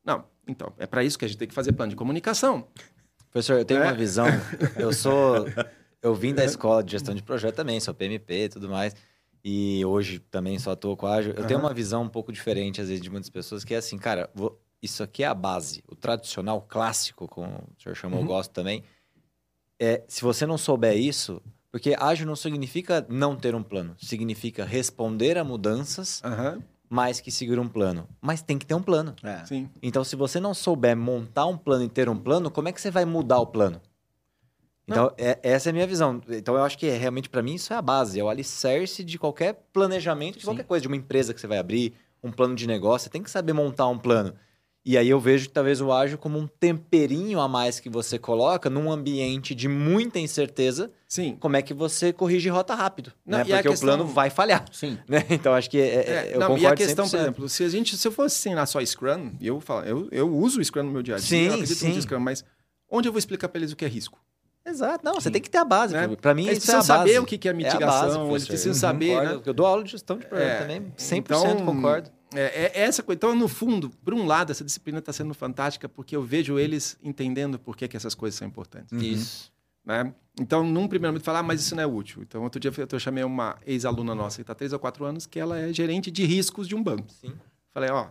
Não, 0.03 0.25
então, 0.47 0.73
é 0.77 0.85
para 0.85 1.03
isso 1.03 1.17
que 1.17 1.25
a 1.25 1.27
gente 1.27 1.37
tem 1.37 1.47
que 1.47 1.53
fazer 1.53 1.71
plano 1.73 1.89
de 1.91 1.95
comunicação. 1.95 2.67
Professor, 3.31 3.57
eu 3.59 3.65
tenho 3.65 3.81
É. 3.81 3.85
uma 3.85 3.93
visão. 3.95 4.27
Eu 4.77 4.91
sou. 4.93 5.45
Eu 6.03 6.13
vim 6.13 6.33
da 6.35 6.43
escola 6.43 6.83
de 6.83 6.91
gestão 6.91 7.15
de 7.15 7.23
projeto 7.23 7.55
também, 7.55 7.79
sou 7.79 7.93
PMP 7.93 8.43
e 8.43 8.49
tudo 8.49 8.67
mais. 8.67 8.93
E 9.41 9.85
hoje 9.85 10.19
também 10.19 10.59
só 10.59 10.71
atuo 10.71 10.97
com 10.97 11.07
ágil. 11.07 11.31
Eu 11.31 11.45
tenho 11.45 11.57
Aham. 11.61 11.69
uma 11.69 11.73
visão 11.73 12.03
um 12.03 12.09
pouco 12.09 12.29
diferente, 12.33 12.81
às 12.81 12.89
vezes, 12.89 13.01
de 13.01 13.09
muitas 13.09 13.29
pessoas, 13.29 13.63
que 13.63 13.73
é 13.73 13.77
assim, 13.77 13.97
cara, 13.97 14.29
vou- 14.35 14.61
isso 14.81 15.01
aqui 15.01 15.23
é 15.23 15.27
a 15.27 15.33
base. 15.33 15.81
O 15.87 15.95
tradicional, 15.95 16.61
clássico, 16.61 17.25
como 17.25 17.47
o 17.55 17.81
senhor 17.81 17.95
chamou, 17.95 18.19
eu 18.19 18.23
Uhum. 18.23 18.27
gosto 18.27 18.51
também. 18.51 18.83
É, 19.79 20.03
se 20.09 20.21
você 20.23 20.45
não 20.45 20.57
souber 20.57 20.97
isso, 20.97 21.41
porque 21.71 21.95
ágil 21.97 22.27
não 22.27 22.35
significa 22.35 23.05
não 23.09 23.33
ter 23.37 23.55
um 23.55 23.63
plano, 23.63 23.95
significa 23.97 24.65
responder 24.65 25.37
a 25.37 25.43
mudanças, 25.45 26.21
Aham, 26.21 26.61
mais 26.93 27.19
que 27.19 27.31
seguir 27.31 27.57
um 27.57 27.67
plano. 27.67 28.07
Mas 28.21 28.43
tem 28.43 28.59
que 28.59 28.67
ter 28.67 28.75
um 28.75 28.83
plano. 28.83 29.15
É. 29.23 29.43
sim. 29.45 29.67
Então, 29.81 30.03
se 30.03 30.15
você 30.15 30.39
não 30.39 30.53
souber 30.53 30.95
montar 30.95 31.47
um 31.47 31.57
plano 31.57 31.83
e 31.85 31.89
ter 31.89 32.07
um 32.07 32.15
plano, 32.15 32.51
como 32.51 32.67
é 32.67 32.71
que 32.71 32.79
você 32.79 32.91
vai 32.91 33.03
mudar 33.03 33.39
o 33.39 33.47
plano? 33.47 33.81
Então, 34.87 35.11
é- 35.17 35.39
essa 35.41 35.69
é 35.69 35.71
a 35.71 35.73
minha 35.73 35.87
visão. 35.87 36.21
Então, 36.29 36.55
eu 36.55 36.63
acho 36.63 36.77
que 36.77 36.87
realmente, 36.89 37.29
para 37.29 37.41
mim, 37.41 37.55
isso 37.55 37.73
é 37.73 37.75
a 37.75 37.81
base. 37.81 38.19
É 38.19 38.23
o 38.23 38.29
alicerce 38.29 39.03
de 39.03 39.17
qualquer 39.17 39.65
planejamento, 39.73 40.35
de 40.35 40.41
Sim. 40.41 40.47
qualquer 40.47 40.65
coisa, 40.65 40.81
de 40.83 40.87
uma 40.87 40.95
empresa 40.97 41.33
que 41.33 41.41
você 41.41 41.47
vai 41.47 41.57
abrir, 41.57 41.93
um 42.23 42.31
plano 42.31 42.53
de 42.53 42.67
negócio. 42.67 43.05
Você 43.05 43.09
tem 43.09 43.23
que 43.23 43.31
saber 43.31 43.53
montar 43.53 43.87
um 43.87 43.97
plano. 43.97 44.35
E 44.85 44.97
aí 44.97 45.07
eu 45.09 45.17
vejo 45.17 45.49
talvez 45.49 45.79
o 45.79 45.93
ágil 45.93 46.17
como 46.17 46.37
um 46.37 46.45
temperinho 46.45 47.39
a 47.39 47.47
mais 47.47 47.79
que 47.79 47.89
você 47.89 48.19
coloca 48.19 48.69
num 48.69 48.91
ambiente 48.91 49.55
de 49.55 49.69
muita 49.69 50.19
incerteza. 50.19 50.91
Sim. 51.07 51.37
Como 51.39 51.55
é 51.55 51.61
que 51.61 51.73
você 51.73 52.11
corrige 52.11 52.49
rota 52.49 52.75
rápido? 52.75 53.13
Não, 53.25 53.37
né? 53.37 53.45
Porque 53.45 53.69
questão- 53.69 53.73
o 53.75 53.79
plano 53.97 54.05
vai 54.05 54.29
falhar. 54.29 54.65
Sim. 54.73 54.97
Né? 55.07 55.23
Então, 55.29 55.53
acho 55.53 55.69
que 55.69 55.77
é, 55.79 55.85
é- 55.85 56.09
É, 56.31 56.35
eu 56.35 56.39
não, 56.39 56.47
concordo 56.47 56.63
e 56.63 56.67
a 56.67 56.75
questão, 56.75 57.05
por 57.07 57.11
100%. 57.17 57.21
exemplo, 57.21 57.49
se 57.49 57.63
a 57.63 57.69
gente, 57.69 57.95
se 57.95 58.05
eu 58.05 58.11
fosse 58.11 58.35
ensinar 58.49 58.65
só 58.65 58.83
Scrum, 58.85 59.31
eu 59.39 59.61
falo, 59.61 59.85
eu, 59.85 60.09
eu 60.11 60.29
uso 60.35 60.59
o 60.59 60.63
Scrum 60.65 60.83
no 60.83 60.91
meu 60.91 61.01
dia 61.01 61.15
a 61.15 61.17
dia, 61.17 61.27
Sim, 61.27 61.45
eu 61.45 61.53
acredito 61.53 61.77
sim. 61.77 61.89
em 61.91 62.01
Scrum, 62.01 62.19
mas 62.19 62.43
onde 62.91 63.07
eu 63.07 63.11
vou 63.13 63.19
explicar 63.19 63.47
para 63.47 63.59
eles 63.59 63.71
o 63.71 63.77
que 63.77 63.85
é 63.85 63.87
risco? 63.87 64.19
Exato. 64.65 65.03
Não, 65.03 65.13
você 65.15 65.23
Sim. 65.29 65.31
tem 65.33 65.41
que 65.41 65.49
ter 65.49 65.57
a 65.59 65.65
base. 65.65 65.93
Né? 65.93 66.07
Para 66.21 66.33
mim, 66.33 66.43
Eles 66.47 66.57
é 66.57 66.61
precisam 66.61 66.77
base. 66.79 66.87
saber 66.87 67.19
o 67.19 67.25
que 67.25 67.47
é 67.47 67.51
a 67.51 67.53
mitigação, 67.53 68.19
base, 68.23 68.29
eles 68.31 68.47
precisam 68.47 68.73
Uhum. 68.73 68.79
saber, 68.79 69.21
né? 69.21 69.41
Eu 69.45 69.53
dou 69.53 69.65
aula 69.65 69.83
de 69.83 69.91
gestão 69.91 70.17
de 70.17 70.25
projeto 70.25 70.47
É, 70.49 70.59
também, 70.59 70.93
100% 70.97 71.17
então, 71.19 71.65
concordo. 71.65 72.09
É, 72.35 72.71
é 72.73 72.81
essa 72.81 73.03
coisa. 73.03 73.17
Então, 73.17 73.35
no 73.35 73.47
fundo, 73.47 73.89
por 73.89 74.13
um 74.13 74.25
lado, 74.25 74.51
essa 74.51 74.63
disciplina 74.63 74.99
está 74.99 75.13
sendo 75.13 75.33
fantástica 75.33 75.87
porque 75.87 76.15
eu 76.15 76.23
vejo 76.23 76.57
eles 76.57 76.97
entendendo 77.03 77.59
por 77.59 77.75
que, 77.75 77.87
que 77.87 77.97
essas 77.97 78.15
coisas 78.15 78.37
são 78.37 78.47
importantes. 78.47 78.91
Uhum. 78.91 78.99
Isso. 78.99 79.51
Né? 79.85 80.13
Então, 80.39 80.63
num 80.63 80.87
primeiro 80.87 81.13
momento, 81.13 81.23
falar, 81.23 81.39
ah, 81.39 81.43
mas 81.43 81.61
isso 81.61 81.75
não 81.75 81.83
é 81.83 81.87
útil. 81.87 82.21
Então, 82.21 82.43
outro 82.43 82.59
dia 82.59 82.71
eu 82.91 82.99
chamei 82.99 83.23
uma 83.23 83.57
ex-aluna 83.65 84.15
nossa 84.15 84.37
que 84.37 84.41
está 84.41 84.53
há 84.53 84.55
3 84.55 84.73
ou 84.73 84.79
4 84.79 85.05
anos, 85.05 85.25
que 85.25 85.39
ela 85.39 85.59
é 85.59 85.71
gerente 85.73 86.09
de 86.09 86.25
riscos 86.25 86.67
de 86.67 86.75
um 86.75 86.81
banco. 86.81 87.05
Sim. 87.11 87.33
Falei, 87.73 87.89
ó, 87.89 88.07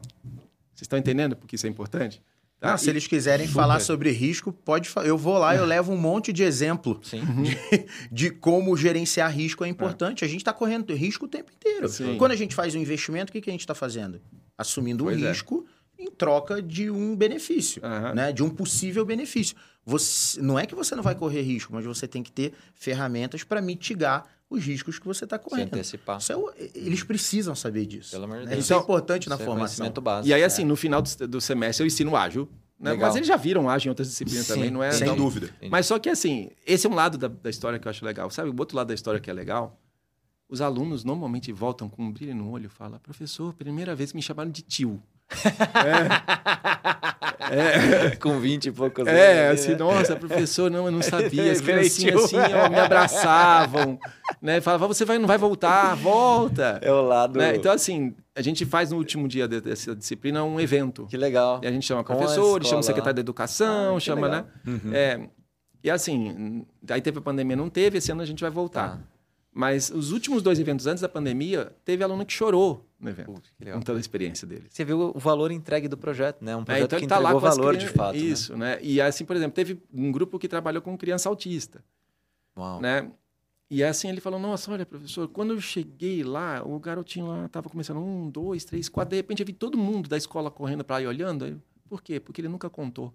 vocês 0.72 0.82
estão 0.82 0.98
entendendo 0.98 1.36
por 1.36 1.46
que 1.46 1.56
isso 1.56 1.66
é 1.66 1.70
importante? 1.70 2.22
Tá? 2.62 2.70
Não, 2.70 2.78
se 2.78 2.88
eles 2.88 3.08
quiserem 3.08 3.48
Super. 3.48 3.60
falar 3.60 3.80
sobre 3.80 4.12
risco, 4.12 4.52
pode 4.52 4.88
Eu 5.04 5.18
vou 5.18 5.36
lá, 5.36 5.56
eu 5.56 5.64
levo 5.64 5.90
um 5.92 5.96
monte 5.96 6.32
de 6.32 6.44
exemplo 6.44 7.00
de, 7.02 7.58
de 8.12 8.30
como 8.30 8.76
gerenciar 8.76 9.32
risco 9.34 9.64
é 9.64 9.68
importante. 9.68 10.24
A 10.24 10.28
gente 10.28 10.42
está 10.42 10.52
correndo 10.52 10.94
risco 10.94 11.24
o 11.24 11.28
tempo 11.28 11.50
inteiro. 11.52 11.88
Sim. 11.88 12.16
Quando 12.16 12.30
a 12.30 12.36
gente 12.36 12.54
faz 12.54 12.72
um 12.76 12.78
investimento, 12.78 13.30
o 13.30 13.32
que, 13.32 13.40
que 13.40 13.50
a 13.50 13.52
gente 13.52 13.62
está 13.62 13.74
fazendo? 13.74 14.20
Assumindo 14.56 15.02
um 15.02 15.08
Pois 15.08 15.20
é. 15.20 15.28
risco 15.28 15.66
em 15.98 16.08
troca 16.08 16.62
de 16.62 16.88
um 16.88 17.16
benefício, 17.16 17.84
Aham. 17.84 18.14
né? 18.14 18.32
de 18.32 18.44
um 18.44 18.48
possível 18.48 19.04
benefício. 19.04 19.56
Você, 19.84 20.40
não 20.40 20.56
é 20.56 20.64
que 20.64 20.74
você 20.76 20.94
não 20.94 21.02
vai 21.02 21.16
correr 21.16 21.42
risco, 21.42 21.72
mas 21.74 21.84
você 21.84 22.06
tem 22.06 22.22
que 22.22 22.30
ter 22.30 22.52
ferramentas 22.76 23.42
para 23.42 23.60
mitigar 23.60 24.24
os 24.52 24.64
riscos 24.64 24.98
que 24.98 25.06
você 25.06 25.24
está 25.24 25.36
Se 25.38 25.44
correndo. 25.44 25.74
antecipar. 25.74 26.18
Isso 26.18 26.32
é 26.32 26.36
o- 26.36 26.52
eles 26.74 27.02
precisam 27.02 27.54
saber 27.54 27.86
disso. 27.86 28.10
Pelo 28.12 28.24
amor 28.24 28.38
de 28.40 28.44
né? 28.44 28.50
Deus. 28.52 28.64
Isso 28.64 28.74
é 28.74 28.76
importante 28.76 29.28
na 29.28 29.34
é 29.34 29.38
formação. 29.38 29.90
básico. 30.00 30.28
E 30.28 30.34
aí, 30.34 30.42
assim, 30.44 30.64
no 30.64 30.76
final 30.76 31.00
do, 31.02 31.28
do 31.28 31.40
semestre 31.40 31.82
eu 31.82 31.86
ensino 31.86 32.16
ágil. 32.16 32.48
Né? 32.78 32.94
Mas 32.94 33.14
eles 33.14 33.28
já 33.28 33.36
viram 33.36 33.70
ágil 33.70 33.88
em 33.88 33.90
outras 33.90 34.08
disciplinas 34.08 34.44
Sim, 34.44 34.54
também, 34.54 34.70
não 34.70 34.82
é? 34.82 34.90
sem 34.90 35.02
então- 35.04 35.16
dúvida. 35.16 35.46
Entendi. 35.46 35.70
Mas 35.70 35.86
só 35.86 36.00
que 36.00 36.08
assim, 36.08 36.50
esse 36.66 36.84
é 36.84 36.90
um 36.90 36.94
lado 36.94 37.16
da, 37.16 37.28
da 37.28 37.48
história 37.48 37.78
que 37.78 37.86
eu 37.86 37.90
acho 37.90 38.04
legal. 38.04 38.28
Sabe, 38.30 38.50
o 38.50 38.54
outro 38.58 38.76
lado 38.76 38.88
da 38.88 38.94
história 38.94 39.20
que 39.20 39.30
é 39.30 39.32
legal? 39.32 39.78
Os 40.48 40.60
alunos 40.60 41.04
normalmente 41.04 41.52
voltam 41.52 41.88
com 41.88 42.02
um 42.04 42.12
brilho 42.12 42.34
no 42.34 42.50
olho 42.50 42.66
e 42.66 42.68
falam, 42.68 42.98
professor, 42.98 43.54
primeira 43.54 43.94
vez 43.94 44.10
que 44.10 44.16
me 44.16 44.22
chamaram 44.22 44.50
de 44.50 44.62
tio. 44.62 45.00
Com 48.20 48.38
20 48.38 48.66
e 48.66 48.72
poucos 48.72 49.06
É, 49.06 49.48
anos, 49.48 49.60
assim, 49.60 49.72
né? 49.72 49.76
nossa, 49.78 50.16
professor, 50.16 50.70
não, 50.70 50.86
eu 50.86 50.92
não 50.92 51.02
sabia. 51.02 51.50
As 51.52 51.60
criancinhas 51.60 52.24
assim, 52.24 52.36
ó, 52.36 52.68
me 52.70 52.78
abraçavam, 52.78 53.98
né? 54.40 54.60
Falavam, 54.60 54.88
você 54.88 55.04
vai, 55.04 55.18
não 55.18 55.26
vai 55.26 55.38
voltar, 55.38 55.94
volta. 55.96 56.78
É 56.82 56.92
o 56.92 57.02
lado... 57.02 57.38
Né? 57.38 57.56
Então, 57.56 57.72
assim, 57.72 58.14
a 58.34 58.42
gente 58.42 58.64
faz 58.64 58.90
no 58.90 58.96
último 58.96 59.28
dia 59.28 59.46
de- 59.48 59.60
dessa 59.60 59.94
disciplina 59.94 60.44
um 60.44 60.60
evento. 60.60 61.06
Que 61.06 61.16
legal. 61.16 61.60
E 61.62 61.66
a 61.66 61.72
gente 61.72 61.86
chama 61.86 62.02
professores, 62.04 62.68
chama 62.68 62.82
secretário 62.82 63.14
da 63.16 63.20
educação, 63.20 63.96
Ah, 63.96 64.00
chama, 64.00 64.26
legal. 64.28 64.46
né? 64.64 64.80
É, 64.92 65.20
e 65.84 65.90
assim, 65.90 66.64
aí 66.88 67.00
teve 67.00 67.18
a 67.18 67.22
pandemia, 67.22 67.56
não 67.56 67.68
teve, 67.68 67.98
esse 67.98 68.10
ano 68.12 68.22
a 68.22 68.26
gente 68.26 68.40
vai 68.40 68.50
voltar. 68.50 68.90
Tá. 68.92 68.98
Mas 69.54 69.90
os 69.90 70.12
últimos 70.12 70.42
dois 70.42 70.58
eventos 70.58 70.86
antes 70.86 71.02
da 71.02 71.08
pandemia, 71.08 71.72
teve 71.84 72.02
aluno 72.02 72.24
que 72.24 72.32
chorou 72.32 72.86
no 73.02 73.10
evento, 73.10 73.42
que 73.58 73.64
legal. 73.64 73.78
contando 73.80 73.96
a 73.96 74.00
experiência 74.00 74.46
dele. 74.46 74.66
Você 74.70 74.84
viu 74.84 75.12
o 75.14 75.18
valor 75.18 75.50
entregue 75.50 75.88
do 75.88 75.98
projeto, 75.98 76.42
né? 76.44 76.56
Um 76.56 76.60
É, 76.60 76.64
projeto 76.64 76.84
então 76.86 77.00
que 77.00 77.06
tá 77.06 77.16
lá 77.18 77.30
entregou 77.30 77.40
com 77.40 77.46
as 77.48 77.56
valor 77.56 77.76
de 77.76 77.88
fato. 77.88 78.14
né? 78.16 78.20
Isso, 78.22 78.56
né? 78.56 78.78
E 78.80 79.00
assim, 79.00 79.24
por 79.24 79.34
exemplo, 79.36 79.54
teve 79.54 79.82
um 79.92 80.10
grupo 80.12 80.38
que 80.38 80.46
trabalhou 80.48 80.80
com 80.80 80.96
criança 80.96 81.28
autista, 81.28 81.84
Uau. 82.56 82.80
né? 82.80 83.10
E 83.70 83.82
assim 83.82 84.08
ele 84.08 84.20
falou: 84.20 84.38
Nossa, 84.38 84.70
olha, 84.70 84.84
professor, 84.86 85.26
quando 85.28 85.54
eu 85.54 85.60
cheguei 85.60 86.22
lá, 86.22 86.62
o 86.64 86.78
garotinho 86.78 87.26
lá 87.26 87.48
tava 87.48 87.68
começando 87.68 87.98
um, 87.98 88.28
dois, 88.30 88.64
três, 88.64 88.88
quatro. 88.88 89.10
De 89.10 89.16
repente 89.16 89.40
eu 89.42 89.46
vi 89.46 89.52
todo 89.52 89.76
mundo 89.78 90.08
da 90.08 90.16
escola 90.16 90.50
correndo 90.50 90.84
para 90.84 91.00
ir 91.02 91.06
olhando. 91.06 91.44
Aí, 91.46 91.56
Por 91.88 92.02
quê? 92.02 92.20
Porque 92.20 92.40
ele 92.40 92.48
nunca 92.48 92.68
contou. 92.70 93.12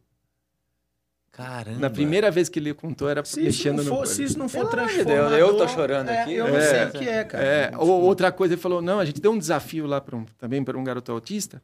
Caramba. 1.38 1.80
Na 1.80 1.90
primeira 1.90 2.32
vez 2.32 2.50
que 2.50 2.58
ele 2.58 2.74
contou, 2.74 3.08
era 3.08 3.24
Se 3.24 3.40
mexendo 3.42 3.84
no 3.84 3.90
for, 3.90 4.08
se 4.08 4.24
isso 4.24 4.40
não 4.40 4.50
for 4.50 4.58
Pelo 4.62 4.72
transformador... 4.72 5.34
Eu 5.34 5.56
tô 5.56 5.68
chorando 5.68 6.10
é, 6.10 6.22
aqui. 6.24 6.34
Eu 6.34 6.48
não 6.48 6.56
É. 6.58 6.62
sei 6.62 6.86
o 6.86 6.92
que 6.92 7.08
é, 7.08 7.24
cara. 7.24 7.44
É, 7.44 7.72
ou 7.78 8.02
outra 8.02 8.32
coisa, 8.32 8.56
ele 8.56 8.62
falou: 8.62 8.82
não, 8.82 9.00
a 9.00 9.06
gente 9.06 9.22
deu 9.22 9.32
um 9.32 9.38
desafio 9.38 9.86
lá 9.86 10.02
pra 10.02 10.16
um, 10.18 10.26
também 10.40 10.64
para 10.64 10.76
um 10.76 10.84
garoto 10.84 11.12
autista, 11.12 11.62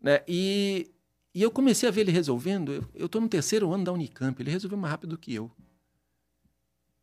né? 0.00 0.20
E, 0.28 0.88
e 1.34 1.42
eu 1.42 1.50
comecei 1.50 1.88
a 1.88 1.92
ver 1.92 2.02
ele 2.02 2.12
resolvendo. 2.12 2.72
Eu, 2.72 2.84
eu 2.94 3.08
tô 3.08 3.20
no 3.20 3.28
terceiro 3.28 3.72
ano 3.72 3.82
da 3.82 3.92
Unicamp, 3.92 4.40
ele 4.40 4.50
resolveu 4.52 4.78
mais 4.78 4.92
rápido 4.92 5.10
do 5.10 5.18
que 5.18 5.34
eu. 5.34 5.50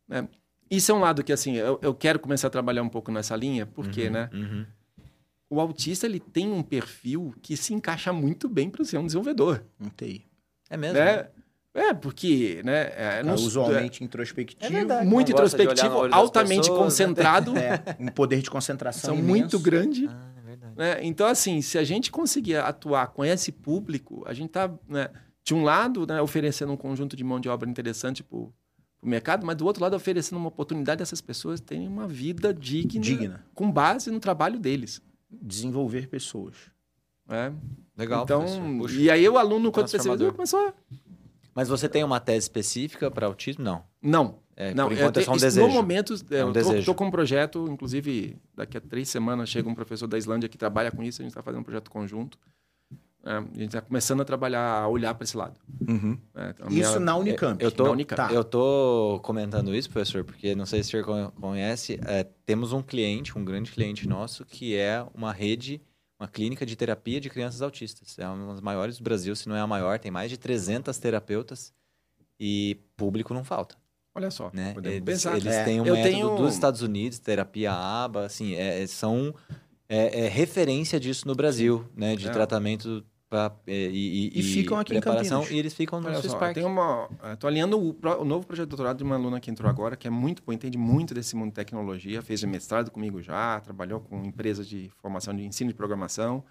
Né? 0.08 0.26
Isso 0.70 0.90
é 0.90 0.94
um 0.94 1.00
lado 1.00 1.22
que, 1.22 1.32
assim, 1.32 1.56
eu, 1.56 1.78
eu 1.82 1.94
quero 1.94 2.18
começar 2.18 2.46
a 2.48 2.50
trabalhar 2.50 2.82
um 2.82 2.88
pouco 2.88 3.10
nessa 3.12 3.36
linha, 3.36 3.66
porque, 3.66 4.06
Uhum, 4.06 4.10
né? 4.12 4.30
uhum. 4.32 4.66
O 5.50 5.60
autista, 5.60 6.06
ele 6.06 6.20
tem 6.20 6.50
um 6.50 6.62
perfil 6.62 7.34
que 7.40 7.56
se 7.56 7.72
encaixa 7.72 8.12
muito 8.12 8.48
bem 8.50 8.68
para 8.68 8.84
ser 8.84 8.98
um 8.98 9.04
desenvolvedor, 9.06 9.62
Um 9.80 9.88
TI. 9.88 10.24
É 10.68 10.76
mesmo. 10.76 10.98
né? 10.98 11.28
É, 11.78 11.94
porque, 11.94 12.60
né? 12.64 12.92
é, 12.96 13.22
não- 13.22 13.32
É 13.32 13.36
usualmente 13.36 14.02
introspectivo. 14.04 14.64
É 14.64 14.68
verdade. 14.70 15.06
muito 15.06 15.30
introspectivo, 15.32 16.08
altamente 16.12 16.60
pessoas, 16.62 16.78
né? 16.78 16.84
concentrado, 16.84 17.52
É, 17.58 17.96
um 18.00 18.06
poder 18.08 18.42
de 18.42 18.50
concentração 18.50 19.14
imenso. 19.14 19.28
muito 19.28 19.58
grande. 19.58 20.06
Ah, 20.08 20.30
é 20.38 20.40
verdade. 20.46 20.74
né? 20.76 20.98
Então, 21.02 21.26
assim, 21.26 21.60
se 21.62 21.78
a 21.78 21.84
gente 21.84 22.10
conseguir 22.10 22.56
atuar 22.56 23.08
com 23.08 23.24
esse 23.24 23.52
público, 23.52 24.22
a 24.26 24.32
gente 24.34 24.48
está, 24.48 24.70
né, 24.88 25.08
de 25.44 25.54
um 25.54 25.62
lado, 25.62 26.06
né, 26.06 26.20
oferecendo 26.20 26.72
um 26.72 26.76
conjunto 26.76 27.16
de 27.16 27.24
mão 27.24 27.38
de 27.40 27.48
obra 27.48 27.68
interessante 27.70 28.22
para 28.22 28.36
o 28.38 28.52
mercado, 29.02 29.46
mas 29.46 29.56
do 29.56 29.64
outro 29.64 29.82
lado, 29.82 29.94
oferecendo 29.94 30.38
uma 30.38 30.48
oportunidade 30.48 30.98
dessas 30.98 31.20
pessoas 31.20 31.60
terem 31.60 31.86
uma 31.86 32.06
vida 32.08 32.52
digna, 32.52 33.00
Digna. 33.00 33.44
com 33.54 33.70
base 33.70 34.10
no 34.10 34.18
trabalho 34.20 34.58
deles. 34.58 35.00
Desenvolver 35.30 36.08
pessoas. 36.08 36.54
né? 37.26 37.52
Legal. 37.96 38.24
então, 38.24 38.44
e 38.90 39.10
aí 39.10 39.28
o 39.28 39.36
aluno, 39.38 39.70
quando 39.72 39.90
percebeu, 39.90 40.32
começou 40.32 40.68
a... 40.68 40.72
Mas 41.58 41.68
você 41.68 41.88
tem 41.88 42.04
uma 42.04 42.20
tese 42.20 42.44
específica 42.44 43.10
para 43.10 43.26
autismo? 43.26 43.64
Não. 43.64 43.82
Não, 44.00 44.38
É, 44.56 44.72
não, 44.74 44.86
por 44.88 44.92
enquanto 44.96 45.18
é 45.18 45.22
só 45.24 45.32
um 45.32 45.36
desejo. 45.36 45.66
No 45.66 45.72
momento, 45.72 46.14
é, 46.30 46.36
É 46.38 46.44
um 46.44 46.52
eu 46.52 46.84
tô 46.84 46.94
com 46.94 47.06
um 47.06 47.10
projeto, 47.10 47.66
inclusive, 47.68 48.36
daqui 48.54 48.76
a 48.76 48.80
três 48.80 49.08
semanas 49.08 49.48
chega 49.48 49.68
um 49.68 49.74
professor 49.74 50.06
da 50.06 50.16
Islândia 50.16 50.48
que 50.48 50.56
trabalha 50.56 50.92
com 50.92 51.02
isso, 51.02 51.20
a 51.20 51.24
gente 51.24 51.32
está 51.32 51.42
fazendo 51.42 51.60
um 51.60 51.64
projeto 51.64 51.90
conjunto. 51.90 52.38
É, 53.24 53.32
a 53.32 53.40
gente 53.40 53.66
está 53.66 53.80
começando 53.80 54.20
a 54.20 54.24
trabalhar, 54.24 54.62
a 54.82 54.86
olhar 54.88 55.12
para 55.14 55.24
esse 55.24 55.36
lado. 55.36 55.58
né? 55.80 56.18
Então, 56.54 56.66
a 56.68 56.70
minha- 56.70 56.82
Isso 56.82 57.00
na 57.00 57.16
Unicamp. 57.16 57.62
Eu 57.62 57.72
tô, 57.72 57.84
Na 57.84 57.90
Unicamp. 57.90 58.28
Tá. 58.28 58.32
eu 58.32 58.44
tô 58.44 59.18
comentando 59.24 59.74
isso, 59.74 59.90
professor, 59.90 60.22
porque 60.24 60.54
não 60.54 60.64
sei 60.64 60.82
se 60.84 60.88
o 60.88 60.90
senhor 60.92 61.04
con- 61.04 61.32
conhece. 61.40 61.98
é, 62.06 62.24
temos 62.46 62.72
um 62.72 62.80
cliente, 62.80 63.36
um 63.36 63.44
grande 63.44 63.72
cliente 63.72 64.06
nosso, 64.08 64.44
que 64.46 64.76
é 64.76 65.04
uma 65.12 65.32
rede, 65.32 65.80
uma 66.18 66.28
clínica 66.28 66.66
de 66.66 66.74
terapia 66.76 67.20
de 67.20 67.30
crianças 67.30 67.62
autistas. 67.62 68.18
É 68.18 68.28
uma 68.28 68.52
das 68.52 68.60
maiores 68.60 68.98
do 68.98 69.04
Brasil, 69.04 69.34
se 69.36 69.48
não 69.48 69.54
é 69.56 69.60
a 69.60 69.66
maior. 69.66 69.98
Tem 69.98 70.10
mais 70.10 70.30
de 70.30 70.36
300 70.36 70.96
terapeutas 70.98 71.72
e 72.40 72.76
público 72.96 73.32
não 73.32 73.44
falta. 73.44 73.76
Olha 74.14 74.30
só, 74.30 74.50
Né? 74.52 74.72
podemos 74.74 74.96
Eles, 74.96 75.04
pensar. 75.04 75.36
eles 75.36 75.54
É. 75.54 75.64
têm 75.64 75.80
um 75.80 75.86
Eu 75.86 75.94
método 75.94 76.12
tenho- 76.14 76.36
dos 76.36 76.54
Estados 76.54 76.82
Unidos, 76.82 77.18
terapia 77.20 77.72
ABA, 77.72 78.24
assim, 78.24 78.54
é- 78.54 78.82
é- 78.82 78.86
são 78.86 79.34
é, 79.88 80.24
é 80.26 80.28
referência 80.28 80.98
disso 81.00 81.26
no 81.26 81.34
Brasil, 81.34 81.88
né? 81.96 82.14
De 82.16 82.28
É. 82.28 82.30
tratamento 82.30 83.02
pra, 83.28 83.52
é, 83.66 83.72
e, 83.72 84.28
e, 84.34 84.40
E 84.40 84.42
ficam 84.42 84.78
aqui 84.78 84.96
em. 84.96 85.00
Campinas. 85.00 85.50
E 85.50 85.58
eles 85.58 85.74
ficam 85.74 86.00
no 86.00 86.08
Olha 86.08 86.20
Park. 86.38 86.54
tem 86.54 86.64
uma, 86.64 87.08
estou 87.32 87.48
alinhando 87.48 87.78
o, 87.78 87.96
o 88.20 88.24
novo 88.24 88.46
projeto 88.46 88.66
de 88.66 88.70
doutorado 88.70 88.96
de 88.96 89.04
uma 89.04 89.16
aluna 89.16 89.38
que 89.40 89.50
entrou 89.50 89.68
agora, 89.68 89.96
que 89.96 90.06
é 90.06 90.10
muito 90.10 90.42
boa, 90.42 90.54
entende 90.54 90.78
muito 90.78 91.14
desse 91.14 91.36
mundo 91.36 91.48
de 91.48 91.54
tecnologia, 91.54 92.22
fez 92.22 92.42
mestrado 92.44 92.90
comigo 92.90 93.22
já, 93.22 93.60
trabalhou 93.60 94.00
com 94.00 94.24
empresas 94.24 94.66
de 94.66 94.90
formação 95.00 95.34
de 95.34 95.44
ensino 95.44 95.68
de 95.68 95.74
programação. 95.74 96.42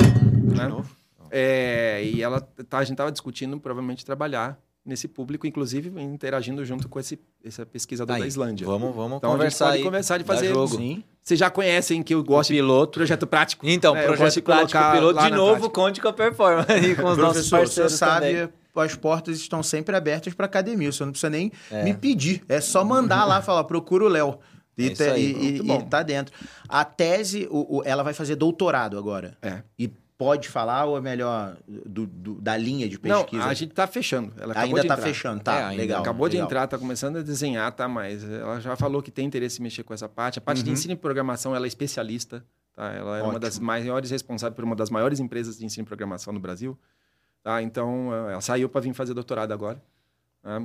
né? 0.55 0.67
novo? 0.67 0.95
É, 1.30 2.03
e 2.03 2.21
ela, 2.21 2.39
tá, 2.41 2.78
a 2.78 2.84
gente 2.84 2.93
estava 2.93 3.11
discutindo 3.11 3.59
provavelmente 3.59 4.05
trabalhar 4.05 4.57
nesse 4.88 5.07
público, 5.07 5.45
inclusive 5.45 5.89
interagindo 6.01 6.63
junto 6.65 6.88
com 6.88 6.99
esse, 6.99 7.19
esse 7.43 7.63
pesquisador 7.65 8.15
Aí, 8.15 8.21
da 8.21 8.27
Islândia. 8.27 8.65
Vamos, 8.65 8.95
vamos 8.95 9.17
Então 9.17 9.29
a 9.29 9.33
gente 9.33 9.38
conversar 9.39 9.65
pode 9.65 9.77
aí. 9.77 9.83
conversar 9.83 10.17
de 10.17 10.23
fazer. 10.23 10.47
jogo. 10.47 10.77
Sim. 10.77 11.03
Vocês 11.21 11.39
já 11.39 11.49
conhecem 11.49 12.01
que 12.01 12.13
eu 12.15 12.23
gosto 12.23 12.49
de 12.49 12.55
piloto. 12.55 12.93
projeto 12.99 13.27
prático. 13.27 13.67
Então, 13.67 13.95
É, 13.95 13.99
eu 13.99 14.07
gosto 14.07 14.17
projeto 14.17 14.33
de 14.35 14.41
prático 14.41 14.71
colocar 14.71 14.91
piloto. 14.95 15.19
De 15.23 15.29
novo, 15.31 15.51
prática. 15.59 15.69
conte 15.73 16.01
com 16.01 16.07
a 16.07 16.13
performance 16.13 16.71
aí, 16.71 16.95
com 16.95 17.03
os 17.09 17.17
nossos 17.17 17.49
Professor, 17.49 17.63
o 17.63 17.67
senhor 17.67 17.85
parceiros 17.88 17.93
sabe, 17.93 18.25
também. 18.73 18.85
as 18.85 18.95
portas 18.95 19.38
estão 19.38 19.61
sempre 19.61 19.95
abertas 19.95 20.33
para 20.33 20.45
academia. 20.45 20.88
O 20.89 20.93
senhor 20.93 21.07
não 21.07 21.11
precisa 21.11 21.29
nem 21.29 21.51
É. 21.69 21.83
me 21.83 21.93
pedir. 21.93 22.43
É 22.47 22.61
só 22.61 22.83
mandar 22.85 23.25
lá, 23.25 23.41
falar, 23.41 23.65
procura 23.65 24.05
o 24.05 24.07
Léo. 24.07 24.39
E, 24.77 24.83
É 24.89 24.91
isso 24.93 25.03
tá- 25.03 25.11
aí, 25.11 25.31
e- 25.33 25.61
e- 25.63 25.71
e 25.71 25.83
tá 25.85 26.03
dentro. 26.03 26.33
A 26.69 26.85
tese, 26.85 27.47
o- 27.51 27.77
o- 27.79 27.81
ela 27.83 28.03
vai 28.03 28.13
fazer 28.13 28.35
doutorado 28.35 28.97
agora. 28.97 29.35
É. 29.41 29.63
E 29.77 29.91
pode 30.18 30.49
falar 30.49 30.86
ou 30.86 30.97
é 30.97 31.01
melhor 31.01 31.57
do- 31.68 32.07
do- 32.07 32.41
da 32.41 32.57
linha 32.57 32.89
de 32.89 32.99
Não, 33.03 33.22
pesquisa? 33.22 33.45
a 33.45 33.53
gente 33.53 33.70
está 33.70 33.86
fechando. 33.86 34.34
Ela 34.38 34.53
Ainda 34.59 34.82
de 34.82 34.88
tá 34.88 34.93
entrar. 34.95 35.05
fechando, 35.07 35.43
tá? 35.43 35.72
É, 35.74 35.76
legal. 35.78 36.01
Acabou 36.01 36.28
de 36.28 36.34
legal. 36.38 36.47
entrar, 36.47 36.63
está 36.65 36.78
começando 36.78 37.18
a 37.18 37.22
desenhar, 37.22 37.72
tá? 37.72 37.88
Mas 37.88 38.24
ela 38.24 38.59
já 38.59 38.76
falou 38.76 39.01
que 39.03 39.11
tem 39.11 39.26
interesse 39.28 39.59
em 39.59 39.63
mexer 39.63 39.84
com 39.84 39.93
essa 39.93 40.09
parte. 40.09 40.39
A 40.39 40.41
parte 40.41 40.63
de 40.63 40.70
Uhum. 40.70 40.74
ensino 40.74 40.93
e 40.93 40.95
programação, 40.97 41.55
ela 41.55 41.65
é 41.65 41.68
especialista. 41.68 42.43
Tá? 42.76 42.91
Ela 42.93 43.18
é 43.18 43.22
uma 43.22 43.28
Ótimo. 43.30 43.39
das 43.39 43.59
maiores 43.59 44.09
responsáveis 44.11 44.55
por 44.55 44.63
uma 44.63 44.76
das 44.76 44.89
maiores 44.89 45.20
empresas 45.20 45.57
de 45.57 45.65
ensino 45.65 45.84
e 45.84 45.88
programação 45.88 46.34
no 46.34 46.39
Brasil. 46.39 46.78
Tá? 47.43 47.61
Então, 47.61 48.11
ela 48.30 48.41
saiu 48.41 48.68
para 48.70 48.82
vir 48.82 48.93
fazer 48.93 49.13
doutorado 49.13 49.51
agora. 49.51 49.82
tá? 50.41 50.61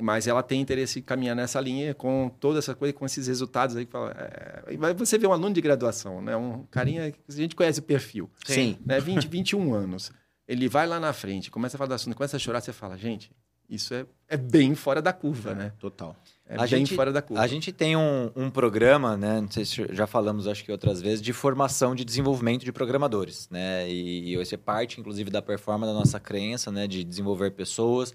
Mas 0.00 0.26
ela 0.26 0.42
tem 0.42 0.60
interesse 0.60 0.98
em 0.98 1.02
caminhar 1.02 1.36
nessa 1.36 1.60
linha 1.60 1.94
com 1.94 2.28
toda 2.40 2.58
essa 2.58 2.74
coisa, 2.74 2.92
com 2.92 3.06
esses 3.06 3.28
resultados 3.28 3.76
aí. 3.76 3.86
que 3.86 3.92
fala, 3.92 4.10
é, 4.18 4.94
você 4.94 5.16
vê 5.16 5.26
um 5.26 5.32
aluno 5.32 5.54
de 5.54 5.60
graduação, 5.60 6.20
né? 6.20 6.36
Um 6.36 6.64
carinha 6.64 7.12
que 7.12 7.18
a 7.28 7.32
gente 7.32 7.54
conhece 7.54 7.78
o 7.78 7.82
perfil. 7.82 8.28
Sim. 8.44 8.76
Né? 8.84 8.98
20, 9.00 9.28
21 9.28 9.72
anos. 9.72 10.10
Ele 10.48 10.68
vai 10.68 10.86
lá 10.86 10.98
na 10.98 11.12
frente, 11.12 11.50
começa 11.50 11.76
a 11.76 11.78
falar 11.78 11.88
do 11.88 11.94
assunto, 11.94 12.16
começa 12.16 12.36
a 12.36 12.40
chorar, 12.40 12.60
você 12.60 12.72
fala, 12.72 12.98
gente, 12.98 13.30
isso 13.70 13.94
é, 13.94 14.04
é 14.28 14.36
bem 14.36 14.74
fora 14.74 15.00
da 15.00 15.12
curva, 15.12 15.54
né? 15.54 15.72
Total. 15.78 16.14
É 16.46 16.56
A 16.56 16.58
bem 16.66 16.66
gente- 16.66 16.94
fora 16.94 17.10
da 17.12 17.22
curva. 17.22 17.42
A 17.42 17.46
gente 17.46 17.72
tem 17.72 17.96
um, 17.96 18.30
um 18.36 18.50
programa, 18.50 19.16
né? 19.16 19.40
Não 19.40 19.50
sei 19.50 19.64
se 19.64 19.86
já 19.94 20.06
falamos, 20.08 20.46
acho 20.48 20.62
que 20.64 20.72
outras 20.72 21.00
vezes, 21.00 21.22
de 21.22 21.32
formação 21.32 21.94
de 21.94 22.04
desenvolvimento 22.04 22.64
de 22.64 22.72
programadores, 22.72 23.48
né? 23.48 23.88
E, 23.88 24.34
e 24.34 24.42
isso 24.42 24.54
é 24.54 24.58
parte, 24.58 25.00
inclusive, 25.00 25.30
da 25.30 25.40
performance 25.40 25.90
da 25.92 25.98
nossa 25.98 26.18
crença, 26.20 26.70
né? 26.72 26.86
De 26.88 27.02
desenvolver 27.04 27.52
pessoas. 27.52 28.12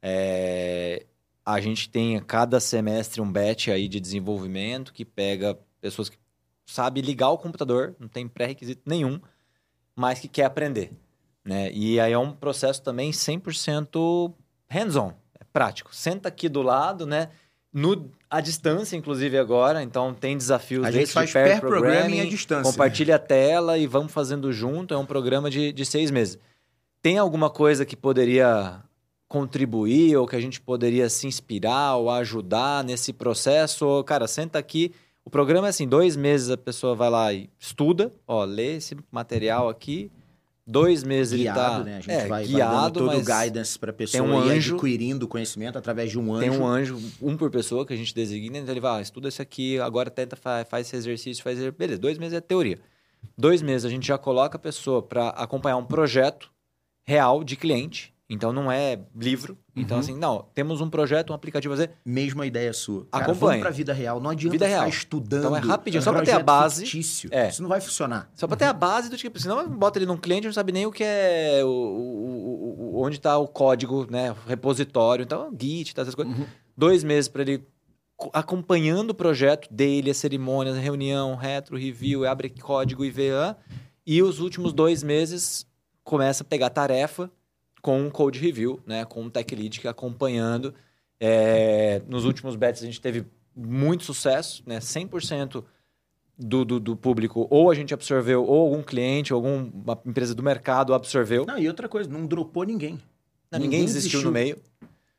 É, 0.00 1.04
a 1.46 1.60
gente 1.60 1.88
tem 1.88 2.16
a 2.16 2.20
cada 2.20 2.58
semestre 2.58 3.20
um 3.20 3.30
batch 3.30 3.68
aí 3.68 3.86
de 3.86 4.00
desenvolvimento 4.00 4.92
que 4.92 5.04
pega 5.04 5.56
pessoas 5.80 6.08
que 6.08 6.18
sabem 6.66 7.00
ligar 7.00 7.30
o 7.30 7.38
computador, 7.38 7.94
não 8.00 8.08
tem 8.08 8.26
pré-requisito 8.26 8.82
nenhum, 8.84 9.20
mas 9.94 10.18
que 10.18 10.26
quer 10.26 10.44
aprender, 10.44 10.90
né? 11.44 11.70
E 11.72 12.00
aí 12.00 12.12
é 12.12 12.18
um 12.18 12.32
processo 12.32 12.82
também 12.82 13.12
100% 13.12 14.34
hands-on, 14.68 15.12
é 15.38 15.44
prático. 15.52 15.94
Senta 15.94 16.28
aqui 16.28 16.48
do 16.48 16.62
lado, 16.62 17.06
né? 17.06 17.30
No, 17.72 18.10
à 18.28 18.40
distância, 18.40 18.96
inclusive, 18.96 19.38
agora. 19.38 19.82
Então, 19.82 20.14
tem 20.14 20.36
desafios 20.36 20.84
A 20.84 20.90
gente 20.90 21.12
faz 21.12 21.28
de 21.28 21.34
pair 21.34 21.60
programming 21.60 21.92
programming, 21.92 22.20
à 22.20 22.24
distância. 22.24 22.72
Compartilha 22.72 23.16
a 23.16 23.18
tela 23.18 23.76
e 23.76 23.86
vamos 23.86 24.12
fazendo 24.12 24.50
junto. 24.50 24.94
É 24.94 24.96
um 24.96 25.04
programa 25.04 25.50
de, 25.50 25.72
de 25.72 25.84
seis 25.84 26.10
meses. 26.10 26.38
Tem 27.02 27.18
alguma 27.18 27.50
coisa 27.50 27.84
que 27.84 27.94
poderia 27.94 28.82
contribuir 29.28 30.16
ou 30.16 30.26
que 30.26 30.36
a 30.36 30.40
gente 30.40 30.60
poderia 30.60 31.08
se 31.08 31.26
inspirar 31.26 31.96
ou 31.96 32.10
ajudar 32.10 32.84
nesse 32.84 33.12
processo? 33.12 33.86
Ou, 33.86 34.04
cara, 34.04 34.26
senta 34.26 34.58
aqui. 34.58 34.92
O 35.24 35.30
programa 35.30 35.66
é 35.66 35.70
assim, 35.70 35.88
dois 35.88 36.16
meses 36.16 36.50
a 36.50 36.56
pessoa 36.56 36.94
vai 36.94 37.10
lá 37.10 37.32
e 37.32 37.50
estuda, 37.58 38.12
ó, 38.26 38.44
lê 38.44 38.76
esse 38.76 38.96
material 39.10 39.68
aqui. 39.68 40.10
Dois 40.68 41.04
meses 41.04 41.32
ele 41.32 41.42
Guiado, 41.44 41.58
tá 41.58 41.84
né? 41.84 41.96
A 41.96 42.00
gente 42.00 42.10
é, 42.10 42.18
vai, 42.20 42.28
vai 42.28 42.46
guiado, 42.46 42.74
dando 42.74 42.92
todo 42.92 43.16
o 43.16 43.24
guidance 43.24 43.78
para 43.78 43.92
pessoa 43.92 44.20
tem 44.24 44.32
um 44.32 44.36
anjo- 44.36 44.74
adquirindo 44.74 45.28
conhecimento 45.28 45.78
através 45.78 46.10
de 46.10 46.18
um 46.18 46.34
anjo. 46.34 46.40
tem 46.50 46.58
um 46.58 46.66
anjo, 46.66 47.00
um 47.22 47.36
por 47.36 47.52
pessoa 47.52 47.86
que 47.86 47.92
a 47.92 47.96
gente 47.96 48.12
designa, 48.12 48.58
então 48.58 48.72
ele 48.72 48.80
vai, 48.80 48.98
ah, 48.98 49.00
estuda 49.00 49.28
esse 49.28 49.40
aqui, 49.40 49.78
agora 49.78 50.10
tenta, 50.10 50.34
faz, 50.34 50.66
faz 50.68 50.88
esse 50.88 50.96
exercício, 50.96 51.44
faz... 51.44 51.56
Beleza, 51.70 52.00
dois 52.00 52.18
meses 52.18 52.36
é 52.36 52.40
teoria. 52.40 52.80
Dois 53.38 53.62
meses 53.62 53.84
a 53.84 53.88
gente 53.88 54.04
já 54.04 54.18
coloca 54.18 54.56
a 54.56 54.60
pessoa 54.60 55.00
para 55.00 55.28
acompanhar 55.30 55.76
um 55.76 55.84
projeto 55.84 56.50
real 57.04 57.44
de 57.44 57.54
cliente, 57.54 58.12
então 58.28 58.52
não 58.52 58.70
é 58.72 58.98
livro. 59.14 59.56
Então 59.74 59.96
Uhum. 59.98 60.02
assim, 60.02 60.16
não, 60.16 60.46
temos 60.54 60.80
um 60.80 60.88
projeto, 60.90 61.30
um 61.30 61.34
aplicativo 61.34 61.72
a 61.74 61.76
fazer, 61.76 61.90
Mesma 62.04 62.46
ideia 62.46 62.72
sua. 62.72 63.06
Cara, 63.12 63.24
Acompanhe. 63.24 63.50
vamos 63.52 63.60
pra 63.62 63.70
vida 63.70 63.92
real. 63.92 64.18
Não 64.20 64.30
adianta 64.30 64.52
Vida 64.52 64.64
ficar 64.66 64.78
real. 64.80 64.88
estudando. 64.88 65.40
Então 65.44 65.56
é 65.56 65.60
rapidinho, 65.60 66.00
um 66.00 66.04
só 66.04 66.12
pra 66.12 66.22
ter 66.22 66.32
a 66.32 66.40
base. 66.42 66.82
fictício. 66.82 67.28
É. 67.32 67.48
Isso 67.48 67.62
não 67.62 67.68
vai 67.68 67.80
funcionar. 67.80 68.30
só 68.34 68.46
para 68.46 68.56
ter 68.56 68.64
a 68.64 68.72
base 68.72 69.08
do 69.10 69.16
tipo, 69.16 69.38
senão 69.38 69.68
bota 69.68 69.98
ele 69.98 70.06
num 70.06 70.16
cliente, 70.16 70.46
não 70.46 70.52
sabe 70.52 70.72
nem 70.72 70.86
o 70.86 70.90
que 70.92 71.04
é, 71.04 71.60
o, 71.64 71.68
o- 71.68 72.96
o- 72.96 73.02
onde 73.04 73.16
está 73.16 73.36
o 73.38 73.46
código, 73.46 74.06
né, 74.10 74.32
o 74.32 74.36
repositório, 74.48 75.22
então 75.22 75.52
Git, 75.58 75.94
tá, 75.94 76.02
essas 76.02 76.14
coisas. 76.14 76.36
Uhum. 76.36 76.46
dois 76.76 77.04
meses 77.04 77.28
para 77.28 77.42
ele 77.42 77.64
co- 78.16 78.30
acompanhando 78.32 79.10
o 79.10 79.14
projeto 79.14 79.68
dele, 79.72 80.10
as 80.10 80.16
cerimônias, 80.16 80.76
a 80.76 80.80
reunião, 80.80 81.34
retro, 81.36 81.76
review, 81.76 82.26
abre 82.26 82.48
código 82.50 83.04
e 83.04 83.10
vê. 83.10 83.30
E 84.06 84.22
os 84.22 84.40
últimos 84.40 84.72
dois 84.72 85.02
meses 85.02 85.66
começa 86.04 86.42
a 86.42 86.46
pegar 86.46 86.70
tarefa 86.70 87.30
com 87.86 88.00
um 88.00 88.10
code 88.10 88.40
review, 88.40 88.80
né? 88.84 89.04
Com 89.04 89.22
um 89.22 89.30
tech 89.30 89.54
lead 89.54 89.78
que 89.78 89.86
acompanhando. 89.86 90.74
É, 91.20 92.02
nos 92.08 92.24
últimos 92.24 92.56
bets 92.56 92.82
a 92.82 92.84
gente 92.84 93.00
teve 93.00 93.24
muito 93.54 94.02
sucesso, 94.02 94.60
né? 94.66 94.80
100% 94.80 95.62
do, 96.36 96.64
do, 96.64 96.80
do 96.80 96.96
público 96.96 97.46
ou 97.48 97.70
a 97.70 97.76
gente 97.76 97.94
absorveu, 97.94 98.44
ou 98.44 98.62
algum 98.62 98.82
cliente, 98.82 99.32
ou 99.32 99.36
alguma 99.36 100.00
empresa 100.04 100.34
do 100.34 100.42
mercado 100.42 100.92
absorveu. 100.94 101.46
Não, 101.46 101.56
e 101.56 101.68
outra 101.68 101.88
coisa, 101.88 102.10
não 102.10 102.26
dropou 102.26 102.64
ninguém. 102.64 102.98
Não, 103.52 103.60
ninguém, 103.60 103.84
desistiu 103.84 104.20
no 104.20 104.32
meio. 104.32 104.58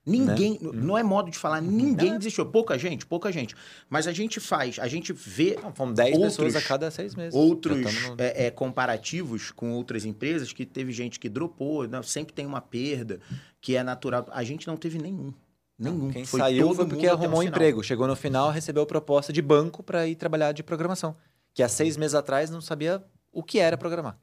Ninguém, 0.08 0.53
Né? 0.62 0.72
não 0.74 0.97
é 0.97 1.03
modo 1.03 1.30
de 1.30 1.38
falar, 1.38 1.60
ninguém 1.62 2.18
desistiu. 2.18 2.45
Pouca 2.45 2.78
gente, 2.78 3.05
pouca 3.05 3.32
gente. 3.32 3.53
Mas 3.89 4.08
a 4.08 4.14
gente 4.14 4.39
faz, 4.39 4.80
a 4.80 4.88
gente 4.88 5.12
vê 5.12 5.60
Não, 5.62 5.74
foram 5.74 5.93
10 5.93 6.16
Outros- 6.16 6.38
pessoas 6.38 6.55
a 6.55 6.62
cada 6.62 6.89
seis 6.89 7.14
meses. 7.14 7.34
outros 7.36 7.78
no- 7.78 8.16
é, 8.18 8.45
é, 8.45 8.51
comparativos 8.51 9.51
com 9.51 9.72
outras 9.74 10.05
empresas 10.05 10.53
que 10.53 10.66
teve 10.66 10.91
gente 10.93 11.20
que 11.20 11.28
dropou, 11.28 11.88
não, 11.88 12.01
sempre 12.01 12.34
tem 12.34 12.45
uma 12.45 12.62
perda, 12.62 13.20
que 13.60 13.76
é 13.76 13.84
natural. 13.84 14.26
A 14.32 14.43
gente 14.43 14.66
não 14.66 14.78
teve 14.78 14.97
nenhum. 14.97 15.34
Nenhum. 15.78 16.10
Quem 16.10 16.26
Foi 16.26 16.39
saiu 16.39 16.74
foi 16.74 16.88
porque 16.88 17.05
arrumou 17.08 17.41
um 17.41 17.43
emprego. 17.43 17.84
Chegou 17.84 18.08
no 18.08 18.16
final, 18.16 18.49
recebeu 18.49 18.86
proposta 18.86 19.32
de 19.34 19.41
banco 19.41 19.84
para 19.84 20.08
ir 20.08 20.16
trabalhar 20.16 20.51
de 20.51 20.64
programação. 20.64 21.16
Que 21.53 21.62
há 21.62 21.68
seis 21.70 21.97
meses 21.97 22.16
atrás 22.16 22.49
não 22.49 22.62
sabia 22.62 23.03
o 23.32 23.43
que 23.43 23.60
era 23.60 23.78
programar. 23.78 24.18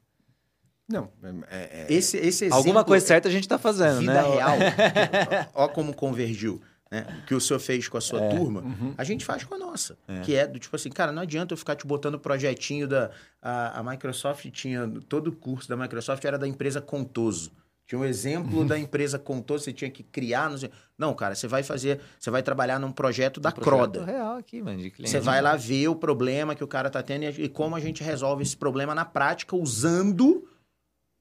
Não, 0.87 1.09
é, 1.49 1.85
é- 1.87 1.87
Esse, 1.89 2.17
esse 2.17 2.45
exemplo, 2.45 2.57
Alguma 2.57 2.83
coisa 2.83 3.05
certa 3.05 3.27
a 3.27 3.31
gente 3.31 3.47
tá 3.47 3.57
fazendo, 3.57 3.99
vida 4.01 4.13
né? 4.13 4.21
real. 4.21 4.57
Ó 5.53 5.67
como 5.67 5.93
convergiu. 5.93 6.61
Né? 6.91 7.05
O 7.23 7.25
que 7.25 7.33
o 7.33 7.41
senhor 7.41 7.59
fez 7.59 7.87
com 7.89 7.97
a 7.97 8.01
sua 8.01 8.21
É. 8.23 8.29
turma, 8.29 8.61
Uhum. 8.61 8.93
a 8.95 9.03
gente 9.03 9.25
faz 9.25 9.43
com 9.43 9.55
a 9.55 9.57
nossa. 9.57 9.97
É. 10.07 10.19
Que 10.21 10.35
é 10.35 10.45
do 10.45 10.59
tipo 10.59 10.75
assim, 10.75 10.89
cara, 10.91 11.11
não 11.11 11.23
adianta 11.23 11.53
eu 11.53 11.57
ficar 11.57 11.75
te 11.75 11.85
botando 11.87 12.15
o 12.15 12.19
projetinho 12.19 12.87
da. 12.87 13.09
A, 13.41 13.79
a 13.79 13.83
Microsoft 13.83 14.45
tinha. 14.51 14.87
Todo 15.09 15.27
o 15.29 15.31
curso 15.35 15.67
da 15.67 15.75
Microsoft 15.75 16.23
era 16.23 16.37
da 16.37 16.47
empresa 16.47 16.79
Contoso. 16.79 17.51
Tinha 17.87 17.99
um 17.99 18.05
exemplo 18.05 18.59
Uhum. 18.59 18.67
da 18.67 18.77
empresa 18.79 19.17
Contoso, 19.19 19.63
você 19.63 19.73
tinha 19.73 19.89
que 19.89 20.03
criar. 20.03 20.49
Não, 20.49 20.57
sei. 20.59 20.69
não, 20.97 21.13
cara, 21.15 21.33
você 21.33 21.47
vai 21.47 21.63
fazer. 21.63 21.99
Você 22.19 22.29
vai 22.29 22.43
trabalhar 22.43 22.77
num 22.79 22.91
projeto 22.91 23.39
da 23.39 23.49
Um 23.49 23.53
projeto 23.53 23.73
Croda. 23.91 24.05
real 24.05 24.37
aqui, 24.37 24.61
mano, 24.61 24.77
de 24.79 24.91
cliente. 24.91 25.09
Você 25.11 25.19
vai 25.19 25.41
lá 25.41 25.55
ver 25.55 25.87
o 25.87 25.95
problema 25.95 26.53
que 26.53 26.63
o 26.63 26.67
cara 26.67 26.89
tá 26.91 27.01
tendo 27.01 27.23
e, 27.23 27.45
e 27.45 27.49
como 27.49 27.75
a 27.75 27.79
gente 27.79 28.03
resolve 28.03 28.43
esse 28.43 28.55
problema 28.55 28.93
na 28.93 29.05
prática 29.05 29.55
usando 29.55 30.47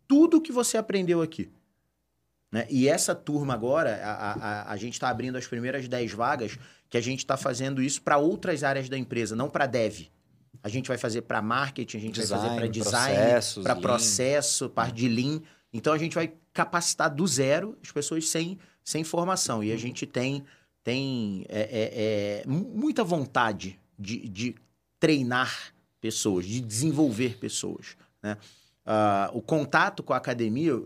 tudo 0.06 0.40
que 0.40 0.52
você 0.52 0.76
aprendeu 0.76 1.22
aqui. 1.22 1.50
Né? 2.52 2.66
E 2.70 2.88
essa 2.88 3.14
turma 3.14 3.52
agora, 3.54 3.96
a, 4.04 4.12
a, 4.12 4.72
a- 4.72 4.76
gente 4.76 4.94
está 4.94 5.08
abrindo 5.08 5.36
as 5.36 5.46
primeiras 5.46 5.88
10 5.88 6.12
vagas, 6.12 6.56
que 6.88 6.96
a 6.96 7.00
gente 7.00 7.18
está 7.20 7.36
fazendo 7.36 7.82
isso 7.82 8.00
para 8.02 8.16
outras 8.18 8.62
áreas 8.62 8.88
da 8.88 8.96
empresa, 8.96 9.34
não 9.34 9.50
para 9.50 9.66
dev. 9.66 10.06
A 10.62 10.68
gente 10.68 10.86
vai 10.88 10.96
fazer 10.96 11.22
para 11.22 11.42
marketing, 11.42 11.96
a 11.96 12.00
gente 12.00 12.16
vai 12.20 12.26
fazer 12.26 12.54
para 12.56 12.66
Design, 12.68 13.16
design, 13.16 13.64
para 13.64 13.74
processo, 13.76 14.68
parte 14.70 14.94
de 14.94 15.08
lean. 15.08 15.42
Então 15.72 15.92
a 15.92 15.98
gente 15.98 16.14
vai 16.14 16.32
capacitar 16.52 17.12
do 17.12 17.26
zero 17.26 17.76
as 17.82 17.90
pessoas 17.90 18.28
sem, 18.28 18.56
sem 18.84 19.02
formação. 19.02 19.62
E 19.64 19.72
a 19.72 19.76
gente 19.76 20.06
tem, 20.06 20.44
tem 20.84 21.44
é, 21.48 21.60
é, 21.60 22.42
é, 22.42 22.46
mu- 22.46 22.70
muita 22.72 23.02
vontade 23.02 23.78
de, 23.98 24.28
de 24.28 24.54
treinar 25.00 25.74
pessoas, 26.00 26.46
de 26.46 26.60
desenvolver 26.60 27.36
pessoas. 27.38 27.96
Né? 28.22 28.36
Ah, 28.84 29.30
o 29.32 29.40
contato 29.40 30.02
com 30.02 30.12
a 30.12 30.16
academia, 30.16 30.80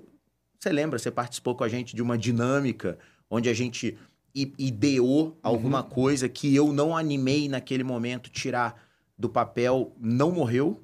você 0.58 0.70
lembra, 0.70 0.98
você 0.98 1.10
participou 1.10 1.54
com 1.54 1.64
a 1.64 1.68
gente 1.68 1.94
de 1.94 2.02
uma 2.02 2.16
dinâmica 2.16 2.98
onde 3.30 3.48
a 3.48 3.54
gente 3.54 3.98
ideou 4.34 5.36
alguma 5.42 5.82
coisa 5.82 6.28
que 6.28 6.54
eu 6.54 6.72
não 6.72 6.96
animei 6.96 7.48
naquele 7.48 7.82
momento 7.82 8.30
tirar 8.30 8.80
do 9.18 9.28
papel, 9.28 9.92
não 10.00 10.30
morreu, 10.30 10.80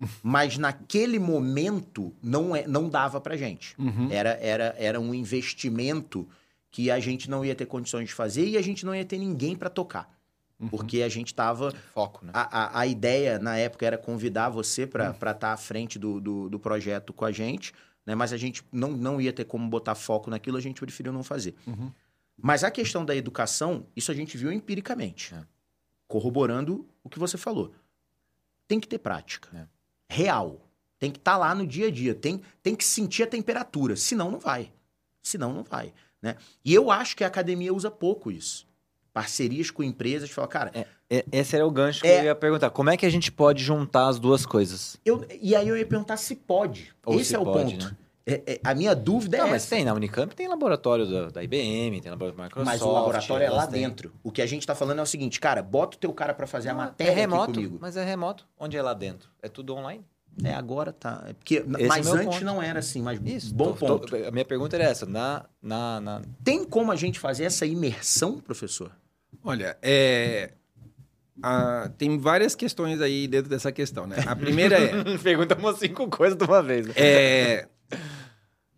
mas 0.22 0.58
naquele 0.58 1.18
momento 1.18 2.14
não, 2.22 2.54
é, 2.54 2.66
não 2.66 2.88
dava 2.88 3.20
pra 3.20 3.36
gente. 3.36 3.74
Uhum. 3.78 4.08
Era, 4.10 4.30
era, 4.40 4.74
era 4.78 5.00
um 5.00 5.14
investimento 5.14 6.28
que 6.70 6.90
a 6.90 7.00
gente 7.00 7.30
não 7.30 7.44
ia 7.44 7.54
ter 7.54 7.66
condições 7.66 8.08
de 8.08 8.14
fazer 8.14 8.46
e 8.46 8.58
a 8.58 8.62
gente 8.62 8.84
não 8.84 8.94
ia 8.94 9.04
ter 9.04 9.18
ninguém 9.18 9.56
pra 9.56 9.70
tocar. 9.70 10.17
Uhum. 10.60 10.68
Porque 10.68 11.02
a 11.02 11.08
gente 11.08 11.32
tava 11.32 11.72
Foco, 11.94 12.24
né? 12.24 12.32
a, 12.34 12.78
a, 12.78 12.80
a 12.80 12.86
ideia 12.86 13.38
na 13.38 13.56
época 13.56 13.86
era 13.86 13.96
convidar 13.96 14.48
você 14.48 14.86
para 14.86 15.10
estar 15.10 15.52
à 15.52 15.56
frente 15.56 15.98
do, 15.98 16.20
do, 16.20 16.48
do 16.48 16.58
projeto 16.58 17.12
com 17.12 17.24
a 17.24 17.30
gente, 17.30 17.72
né? 18.04 18.14
mas 18.16 18.32
a 18.32 18.36
gente 18.36 18.64
não, 18.72 18.90
não 18.90 19.20
ia 19.20 19.32
ter 19.32 19.44
como 19.44 19.68
botar 19.68 19.94
foco 19.94 20.28
naquilo, 20.30 20.56
a 20.56 20.60
gente 20.60 20.80
preferiu 20.80 21.12
não 21.12 21.22
fazer. 21.22 21.54
Uhum. 21.66 21.92
Mas 22.36 22.64
a 22.64 22.70
questão 22.70 23.04
da 23.04 23.14
educação, 23.14 23.86
isso 23.96 24.10
a 24.10 24.14
gente 24.14 24.36
viu 24.36 24.50
empiricamente, 24.52 25.34
É. 25.34 25.44
corroborando 26.06 26.88
o 27.02 27.08
que 27.08 27.18
você 27.18 27.36
falou. 27.36 27.72
Tem 28.66 28.78
que 28.78 28.88
ter 28.88 28.98
prática. 28.98 29.48
É. 29.54 29.66
Real. 30.14 30.60
Tem 30.98 31.10
que 31.10 31.18
estar 31.18 31.36
lá 31.36 31.54
no 31.54 31.66
dia 31.66 31.86
a 31.86 31.90
dia. 31.90 32.14
Tem, 32.14 32.42
tem 32.62 32.74
que 32.74 32.84
sentir 32.84 33.22
a 33.22 33.26
temperatura. 33.26 33.96
Senão, 33.96 34.30
não 34.30 34.38
vai. 34.38 34.72
Senão, 35.22 35.52
não 35.52 35.62
vai. 35.62 35.92
Né? 36.20 36.36
E 36.64 36.74
eu 36.74 36.90
acho 36.90 37.16
que 37.16 37.24
a 37.24 37.28
academia 37.28 37.72
usa 37.72 37.90
pouco 37.90 38.30
isso. 38.30 38.67
Parcerias 39.12 39.70
com 39.70 39.82
empresas. 39.82 40.30
Fala, 40.30 40.46
cara, 40.48 40.72
É, 41.10 41.24
esse 41.32 41.56
era 41.56 41.66
o 41.66 41.70
gancho 41.70 42.02
que 42.02 42.06
É. 42.08 42.20
eu 42.20 42.24
ia 42.26 42.34
perguntar. 42.34 42.70
Como 42.70 42.90
é 42.90 42.96
que 42.96 43.06
a 43.06 43.10
gente 43.10 43.32
pode 43.32 43.62
juntar 43.64 44.08
as 44.08 44.18
duas 44.18 44.44
coisas? 44.44 44.98
Eu, 45.04 45.26
e 45.40 45.56
aí 45.56 45.66
eu 45.66 45.76
ia 45.76 45.86
perguntar 45.86 46.16
se 46.18 46.36
pode. 46.36 46.92
Ou 47.04 47.14
Esse 47.16 47.30
se 47.30 47.34
é 47.34 47.38
o 47.38 47.44
pode, 47.44 47.72
ponto. 47.74 47.84
né? 47.86 47.96
É- 48.30 48.42
é- 48.46 48.60
a 48.62 48.74
minha 48.74 48.94
dúvida 48.94 49.38
Não, 49.38 49.46
é 49.46 49.50
mas 49.52 49.62
essa. 49.62 49.74
tem, 49.74 49.86
na 49.86 49.94
Unicamp 49.94 50.36
tem 50.36 50.46
laboratório 50.46 51.06
da, 51.06 51.30
da 51.30 51.42
IBM, 51.42 51.98
tem 52.02 52.10
laboratório 52.10 52.36
da 52.36 52.44
Microsoft. 52.44 52.66
Mas 52.66 52.82
o 52.82 52.92
laboratório 52.92 53.46
é 53.46 53.48
lá 53.50 53.66
têm. 53.66 53.80
dentro. 53.80 54.12
O 54.22 54.30
que 54.30 54.42
a 54.42 54.46
gente 54.46 54.66
tá 54.66 54.74
falando 54.74 54.98
é 54.98 55.02
o 55.02 55.06
seguinte, 55.06 55.40
cara, 55.40 55.62
bota 55.62 55.96
o 55.96 55.98
teu 56.00 56.12
cara 56.12 56.34
pra 56.34 56.46
fazer 56.46 56.68
a 56.68 56.74
Não, 56.74 56.80
matéria 56.80 57.10
é 57.10 57.14
remoto, 57.14 57.54
comigo. 57.54 57.78
mas 57.80 57.96
é 57.96 58.04
remoto. 58.04 58.46
Onde 58.60 58.76
é 58.76 58.82
lá 58.82 58.92
dentro? 58.92 59.30
É 59.42 59.48
tudo 59.48 59.74
online? 59.74 60.04
É, 60.44 60.54
agora 60.54 60.92
tá. 60.92 61.24
É 61.28 61.32
porque, 61.32 61.56
Esse 61.56 61.86
mas 61.88 62.06
é 62.06 62.10
antes 62.10 62.24
ponto. 62.26 62.44
não 62.44 62.62
era 62.62 62.78
assim, 62.78 63.02
mas 63.02 63.20
Isso. 63.24 63.54
bom 63.54 63.72
tô- 63.72 63.98
ponto. 63.98 64.06
tô- 64.08 64.16
a 64.28 64.30
minha 64.30 64.44
pergunta 64.44 64.76
era 64.76 64.84
essa. 64.84 65.04
Na, 65.04 65.44
na, 65.60 66.00
na... 66.00 66.22
Tem 66.44 66.64
como 66.64 66.92
a 66.92 66.96
gente 66.96 67.18
fazer 67.18 67.44
essa 67.44 67.66
imersão, 67.66 68.38
professor? 68.38 68.92
Olha, 69.42 69.76
é, 69.82 70.52
a- 71.42 71.90
tem 71.98 72.18
várias 72.18 72.54
questões 72.54 73.00
aí 73.00 73.26
dentro 73.26 73.50
dessa 73.50 73.72
questão, 73.72 74.06
né? 74.06 74.16
A 74.26 74.36
primeira 74.36 74.76
é, 74.78 75.18
Pergunta 75.18 75.54
umas 75.56 75.78
cinco 75.78 76.08
coisas 76.08 76.38
de 76.38 76.44
uma 76.44 76.62
vez. 76.62 76.86
né? 76.86 76.92
é 76.96 77.68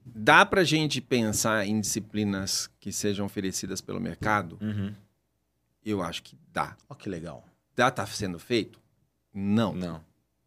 dá 0.05 0.45
pra 0.45 0.65
gente 0.65 1.01
pensar 1.01 1.67
em 1.67 1.81
disciplinas 1.81 2.69
que 2.81 2.93
sejam 2.93 3.27
oferecidas 3.27 3.81
pelo 3.81 4.01
mercado? 4.01 4.59
Uhum. 4.61 4.93
Eu 5.85 6.03
acho 6.03 6.23
que 6.23 6.37
dá. 6.53 6.77
Ó, 6.89 6.95
que 6.95 7.09
legal. 7.09 7.45
Dá 7.75 7.91
tá 7.91 8.05
sendo 8.07 8.39
feito? 8.39 8.79
Não, 9.33 9.73
Não. 9.75 10.01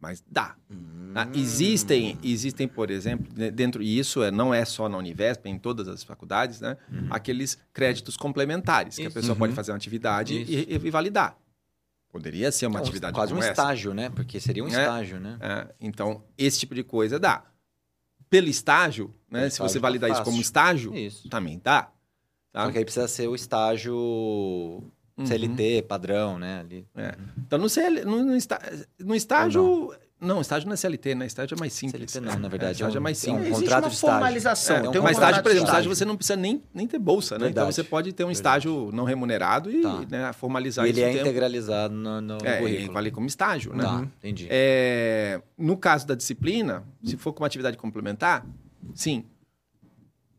Mas 0.04 0.22
dá. 0.30 0.54
Hum. 0.70 1.12
Ah, 1.14 1.28
Existem, 1.34 2.18
existem, 2.22 2.66
por 2.68 2.90
exemplo, 2.90 3.32
de- 3.32 3.50
dentro 3.50 3.82
e 3.82 3.98
isso 3.98 4.22
é, 4.22 4.30
não 4.30 4.52
é 4.52 4.64
só 4.64 4.88
na 4.88 4.98
Univesp, 4.98 5.46
é 5.46 5.48
em 5.48 5.58
todas 5.58 5.86
as 5.88 6.02
faculdades, 6.02 6.60
né? 6.60 6.76
Aqueles 7.10 7.56
créditos 7.72 8.16
complementares 8.16 8.96
que 8.96 9.02
a 9.02 9.06
Isso. 9.06 9.14
pessoa 9.14 9.32
Uhum. 9.34 9.38
pode 9.38 9.52
fazer 9.54 9.70
uma 9.70 9.76
atividade 9.76 10.40
Isso. 10.42 10.52
e, 10.52 10.86
e 10.86 10.90
validar. 10.90 11.38
Poderia 12.10 12.50
ser 12.52 12.66
uma 12.66 12.78
É 12.78 12.82
um- 12.82 12.84
atividade 12.84 13.14
quase 13.14 13.32
um 13.34 13.38
essa. 13.38 13.50
estágio, 13.50 13.94
né? 13.94 14.10
Porque 14.10 14.38
seria 14.40 14.62
um 14.62 14.68
É. 14.68 14.70
estágio, 14.70 15.18
né? 15.20 15.36
É, 15.40 15.74
então, 15.80 16.22
esse 16.38 16.58
tipo 16.60 16.74
de 16.74 16.82
coisa 16.84 17.18
dá. 17.18 17.44
Pelo 18.30 18.48
estágio, 18.48 19.14
né? 19.30 19.40
Pelo 19.40 19.50
se 19.50 19.58
você 19.58 19.64
estágio 19.64 19.80
validar 19.80 20.10
tá 20.10 20.14
isso 20.14 20.24
como 20.24 20.40
estágio, 20.40 20.94
Isso. 20.96 21.28
também 21.28 21.60
dá. 21.62 21.90
Tá? 22.52 22.66
Só 22.66 22.72
que 22.72 22.78
aí 22.78 22.84
precisa 22.84 23.08
ser 23.08 23.28
o 23.28 23.34
estágio 23.34 24.82
Uhum. 25.16 25.26
CLT, 25.26 25.82
padrão, 25.82 26.38
né? 26.40 26.58
Ali. 26.60 26.84
É. 26.96 27.14
Então, 27.38 27.56
no, 27.58 27.68
CL, 27.68 28.04
no, 28.04 28.24
no, 28.24 28.36
está- 28.36 28.60
no 28.98 29.14
estágio. 29.14 29.94
Não? 30.20 30.40
estágio 30.40 30.66
não 30.66 30.72
é 30.72 30.76
CLT, 30.76 31.14
né? 31.14 31.26
Estágio 31.26 31.54
é 31.54 31.60
mais 31.60 31.72
simples. 31.74 32.10
CLT 32.10 32.20
não, 32.32 32.38
na 32.40 32.48
verdade, 32.48 32.70
É, 32.70 32.86
estágio 32.86 32.94
é 32.94 32.96
é, 32.96 33.00
um- 33.00 33.02
mais 33.02 33.18
é 33.24 33.30
um 33.30 33.34
simples. 33.34 33.46
Existe 33.48 33.62
contrato 33.62 33.84
uma 33.84 33.88
de 33.90 33.94
estágio. 33.94 34.14
formalização. 34.16 34.76
É, 34.76 34.80
tem 34.80 34.88
um 34.88 34.94
um 34.94 35.02
Mas 35.04 35.12
estágio, 35.12 35.42
por 35.42 35.48
de 35.50 35.56
exemplo, 35.56 35.68
estágio 35.68 35.80
estágio. 35.90 35.94
você 35.96 36.04
não 36.04 36.16
precisa 36.16 36.36
nem, 36.36 36.62
nem 36.72 36.86
ter 36.88 36.98
bolsa, 36.98 37.34
né? 37.36 37.44
Verdade. 37.44 37.64
Então 37.66 37.72
você 37.72 37.84
pode 37.84 38.12
ter 38.12 38.24
um 38.24 38.28
Verdade. 38.28 38.38
estágio 38.38 38.90
não 38.92 39.04
remunerado 39.04 39.70
e 39.70 39.82
Tá. 39.82 40.00
né, 40.10 40.32
formalizar 40.32 40.86
E 40.86 40.90
isso 40.90 40.98
ele 40.98 41.06
é 41.08 41.12
tempo. 41.12 41.20
integralizado 41.28 41.94
no, 41.94 42.20
no, 42.20 42.38
É, 42.44 42.54
ele 42.54 42.60
currículo. 42.62 42.92
vale 42.94 43.10
como 43.10 43.26
estágio, 43.26 43.74
né? 43.74 43.84
Tá, 43.84 44.00
entendi. 44.18 44.46
É, 44.50 45.40
no 45.58 45.76
caso 45.76 46.06
da 46.06 46.14
disciplina, 46.14 46.82
se 47.04 47.16
for 47.18 47.32
com 47.32 47.42
uma 47.42 47.46
atividade 47.46 47.76
complementar, 47.76 48.44
sim. 48.94 49.24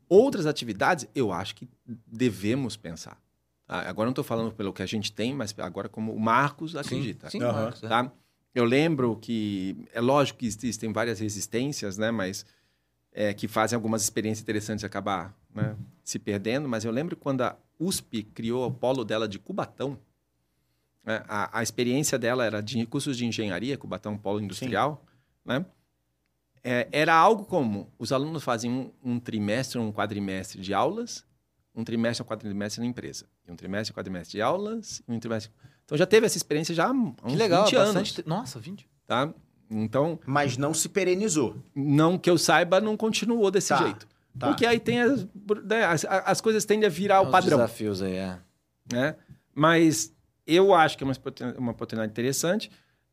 Outras 0.10 0.46
atividades, 0.46 1.08
eu 1.16 1.32
acho 1.32 1.56
que 1.56 1.68
devemos 2.08 2.76
pensar. 2.76 3.18
Tá? 3.68 3.80
Agora 3.90 4.06
não 4.06 4.12
estou 4.12 4.24
falando 4.24 4.52
pelo 4.52 4.74
que 4.74 4.82
a 4.82 4.86
gente 4.86 5.12
tem, 5.12 5.34
mas 5.34 5.54
agora 5.58 5.90
como 5.90 6.14
o 6.14 6.20
Marcos 6.20 6.76
acredita. 6.76 7.30
Sim, 7.30 7.42
Aham. 7.42 7.64
Marcos, 7.64 7.84
é. 7.84 7.88
tá? 7.88 8.12
Eu 8.54 8.64
lembro 8.64 9.18
que 9.18 9.86
é 9.94 10.00
lógico 10.00 10.40
que 10.40 10.46
existem 10.46 10.94
várias 10.94 11.20
resistências, 11.20 11.98
né? 11.98 12.10
Mas 12.10 12.46
é, 13.12 13.34
que 13.34 13.48
fazem 13.48 13.76
algumas 13.76 14.02
experiências 14.04 14.44
interessantes 14.44 14.84
acabar 14.84 15.34
né, 15.54 15.76
se 16.04 16.20
perdendo. 16.20 16.68
Mas 16.68 16.84
eu 16.86 16.92
lembro 16.92 17.16
quando 17.16 17.42
a 17.42 17.58
USP 17.80 18.24
criou 18.24 18.68
o 18.68 18.72
polo 18.72 19.04
dela 19.06 19.28
de 19.28 19.40
Cubatão. 19.40 19.98
né, 21.04 21.24
a, 21.28 21.60
a 21.60 21.64
experiência 21.64 22.20
dela 22.20 22.46
era 22.46 22.62
de 22.62 22.86
cursos 22.86 23.18
de 23.18 23.26
engenharia, 23.26 23.78
Cubatão 23.78 24.18
polo 24.18 24.42
industrial, 24.42 25.04
né? 25.44 25.66
É, 26.68 26.88
era 26.92 27.14
algo 27.14 27.46
como 27.46 27.94
os 28.00 28.12
alunos 28.12 28.44
fazem 28.44 28.72
um, 28.72 28.92
um 29.04 29.20
trimestre, 29.20 29.78
um 29.78 29.94
quadrimestre 29.94 30.60
de 30.60 30.74
aulas, 30.74 31.24
um 31.76 31.84
trimestre, 31.84 32.24
um 32.24 32.28
quadrimestre 32.28 32.82
na 32.82 32.88
empresa, 32.88 33.26
e 33.48 33.52
um 33.52 33.56
trimestre, 33.56 33.92
um 33.94 33.96
quadrimestre 33.96 34.38
de 34.38 34.42
aulas, 34.42 35.02
e 35.08 35.12
um 35.12 35.20
trimestre. 35.20 35.52
Então 35.84 35.98
já 35.98 36.06
teve 36.06 36.26
essa 36.26 36.38
experiência 36.38 36.74
já 36.74 36.88
há 36.88 36.92
uns 36.92 37.16
Que 37.28 37.36
legal, 37.36 37.66
20 37.66 37.76
anos, 37.76 38.12
te- 38.14 38.28
Nossa, 38.28 38.60
20. 38.60 38.88
tá? 39.06 39.34
Então, 39.70 40.20
Mas 40.26 40.58
não 40.58 40.74
se 40.74 40.88
perenizou. 40.88 41.56
não 41.76 42.18
que 42.18 42.30
eu 42.30 42.38
saiba, 42.38 42.80
não 42.80 42.96
continuou 42.96 43.50
desse 43.52 43.70
Tá, 43.70 43.78
jeito. 43.84 44.08
tá. 44.38 44.48
Porque 44.48 44.66
aí 44.66 44.80
tem 44.80 45.02
as, 45.02 45.28
né, 45.66 45.84
as, 45.86 46.06
as 46.06 46.40
coisas 46.42 46.66
tendem 46.66 46.86
a 46.88 46.90
virar 46.90 47.22
o 47.22 47.26
Os 47.26 47.32
padrão, 47.32 47.58
desafios 47.58 48.02
aí, 48.02 48.14
é. 48.16 48.40
né? 48.92 49.16
Mas 49.54 50.14
eu 50.46 50.74
acho 50.74 50.98
que 50.98 51.04
é 51.04 51.08
uma, 51.08 51.16
uma 51.58 51.72
oportunidade 51.72 52.12
interessante. 52.12 52.70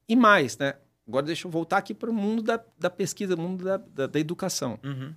E 0.09 0.15
mais, 0.17 0.59
né? 0.59 0.75
Agora 1.09 1.25
deixa 1.25 1.47
eu 1.47 1.51
voltar 1.51 1.79
aqui 1.79 1.95
para 1.95 2.11
o 2.11 2.13
mundo 2.15 2.43
da, 2.43 2.61
da 2.79 2.91
pesquisa, 2.91 3.35
mundo 3.35 3.65
da, 3.65 3.77
da, 3.79 4.07
da 4.07 4.21
educação. 4.21 4.79
Uhum. 4.85 5.15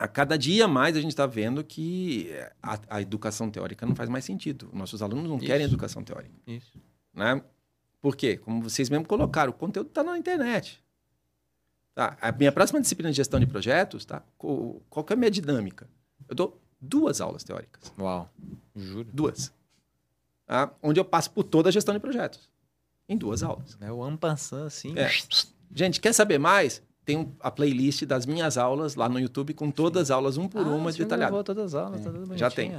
A 0.00 0.08
cada 0.08 0.38
dia 0.38 0.66
mais 0.66 0.96
a 0.96 1.00
gente 1.02 1.10
está 1.10 1.26
vendo 1.26 1.62
que 1.62 2.30
a, 2.62 2.78
a 2.88 3.02
educação 3.02 3.50
teórica 3.50 3.84
não 3.84 3.94
faz 3.94 4.08
mais 4.08 4.24
sentido. 4.24 4.70
Nossos 4.72 5.02
alunos 5.02 5.28
não 5.28 5.36
Isso. 5.36 5.44
querem 5.44 5.66
educação 5.66 6.02
teórica. 6.02 6.34
Isso. 6.46 6.80
né? 7.12 7.42
Por 8.00 8.16
quê? 8.16 8.38
Como 8.38 8.62
vocês 8.62 8.88
mesmo 8.88 9.06
colocaram, 9.06 9.50
o 9.50 9.54
conteúdo 9.54 9.88
está 9.88 10.02
na 10.02 10.16
internet. 10.16 10.82
Tá? 11.94 12.16
A 12.18 12.32
minha 12.32 12.50
próxima 12.50 12.80
disciplina 12.80 13.10
de 13.10 13.16
gestão 13.18 13.38
de 13.38 13.46
projetos, 13.46 14.06
tá? 14.06 14.22
Qual 14.38 15.04
que 15.04 15.12
é 15.12 15.14
a 15.14 15.18
minha 15.18 15.30
dinâmica? 15.30 15.86
Eu 16.26 16.34
dou 16.34 16.58
duas 16.80 17.20
aulas 17.20 17.44
teóricas. 17.44 17.92
Uau. 17.98 18.32
Juro. 18.74 19.10
Duas. 19.12 19.52
Tá? 20.46 20.72
Onde 20.82 20.98
eu 20.98 21.04
passo 21.04 21.30
por 21.30 21.44
toda 21.44 21.68
a 21.68 21.72
gestão 21.72 21.92
de 21.92 22.00
projetos. 22.00 22.48
Em 23.06 23.18
duas 23.18 23.42
aulas. 23.42 23.76
É 23.82 23.92
o 23.92 24.02
ampassando 24.02 24.64
assim. 24.64 24.98
É. 24.98 25.10
Gente, 25.74 26.00
quer 26.00 26.14
saber 26.14 26.38
mais? 26.38 26.82
Tem 27.10 27.18
um- 27.18 27.32
a 27.40 27.50
playlist 27.50 28.04
das 28.04 28.24
minhas 28.26 28.56
aulas 28.56 28.94
lá 28.94 29.08
no 29.08 29.18
YouTube 29.18 29.52
com 29.54 29.70
todas 29.70 30.02
as 30.02 30.10
aulas, 30.10 30.36
um 30.36 30.46
por 30.48 30.66
Ah, 30.66 30.70
uma, 30.70 30.92
você 30.92 30.98
detalhado. 30.98 31.42
todas 31.44 31.74
as 31.74 31.80
aulas, 31.82 32.00
tá 32.02 32.10
tudo 32.10 32.36
Já 32.36 32.50
tem. 32.50 32.72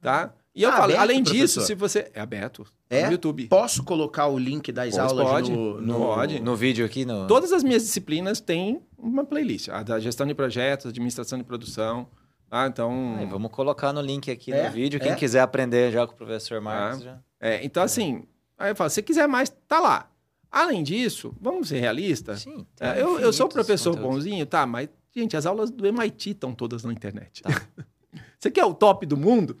Tá? 0.00 0.32
E 0.54 0.62
eu 0.62 0.68
Ah, 0.70 0.72
falo, 0.72 0.84
aberto, 0.84 1.00
além 1.00 1.22
disso, 1.22 1.60
professor? 1.60 1.62
se 1.66 1.74
você. 1.74 2.10
É 2.14 2.20
aberto. 2.20 2.66
É? 2.90 3.06
No 3.06 3.12
YouTube. 3.12 3.46
Posso 3.48 3.82
colocar 3.84 4.26
o 4.26 4.38
link 4.38 4.70
das 4.72 4.90
Pode, 4.96 5.00
aulas 5.00 5.26
pode. 5.28 5.52
no, 5.52 5.80
no... 5.80 5.94
Pode. 5.98 6.40
No 6.40 6.54
vídeo 6.56 6.84
aqui, 6.84 7.04
no... 7.04 7.26
Todas 7.26 7.52
as 7.52 7.62
minhas 7.64 7.82
disciplinas 7.82 8.40
têm 8.40 8.80
uma 8.96 9.24
playlist. 9.24 9.68
A 9.68 9.82
da 9.82 9.98
gestão 10.00 10.26
de 10.26 10.34
projetos, 10.34 10.86
administração 10.86 11.38
de 11.38 11.44
produção. 11.44 12.08
Ah, 12.50 12.66
então. 12.66 13.16
Aí, 13.18 13.26
vamos 13.26 13.50
colocar 13.50 13.92
no 13.92 14.00
link 14.00 14.30
aqui 14.30 14.52
É, 14.52 14.66
no 14.68 14.72
vídeo. 14.74 14.98
Quem 15.00 15.12
é. 15.12 15.14
quiser 15.16 15.40
aprender 15.40 15.90
já 15.92 16.06
com 16.06 16.12
o 16.14 16.16
professor 16.16 16.60
Marcos. 16.60 17.02
Ah. 17.02 17.04
Já... 17.04 17.18
É, 17.40 17.64
então, 17.64 17.82
assim, 17.82 18.24
aí 18.58 18.70
eu 18.72 18.76
falo, 18.76 18.90
se 18.90 19.02
quiser 19.02 19.26
mais, 19.28 19.48
tá 19.68 19.78
lá. 19.80 20.07
Além 20.50 20.82
disso, 20.82 21.34
vamos 21.40 21.68
ser 21.68 21.78
realistas. 21.80 22.40
Sim. 22.42 22.66
É, 22.80 23.00
eu, 23.00 23.18
eu 23.20 23.32
sou 23.32 23.48
professor 23.48 23.90
conteúdos. 23.94 24.16
bonzinho, 24.16 24.46
tá, 24.46 24.66
mas, 24.66 24.88
gente, 25.14 25.36
as 25.36 25.44
aulas 25.46 25.70
do 25.70 25.86
MIT 25.86 26.30
estão 26.30 26.54
todas 26.54 26.84
na 26.84 26.92
internet. 26.92 27.42
Você 28.38 28.50
quer 28.50 28.64
o 28.64 28.72
top 28.74 29.04
do 29.04 29.16
mundo? 29.16 29.58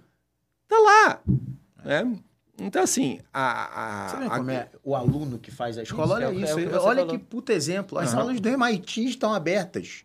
Tá 0.66 0.78
lá. 0.78 1.20
né? 1.84 2.16
Então, 2.60 2.82
assim, 2.82 3.20
a. 3.32 4.04
a, 4.04 4.08
Você 4.08 4.16
vê 4.16 4.24
a- 4.26 4.30
como 4.30 4.50
é 4.50 4.68
o 4.82 4.96
aluno 4.96 5.38
que 5.38 5.50
faz 5.50 5.78
a 5.78 5.82
escola? 5.82 6.04
Isso, 6.06 6.14
Olha 6.14 6.24
é 6.24 6.28
o- 6.28 6.32
é 6.32 6.44
isso. 6.44 6.56
que 6.56 6.66
olha 6.76 7.00
falou. 7.02 7.06
que 7.06 7.18
puta 7.18 7.52
exemplo. 7.52 7.98
As 7.98 8.12
Aham. 8.12 8.20
aulas 8.22 8.40
do 8.40 8.48
MIT 8.48 9.04
estão 9.06 9.32
abertas. 9.32 10.04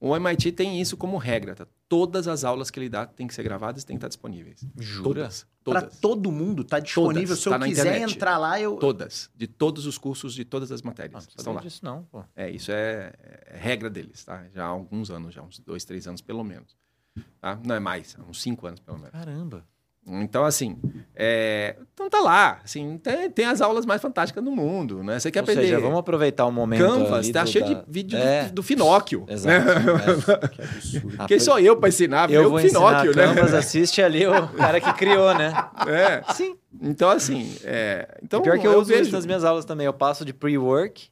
O 0.00 0.16
MIT 0.16 0.52
tem 0.52 0.80
isso 0.80 0.96
como 0.96 1.16
regra, 1.18 1.54
tá? 1.54 1.66
Todas 1.92 2.26
as 2.26 2.42
aulas 2.42 2.70
que 2.70 2.80
ele 2.80 2.88
dá 2.88 3.04
têm 3.04 3.26
que 3.26 3.34
ser 3.34 3.42
gravadas 3.42 3.82
e 3.82 3.86
têm 3.86 3.96
que 3.96 3.98
estar 3.98 4.08
disponíveis. 4.08 4.64
Jura? 4.78 5.28
Todas. 5.28 5.46
Para 5.62 5.82
todo 5.82 6.32
mundo, 6.32 6.64
tá 6.64 6.78
disponível. 6.80 7.36
Todas. 7.36 7.38
Se 7.40 7.48
eu 7.50 7.52
Tá 7.52 7.58
quiser 7.66 7.86
internet. 7.88 8.14
entrar 8.14 8.38
lá, 8.38 8.58
eu. 8.58 8.76
Todas. 8.76 9.28
De 9.36 9.46
todos 9.46 9.84
os 9.84 9.98
cursos, 9.98 10.32
de 10.32 10.42
todas 10.42 10.72
as 10.72 10.80
Ah, 10.80 10.86
matérias. 10.86 11.12
não 11.26 11.34
estão 11.36 11.52
lá. 11.52 11.60
disso 11.60 11.84
não, 11.84 12.04
pô. 12.04 12.24
É, 12.34 12.48
isso 12.50 12.72
é, 12.72 13.12
é 13.46 13.56
regra 13.58 13.90
deles, 13.90 14.24
tá? 14.24 14.42
Já 14.54 14.64
há 14.64 14.68
alguns 14.68 15.10
anos, 15.10 15.34
já 15.34 15.42
uns 15.42 15.58
dois, 15.58 15.84
três 15.84 16.06
anos 16.08 16.22
pelo 16.22 16.42
menos. 16.42 16.74
Tá? 17.42 17.60
Não 17.62 17.74
é 17.74 17.78
mais, 17.80 18.16
há 18.18 18.22
uns 18.22 18.40
cinco 18.40 18.66
anos 18.66 18.80
pelo 18.80 18.96
menos. 18.96 19.12
Caramba. 19.12 19.62
Então, 20.04 20.44
assim, 20.44 20.76
é... 21.14 21.76
então 21.94 22.10
tá 22.10 22.18
lá. 22.20 22.60
Assim, 22.64 22.98
tem, 22.98 23.30
tem 23.30 23.44
as 23.46 23.60
aulas 23.60 23.86
mais 23.86 24.02
fantásticas 24.02 24.42
do 24.42 24.50
mundo, 24.50 25.02
né? 25.04 25.20
Você 25.20 25.30
quer 25.30 25.38
Ou 25.38 25.44
aprender 25.44 25.62
seja, 25.62 25.78
vamos 25.78 25.96
aproveitar 25.98 26.44
o 26.44 26.50
momento 26.50 26.84
Canvas, 26.84 27.28
tá 27.30 27.46
cheio 27.46 27.64
da- 27.64 27.74
de 27.74 27.82
vídeo 27.86 28.18
É. 28.18 28.46
do, 28.46 28.54
do 28.54 28.62
Finóquio. 28.64 29.24
Exato. 29.28 29.64
né? 29.64 30.48
Que 30.48 30.62
absurdo. 30.62 31.26
Quem 31.28 31.38
sou 31.38 31.58
eu 31.60 31.76
para 31.76 31.88
ensinar? 31.88 32.28
Eu 32.32 32.50
vou 32.50 32.58
Finóquio, 32.58 33.10
ensinar 33.10 33.28
né? 33.28 33.34
Canvas, 33.34 33.54
assiste 33.54 34.02
ali 34.02 34.26
o 34.26 34.48
cara 34.48 34.80
que 34.80 34.92
criou, 34.94 35.32
né? 35.34 35.52
É. 35.86 36.32
Sim. 36.34 36.56
Então, 36.80 37.08
assim, 37.08 37.54
é... 37.62 38.18
então, 38.22 38.42
Pior 38.42 38.58
que 38.58 38.66
eu, 38.66 38.78
uso 38.78 38.88
vejo... 38.90 39.02
isso 39.02 39.12
nas 39.12 39.24
minhas 39.24 39.44
aulas 39.44 39.64
também. 39.64 39.86
Eu 39.86 39.92
passo 39.92 40.24
de 40.24 40.32
pre-work, 40.34 41.08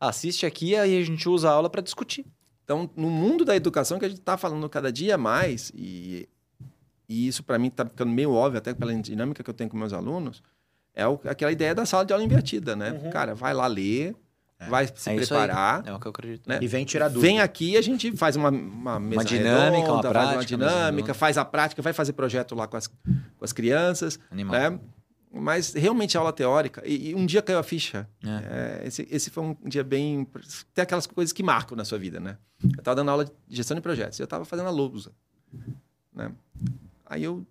assiste 0.00 0.46
aqui, 0.46 0.74
aí 0.74 0.98
a 0.98 1.04
gente 1.04 1.28
usa 1.28 1.50
a 1.50 1.52
aula 1.52 1.68
para 1.68 1.82
discutir. 1.82 2.24
Então, 2.64 2.88
no 2.96 3.10
mundo 3.10 3.44
da 3.44 3.54
educação 3.54 3.98
que 3.98 4.04
a 4.04 4.08
gente 4.08 4.20
está 4.20 4.38
falando 4.38 4.66
cada 4.70 4.90
dia 4.90 5.18
mais, 5.18 5.70
e, 5.74 6.28
e 7.08 7.26
isso 7.28 7.42
para 7.42 7.58
mim 7.58 7.68
está 7.68 7.84
ficando 7.84 8.10
meio 8.12 8.32
óbvio, 8.32 8.58
até 8.58 8.72
pela 8.74 8.94
dinâmica 8.94 9.42
que 9.42 9.50
eu 9.50 9.54
tenho 9.54 9.68
com 9.70 9.76
meus 9.76 9.92
alunos, 9.92 10.42
é 10.94 11.06
o- 11.06 11.20
aquela 11.24 11.50
ideia 11.52 11.74
da 11.74 11.84
sala 11.86 12.04
de 12.04 12.12
aula 12.12 12.24
invertida, 12.24 12.74
né? 12.76 13.10
Cara, 13.12 13.34
vai 13.34 13.52
lá 13.54 13.66
ler, 13.66 14.14
vai 14.68 14.86
se 14.86 15.10
É 15.10 15.16
isso 15.16 15.34
aí. 15.34 15.40
preparar, 15.40 15.82
É 15.86 15.92
o 15.92 15.98
que 15.98 16.06
eu 16.06 16.10
acredito. 16.10 16.46
né? 16.48 16.58
E 16.62 16.66
vem 16.68 16.84
tirar 16.84 17.08
dúvida. 17.08 17.26
Vem 17.26 17.40
aqui, 17.40 17.76
a 17.76 17.82
gente 17.82 18.14
faz 18.16 18.36
uma, 18.36 18.50
uma 18.50 19.00
mesa 19.00 19.24
dinâmica, 19.24 19.90
uma 19.92 19.96
redonda, 20.02 20.12
faz 20.12 20.12
prática, 20.12 20.36
uma 20.36 20.44
dinâmica, 20.44 21.14
faz 21.14 21.38
a 21.38 21.44
prática, 21.44 21.82
vai 21.82 21.92
fazer 21.92 22.12
projeto 22.12 22.54
lá 22.54 22.66
com 22.68 22.76
as, 22.76 22.86
com 22.86 22.94
as 23.44 23.52
crianças, 23.52 24.18
Animal. 24.30 24.52
né? 24.72 24.80
Mas 25.34 25.72
realmente 25.72 26.14
a 26.16 26.20
aula 26.20 26.30
teórica, 26.32 26.82
e, 26.86 27.08
e 27.08 27.14
um 27.14 27.24
dia 27.24 27.40
caiu 27.40 27.58
a 27.58 27.62
ficha. 27.62 28.06
É. 28.22 28.82
É, 28.84 28.86
esse, 28.86 29.08
esse 29.10 29.30
foi 29.30 29.42
um 29.42 29.56
dia 29.64 29.82
bem. 29.82 30.26
Tem 30.74 30.82
aquelas 30.82 31.06
coisas 31.06 31.32
que 31.32 31.42
marcam 31.42 31.74
na 31.74 31.86
sua 31.86 31.98
vida, 31.98 32.20
né? 32.20 32.36
Eu 32.62 32.68
estava 32.78 32.94
dando 32.96 33.10
aula 33.10 33.24
de 33.24 33.32
gestão 33.48 33.74
de 33.74 33.80
projetos, 33.80 34.18
e 34.18 34.22
eu 34.22 34.24
estava 34.24 34.44
fazendo 34.44 34.66
a 34.66 34.70
lousa. 34.70 35.10
Né? 36.14 36.30
Aí 37.12 37.22
eu, 37.24 37.46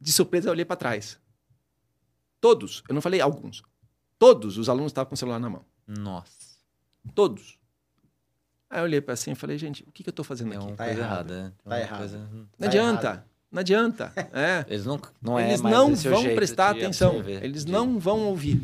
de 0.00 0.12
surpresa, 0.12 0.48
eu 0.48 0.52
olhei 0.52 0.64
para 0.64 0.76
trás. 0.76 1.18
Todos, 2.40 2.82
eu 2.88 2.94
não 2.94 3.00
falei 3.02 3.20
alguns, 3.20 3.62
todos 4.18 4.56
os 4.58 4.68
alunos 4.68 4.90
estavam 4.90 5.08
com 5.08 5.14
o 5.14 5.18
celular 5.18 5.40
na 5.40 5.50
mão. 5.50 5.64
Nossa. 5.86 6.54
Todos. 7.14 7.58
Aí 8.70 8.78
eu 8.80 8.84
olhei 8.84 9.00
para 9.00 9.14
assim 9.14 9.32
e 9.32 9.34
falei, 9.34 9.58
gente, 9.58 9.82
o 9.86 9.90
que, 9.92 10.02
que 10.02 10.08
eu 10.08 10.12
estou 10.12 10.24
fazendo 10.24 10.52
É 10.52 10.56
aqui? 10.56 10.66
uma 10.66 10.76
Tá 10.76 10.84
coisa 10.84 11.00
errado. 11.00 11.30
errada. 11.30 11.42
né? 11.48 11.52
Tá 11.64 11.80
errado. 11.80 11.98
coisa- 11.98 12.18
Não 12.32 12.46
Tá 12.58 12.66
adianta. 12.66 13.06
errado. 13.08 13.24
Não 13.50 13.60
adianta. 13.60 14.12
É. 14.32 14.64
Eles 14.68 14.84
não, 14.86 15.00
não 15.22 15.38
é 15.38 15.48
eles 15.48 15.60
mais 15.60 15.74
não 15.74 15.94
vão 15.94 16.22
prestar 16.34 16.70
atenção. 16.70 17.10
absorver, 17.10 17.42
Eles 17.44 17.64
de- 17.64 17.72
não 17.72 17.98
vão 17.98 18.20
ouvir. 18.26 18.60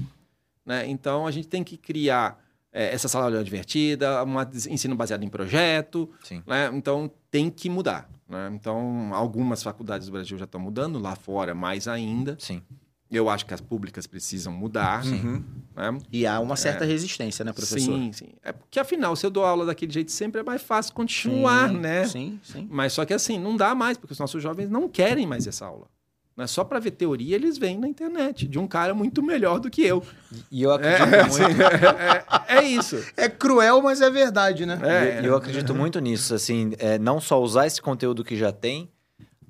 Né? 0.64 0.87
Então 0.89 1.26
a 1.26 1.31
gente 1.31 1.49
tem 1.49 1.64
que 1.64 1.76
criar 1.76 2.39
é, 2.73 2.95
essa 2.95 3.09
sala 3.09 3.27
de 3.27 3.33
aula 3.35 3.45
divertida, 3.45 4.25
um 4.25 4.41
ensino 4.73 4.95
baseado 4.95 5.23
em 5.25 5.29
projeto. 5.29 6.09
Sim. 6.23 6.43
né? 6.47 6.71
Então 6.73 7.11
tem 7.31 7.51
que 7.51 7.68
mudar. 7.68 8.09
né? 8.29 8.51
Então 8.53 9.11
algumas 9.12 9.62
faculdades 9.62 10.07
do 10.07 10.12
Brasil 10.12 10.39
já 10.39 10.45
estão 10.45 10.61
mudando, 10.61 10.99
lá 10.99 11.14
fora 11.16 11.55
mais 11.55 11.89
ainda. 11.89 12.37
Sim. 12.39 12.62
Eu 13.11 13.29
acho 13.29 13.45
que 13.45 13.53
as 13.53 13.61
públicas 13.61 14.07
precisam 14.07 14.53
mudar. 14.53 15.05
Uhum. 15.05 15.43
né? 15.75 15.99
E 16.12 16.25
há 16.29 16.39
uma 16.39 16.55
certa 16.55 16.85
resistência, 16.85 17.45
né, 17.45 17.53
professor? 17.53 17.81
Sim, 17.81 18.12
sim. 18.12 18.29
É 18.41 18.53
porque 18.53 18.79
afinal, 18.79 19.16
se 19.16 19.27
eu 19.27 19.31
dou 19.31 19.45
aula 19.45 19.66
daquele 19.66 19.93
jeito 19.93 20.12
sempre 20.12 20.41
é 20.41 20.45
mais 20.45 20.62
fácil 20.62 20.95
continuar, 20.95 21.71
Sim, 21.71 21.77
né? 21.79 22.05
Sim, 22.07 22.41
sim. 22.41 22.68
Mas 22.71 22.93
só 22.93 23.05
que 23.05 23.12
assim, 23.12 23.37
não 23.37 23.57
dá 23.57 23.75
mais, 23.75 23.99
porque 23.99 24.12
os 24.12 24.18
nossos 24.21 24.41
jovens 24.41 24.71
não 24.71 24.89
querem 24.89 25.27
mais 25.27 25.45
essa 25.49 25.66
aula. 25.66 25.89
Não 26.37 26.45
é 26.45 26.47
só 26.47 26.64
para 26.64 26.78
ver 26.78 26.93
teoria, 26.93 27.35
eles 27.37 27.59
vêm 27.59 27.78
na 27.78 27.87
internet, 27.89 28.47
de 28.49 28.59
um 28.59 28.66
cara 28.66 28.95
muito 28.95 29.22
melhor 29.22 29.59
do 29.59 29.68
que 29.68 29.83
eu. 29.83 30.03
E 30.51 30.62
eu 30.62 30.72
É, 30.72 30.97
acredito 30.97 31.28
muito. 31.39 31.62
é, 32.49 32.57
é 32.59 32.62
isso. 32.62 33.05
É 33.16 33.28
cruel, 33.28 33.83
mas 33.83 34.01
é 34.01 34.09
verdade, 34.09 34.64
né? 34.64 34.78
É, 34.83 35.22
E 35.22 35.26
eu 35.26 35.37
acredito 35.37 35.74
muito 35.74 36.01
nisso, 36.01 36.35
assim, 36.35 36.72
é, 36.78 36.99
não 36.99 37.20
só 37.20 37.41
usar 37.43 37.66
esse 37.66 37.83
conteúdo 37.83 38.24
que 38.24 38.37
já 38.37 38.53
tem, 38.53 38.91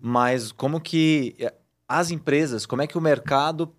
mas 0.00 0.50
como 0.50 0.80
que 0.80 1.36
é, 1.38 1.52
as 1.86 2.10
empresas, 2.10 2.66
como 2.66 2.82
é 2.82 2.86
que 2.86 2.98
o 2.98 3.00
mercado 3.00 3.72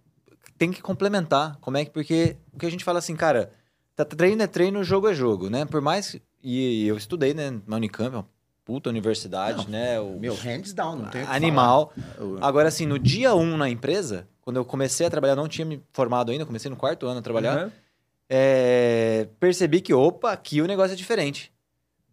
tem 0.58 0.72
que 0.72 0.82
complementar, 0.82 1.58
como 1.60 1.78
é 1.78 1.84
que, 1.86 1.92
porque 1.92 2.38
o 2.54 2.60
que 2.60 2.66
a 2.66 2.70
gente 2.72 2.84
fala 2.84 3.00
assim, 3.00 3.16
cara, 3.16 3.52
tá, 3.96 4.06
treino 4.06 4.44
é 4.44 4.48
treino, 4.48 4.84
jogo 4.84 5.10
é 5.10 5.14
jogo, 5.14 5.50
né? 5.50 5.66
Por 5.66 5.82
mais, 5.82 6.16
e 6.44 6.86
eu 6.88 6.96
estudei, 6.96 7.34
né, 7.34 7.60
na 7.66 7.76
Unicamp, 7.78 8.24
puta 8.64 8.90
universidade, 8.90 9.66
Não, 9.66 9.72
né? 9.72 10.00
O, 10.00 10.20
Meu, 10.20 10.36
hands 10.36 10.74
down, 10.74 10.96
não 10.98 11.06
tem 11.10 11.24
animal. 11.24 11.94
falar. 12.18 12.46
Agora, 12.48 12.68
assim, 12.68 12.86
no 12.86 12.98
dia 13.00 13.34
um 13.36 13.58
na 13.58 13.70
empresa, 13.70 14.28
quando 14.42 14.58
eu 14.58 14.66
comecei 14.66 15.06
a 15.06 15.10
trabalhar, 15.10 15.36
não 15.36 15.48
tinha 15.48 15.66
me 15.66 15.82
formado 15.94 16.32
ainda, 16.32 16.46
comecei 16.46 16.70
no 16.70 16.78
quarto 16.78 17.06
ano 17.08 17.20
a 17.20 17.22
trabalhar, 17.22 17.66
Uhum. 17.66 17.72
é, 18.30 19.28
percebi 19.40 19.82
que, 19.82 19.94
opa, 19.94 20.32
aqui 20.32 20.62
o 20.62 20.68
negócio 20.68 20.94
é 20.94 20.96
diferente, 20.96 21.52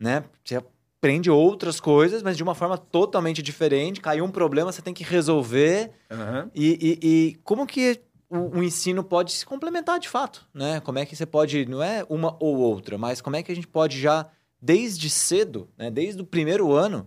né? 0.00 0.24
Você 0.44 0.56
aprende 0.56 1.30
outras 1.30 1.78
coisas, 1.78 2.22
mas 2.22 2.36
de 2.36 2.42
uma 2.42 2.54
forma 2.54 2.76
totalmente 2.76 3.40
diferente. 3.42 4.00
Caiu 4.00 4.24
um 4.24 4.30
problema, 4.30 4.72
você 4.72 4.82
tem 4.82 4.92
que 4.94 5.04
resolver. 5.04 5.92
Uhum. 6.10 6.50
E, 6.54 6.98
e- 7.02 7.06
e 7.06 7.34
como 7.44 7.66
que 7.66 8.00
o, 8.28 8.58
o 8.58 8.62
ensino 8.62 9.04
pode 9.04 9.32
se 9.32 9.46
complementar 9.46 10.00
de 10.00 10.08
fato, 10.08 10.46
né? 10.52 10.80
Como 10.80 10.98
é 10.98 11.06
que 11.06 11.14
você 11.14 11.24
pode, 11.24 11.66
não 11.66 11.82
é 11.82 12.04
uma 12.08 12.36
ou 12.40 12.56
outra, 12.56 12.98
mas 12.98 13.20
como 13.20 13.36
é 13.36 13.42
que 13.42 13.52
a 13.52 13.54
gente 13.54 13.68
pode 13.68 14.00
já, 14.00 14.26
desde 14.60 15.08
cedo, 15.10 15.68
né? 15.76 15.90
desde 15.90 16.20
o 16.22 16.26
primeiro 16.26 16.72
ano, 16.72 17.06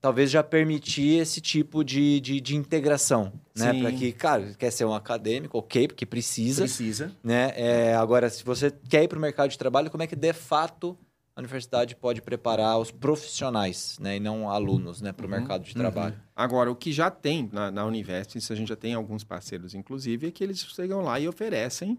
talvez 0.00 0.30
já 0.30 0.42
permitir 0.42 1.20
esse 1.20 1.40
tipo 1.40 1.84
de, 1.84 2.20
de, 2.20 2.40
de 2.40 2.56
integração, 2.56 3.32
né? 3.54 3.74
Para 3.74 3.92
que, 3.92 4.12
cara, 4.12 4.54
quer 4.58 4.70
ser 4.70 4.84
um 4.86 4.94
acadêmico, 4.94 5.58
ok, 5.58 5.88
porque 5.88 6.06
precisa, 6.06 6.62
Precisa. 6.62 7.12
né? 7.22 7.52
É, 7.54 7.94
agora, 7.94 8.30
se 8.30 8.42
você 8.42 8.70
quer 8.88 9.04
ir 9.04 9.08
para 9.08 9.18
o 9.18 9.20
mercado 9.20 9.50
de 9.50 9.58
trabalho, 9.58 9.90
como 9.90 10.02
é 10.02 10.06
que 10.06 10.16
de 10.16 10.32
fato 10.32 10.96
a 11.36 11.40
universidade 11.40 11.94
pode 11.94 12.20
preparar 12.22 12.78
os 12.78 12.90
profissionais, 12.90 13.98
né? 14.00 14.16
E 14.16 14.20
não 14.20 14.48
alunos, 14.50 15.00
né? 15.02 15.12
Para 15.12 15.26
o 15.26 15.28
Uhum, 15.28 15.36
mercado 15.36 15.64
de 15.64 15.74
trabalho. 15.74 16.18
Agora, 16.34 16.70
o 16.70 16.76
que 16.76 16.92
já 16.92 17.10
tem 17.10 17.48
na, 17.52 17.70
na 17.70 17.84
Univest, 17.84 18.36
isso 18.38 18.52
a 18.52 18.56
gente 18.56 18.68
já 18.68 18.76
tem 18.76 18.94
alguns 18.94 19.22
parceiros, 19.22 19.74
inclusive, 19.74 20.28
é 20.28 20.30
que 20.30 20.42
eles 20.42 20.60
chegam 20.64 21.02
lá 21.02 21.20
e 21.20 21.28
oferecem, 21.28 21.96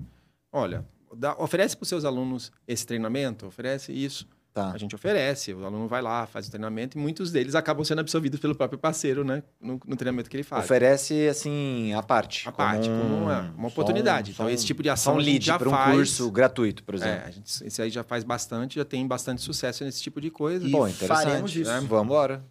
olha, 0.51 0.83
dá- 1.15 1.35
oferece 1.37 1.77
para 1.77 1.83
os 1.83 1.89
seus 1.89 2.03
alunos 2.03 2.51
esse 2.67 2.85
treinamento, 2.85 3.45
oferece 3.45 3.91
isso. 3.93 4.27
Tá. 4.53 4.71
A 4.71 4.77
gente 4.77 4.93
oferece, 4.93 5.53
o 5.53 5.63
aluno 5.65 5.87
vai 5.87 6.01
lá, 6.01 6.25
faz 6.27 6.47
o 6.47 6.49
treinamento 6.51 6.97
e 6.97 7.01
muitos 7.01 7.31
deles 7.31 7.55
acabam 7.55 7.85
sendo 7.85 7.99
absorvidos 7.99 8.37
pelo 8.37 8.53
próprio 8.53 8.77
parceiro, 8.77 9.23
né? 9.23 9.43
No, 9.61 9.79
no 9.87 9.95
treinamento 9.95 10.29
que 10.29 10.35
ele 10.35 10.43
faz. 10.43 10.65
Oferece, 10.65 11.27
assim, 11.29 11.93
a 11.93 12.03
parte. 12.03 12.49
A 12.49 12.51
parte, 12.51 12.89
como 12.89 13.15
uma, 13.23 13.53
uma 13.57 13.67
oportunidade. 13.69 14.31
Um- 14.31 14.33
então, 14.33 14.49
esse 14.49 14.65
tipo 14.65 14.83
de 14.83 14.89
Só 14.89 14.93
ação 14.93 15.15
um 15.15 15.19
a 15.19 15.21
gente 15.23 15.31
lead 15.33 15.45
já 15.45 15.57
para 15.57 15.69
um 15.69 15.71
faz. 15.71 15.95
curso 15.95 16.29
gratuito, 16.29 16.83
por 16.83 16.95
É, 16.95 16.97
exemplo. 16.97 17.27
a 17.27 17.31
gente, 17.31 17.67
esse 17.67 17.81
aí 17.81 17.89
já 17.89 18.03
faz 18.03 18.25
bastante, 18.25 18.75
já 18.75 18.83
tem 18.83 19.07
bastante 19.07 19.41
sucesso 19.41 19.85
nesse 19.85 20.01
tipo 20.01 20.19
de 20.19 20.29
coisa. 20.29 20.67
E 20.67 20.69
Bom, 20.69 20.85
interessante. 20.85 21.07
faremos 21.25 21.55
isso. 21.55 21.71
né? 21.71 21.79
Vamos 21.87 22.05
embora. 22.05 22.43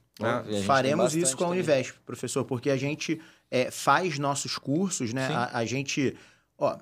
Gente 0.50 0.64
Faremos 0.64 1.14
isso 1.14 1.36
com 1.36 1.44
a 1.44 1.46
também. 1.48 1.60
Univesp, 1.60 1.94
professor, 2.06 2.44
porque 2.44 2.70
a 2.70 2.76
gente 2.78 3.20
é, 3.50 3.70
faz 3.70 4.18
nossos 4.18 4.56
cursos, 4.56 5.12
né? 5.12 5.26
A, 5.26 5.58
a 5.58 5.64
gente. 5.66 6.16
Ó, 6.58 6.76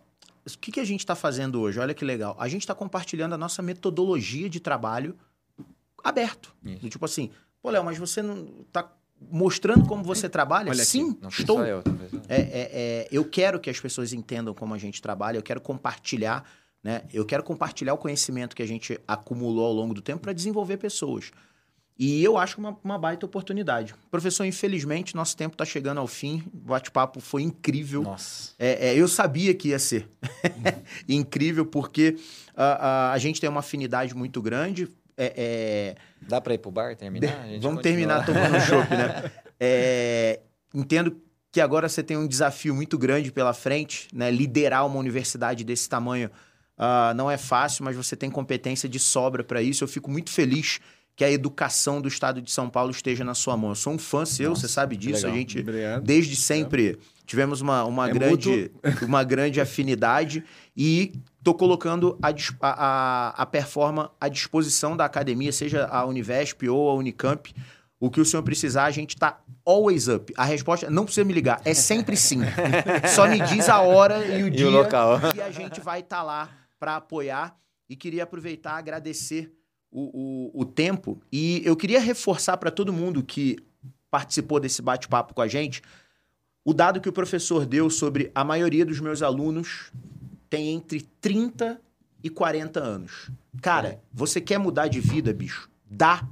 o 0.54 0.58
que, 0.58 0.72
que 0.72 0.80
a 0.80 0.84
gente 0.84 1.00
está 1.00 1.14
fazendo 1.14 1.60
hoje? 1.60 1.78
Olha 1.78 1.94
que 1.94 2.04
legal. 2.04 2.36
A 2.38 2.48
gente 2.48 2.62
está 2.62 2.74
compartilhando 2.74 3.34
a 3.34 3.38
nossa 3.38 3.62
metodologia 3.62 4.48
de 4.48 4.60
trabalho 4.60 5.16
aberto. 6.02 6.54
Isso. 6.64 6.80
Do 6.80 6.88
tipo 6.88 7.04
assim, 7.04 7.30
pô, 7.62 7.70
Léo, 7.70 7.84
mas 7.84 7.98
você 7.98 8.22
não 8.22 8.46
tá 8.72 8.90
mostrando 9.30 9.86
como 9.86 10.02
você 10.02 10.28
trabalha? 10.28 10.70
Olha 10.70 10.82
aqui. 10.82 10.90
Sim, 10.90 11.18
fui 11.30 11.42
estou. 11.42 11.64
eu, 11.64 11.82
talvez. 11.82 12.12
É, 12.28 12.36
é, 12.36 12.40
é, 12.40 13.08
eu 13.10 13.24
quero 13.24 13.58
que 13.58 13.68
as 13.68 13.80
pessoas 13.80 14.12
entendam 14.12 14.54
como 14.54 14.74
a 14.74 14.78
gente 14.78 15.02
trabalha, 15.02 15.38
eu 15.38 15.42
quero 15.42 15.60
compartilhar, 15.60 16.44
né? 16.82 17.02
Eu 17.12 17.24
quero 17.24 17.42
compartilhar 17.42 17.94
o 17.94 17.98
conhecimento 17.98 18.54
que 18.54 18.62
a 18.62 18.66
gente 18.66 18.98
acumulou 19.06 19.66
ao 19.66 19.72
longo 19.72 19.94
do 19.94 20.00
tempo 20.00 20.20
para 20.20 20.32
desenvolver 20.32 20.76
pessoas. 20.76 21.32
E 21.98 22.22
eu 22.22 22.38
acho 22.38 22.58
uma, 22.58 22.78
uma 22.84 22.96
baita 22.96 23.26
oportunidade. 23.26 23.92
Professor, 24.08 24.44
infelizmente, 24.44 25.16
nosso 25.16 25.36
tempo 25.36 25.54
está 25.54 25.64
chegando 25.64 25.98
ao 25.98 26.06
fim. 26.06 26.44
O 26.54 26.68
bate-papo 26.68 27.20
foi 27.20 27.42
incrível. 27.42 28.02
Nossa. 28.02 28.52
É, 28.56 28.90
é, 28.90 28.94
eu 28.94 29.08
sabia 29.08 29.52
que 29.52 29.68
ia 29.68 29.80
ser 29.80 30.08
incrível, 31.08 31.66
porque 31.66 32.16
ah, 32.56 33.08
ah, 33.08 33.12
a 33.12 33.18
gente 33.18 33.40
tem 33.40 33.50
uma 33.50 33.60
afinidade 33.60 34.14
muito 34.14 34.40
grande. 34.40 34.88
É, 35.16 35.32
é, 35.36 35.94
Dá 36.28 36.40
pra 36.40 36.54
ir 36.54 36.58
pro 36.58 36.70
bar, 36.70 36.94
terminar? 36.94 37.32
A 37.32 37.42
Vamos 37.42 37.60
continua. 37.60 37.82
terminar 37.82 38.24
tomando 38.24 38.60
chopp, 38.60 38.90
né? 38.90 39.30
É, 39.60 40.38
entendo 40.72 41.20
que 41.50 41.60
agora 41.60 41.88
você 41.88 42.00
tem 42.00 42.16
um 42.16 42.28
desafio 42.28 42.72
muito 42.72 42.96
grande 42.96 43.32
pela 43.32 43.52
frente, 43.52 44.06
né? 44.14 44.30
Liderar 44.30 44.86
uma 44.86 45.00
universidade 45.00 45.64
desse 45.64 45.88
tamanho 45.88 46.30
ah, 46.78 47.12
não 47.16 47.28
é 47.28 47.36
fácil, 47.36 47.84
mas 47.84 47.96
você 47.96 48.14
tem 48.14 48.30
competência 48.30 48.88
de 48.88 49.00
sobra 49.00 49.42
para 49.42 49.60
isso. 49.60 49.82
Eu 49.82 49.88
fico 49.88 50.08
muito 50.08 50.30
feliz 50.30 50.78
que 51.18 51.24
a 51.24 51.30
educação 51.32 52.00
do 52.00 52.06
estado 52.06 52.40
de 52.40 52.48
São 52.48 52.70
Paulo 52.70 52.92
esteja 52.92 53.24
na 53.24 53.34
sua 53.34 53.56
mão. 53.56 53.70
Eu 53.70 53.74
sou 53.74 53.92
um 53.92 53.98
fã 53.98 54.24
seu, 54.24 54.50
Nossa, 54.50 54.60
você 54.60 54.68
sabe 54.68 54.96
disso. 54.96 55.26
A 55.26 55.30
legal. 55.30 55.36
gente 55.38 55.58
Obrigado. 55.58 56.04
desde 56.04 56.36
sempre 56.36 56.96
tivemos 57.26 57.60
uma, 57.60 57.82
uma, 57.84 58.08
É 58.08 58.12
grande, 58.12 58.70
uma 59.02 59.24
grande 59.24 59.60
afinidade 59.60 60.44
e 60.76 61.12
tô 61.42 61.52
colocando 61.54 62.16
a, 62.22 62.28
a, 62.28 62.30
a, 62.60 63.28
a 63.42 63.46
performance 63.46 64.10
à 64.20 64.28
disposição 64.28 64.96
da 64.96 65.04
academia, 65.04 65.50
seja 65.50 65.86
a 65.86 66.06
Univesp 66.06 66.68
ou 66.68 66.88
a 66.88 66.94
Unicamp. 66.94 67.52
O 67.98 68.08
que 68.12 68.20
o 68.20 68.24
senhor 68.24 68.44
precisar, 68.44 68.84
a 68.84 68.90
gente 68.92 69.16
tá 69.16 69.40
always 69.66 70.06
up. 70.06 70.32
A 70.36 70.44
resposta, 70.44 70.88
não 70.88 71.04
precisa 71.04 71.24
me 71.24 71.32
ligar, 71.32 71.60
é 71.64 71.74
sempre 71.74 72.16
sim. 72.16 72.38
Só 73.12 73.26
me 73.26 73.40
diz 73.40 73.68
a 73.68 73.80
hora 73.80 74.24
e 74.24 74.44
o 74.44 74.46
E 74.46 74.50
dia 74.50 74.68
o 74.68 74.70
local. 74.70 75.18
que 75.34 75.40
a 75.42 75.50
gente 75.50 75.80
vai 75.80 75.98
estar 75.98 76.22
lá 76.22 76.48
para 76.78 76.94
apoiar. 76.94 77.56
E 77.90 77.96
queria 77.96 78.22
aproveitar 78.22 78.76
e 78.76 78.78
agradecer 78.78 79.50
o, 79.90 80.50
o, 80.56 80.62
o 80.62 80.64
tempo. 80.64 81.20
E 81.32 81.62
eu 81.64 81.76
queria 81.76 82.00
reforçar 82.00 82.56
para 82.56 82.70
todo 82.70 82.92
mundo 82.92 83.22
que 83.22 83.56
participou 84.10 84.58
desse 84.60 84.80
bate-papo 84.82 85.34
com 85.34 85.42
a 85.42 85.48
gente 85.48 85.82
o 86.64 86.74
dado 86.74 87.00
que 87.00 87.08
o 87.08 87.12
professor 87.12 87.64
deu 87.64 87.88
sobre 87.88 88.30
a 88.34 88.44
maioria 88.44 88.84
dos 88.84 89.00
meus 89.00 89.22
alunos 89.22 89.90
tem 90.50 90.68
entre 90.74 91.00
30 91.18 91.80
e 92.22 92.28
40 92.28 92.78
anos. 92.78 93.30
Cara, 93.62 94.02
você 94.12 94.38
quer 94.40 94.58
mudar 94.58 94.86
de 94.88 95.00
vida, 95.00 95.32
bicho? 95.32 95.70
Dá. 95.90 96.28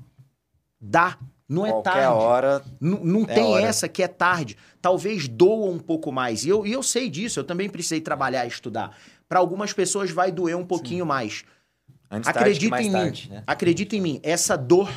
Dá. 0.78 1.18
Não 1.48 1.64
é 1.64 1.70
Qualquer 1.70 1.90
tarde. 1.90 2.08
hora. 2.22 2.64
Não, 2.78 3.02
não 3.04 3.22
É 3.22 3.34
tem 3.34 3.44
hora. 3.44 3.62
essa 3.66 3.88
que 3.88 4.02
é 4.02 4.08
tarde. 4.08 4.58
Talvez 4.82 5.26
doa 5.26 5.70
um 5.70 5.78
pouco 5.78 6.12
mais. 6.12 6.44
E 6.44 6.50
eu, 6.50 6.66
e 6.66 6.72
eu 6.72 6.82
sei 6.82 7.08
disso, 7.08 7.40
eu 7.40 7.44
também 7.44 7.70
precisei 7.70 8.00
trabalhar 8.02 8.44
e 8.44 8.48
estudar. 8.48 8.94
Para 9.28 9.38
algumas 9.38 9.72
pessoas 9.72 10.10
vai 10.10 10.30
doer 10.30 10.56
um 10.56 10.66
pouquinho 10.66 11.06
mais. 11.06 11.44
Antes 12.10 12.28
Acredita 12.28 12.80
em 12.82 12.92
tarde, 12.92 13.28
mim. 13.28 13.34
né? 13.34 13.42
Acredita 13.46 13.96
em 13.96 14.00
mim. 14.00 14.20
Essa 14.22 14.56
dor, 14.56 14.90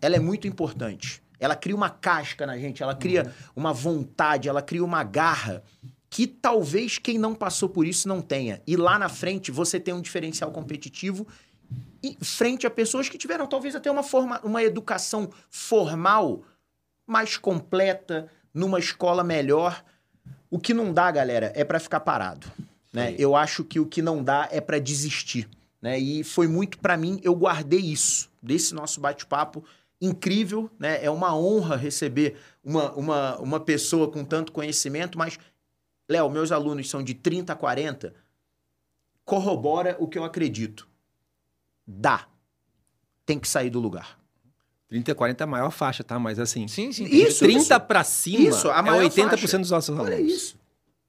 ela 0.00 0.16
é 0.16 0.18
muito 0.18 0.46
importante. 0.48 1.22
Ela 1.38 1.56
cria 1.56 1.74
uma 1.74 1.90
casca 1.90 2.46
na 2.46 2.56
gente, 2.58 2.82
ela 2.82 2.94
cria 2.94 3.24
Uhum. 3.24 3.30
uma 3.56 3.72
vontade, 3.72 4.48
ela 4.48 4.62
cria 4.62 4.84
uma 4.84 5.02
garra 5.02 5.62
que 6.08 6.26
talvez 6.26 6.98
quem 6.98 7.16
não 7.18 7.34
passou 7.34 7.68
por 7.68 7.86
isso 7.86 8.06
não 8.06 8.20
tenha. 8.20 8.60
E 8.66 8.76
lá 8.76 8.98
na 8.98 9.08
frente 9.08 9.50
você 9.50 9.80
tem 9.80 9.94
um 9.94 10.00
diferencial 10.00 10.50
competitivo 10.52 11.26
frente 12.20 12.66
a 12.66 12.70
pessoas 12.70 13.08
que 13.08 13.16
tiveram 13.16 13.46
talvez 13.46 13.74
até 13.74 13.90
uma, 13.90 14.02
forma, 14.02 14.40
uma 14.44 14.62
educação 14.62 15.30
formal 15.48 16.42
mais 17.06 17.36
completa, 17.36 18.28
numa 18.52 18.78
escola 18.78 19.24
melhor. 19.24 19.82
O 20.50 20.58
que 20.58 20.74
não 20.74 20.92
dá, 20.92 21.10
galera, 21.10 21.52
é 21.56 21.64
para 21.64 21.80
ficar 21.80 22.00
parado. 22.00 22.46
Né? 22.92 23.10
Sim. 23.10 23.16
Eu 23.18 23.34
acho 23.34 23.64
que 23.64 23.80
o 23.80 23.86
que 23.86 24.02
não 24.02 24.22
dá 24.22 24.48
é 24.50 24.60
para 24.60 24.78
desistir. 24.78 25.48
Né? 25.82 25.98
E 25.98 26.22
foi 26.22 26.46
muito 26.46 26.78
para 26.78 26.96
mim, 26.96 27.20
eu 27.24 27.34
guardei 27.34 27.80
isso 27.80 28.30
desse 28.40 28.72
nosso 28.72 29.00
bate-papo 29.00 29.64
incrível, 30.00 30.70
né? 30.78 31.04
É 31.04 31.10
uma 31.10 31.36
honra 31.36 31.76
receber 31.76 32.36
uma, 32.62 32.92
uma, 32.92 33.38
uma 33.38 33.60
pessoa 33.60 34.10
com 34.10 34.24
tanto 34.24 34.50
conhecimento, 34.52 35.18
mas, 35.18 35.38
Léo, 36.08 36.30
meus 36.30 36.50
alunos 36.50 36.88
são 36.88 37.02
de 37.02 37.14
30 37.14 37.52
a 37.52 37.56
40, 37.56 38.14
corrobora 39.24 39.96
o 40.00 40.08
que 40.08 40.18
eu 40.18 40.24
acredito. 40.24 40.88
Dá. 41.86 42.26
Tem 43.24 43.38
que 43.38 43.48
sair 43.48 43.70
do 43.70 43.78
lugar. 43.78 44.18
30 44.88 45.10
e 45.10 45.14
40 45.14 45.42
é 45.42 45.44
a 45.44 45.46
maior 45.46 45.70
faixa, 45.70 46.04
tá? 46.04 46.18
Mas 46.18 46.38
assim, 46.38 46.68
Sim, 46.68 46.92
sim. 46.92 47.04
Isso, 47.04 47.44
30 47.44 47.80
pra 47.80 48.04
cima 48.04 48.50
Isso, 48.50 48.70
a 48.70 48.78
é 48.78 48.82
maior 48.82 49.04
80% 49.04 49.30
faixa. 49.30 49.58
dos 49.58 49.70
nossos 49.70 49.88
alunos. 49.90 50.14
Olha 50.14 50.20
isso. 50.20 50.56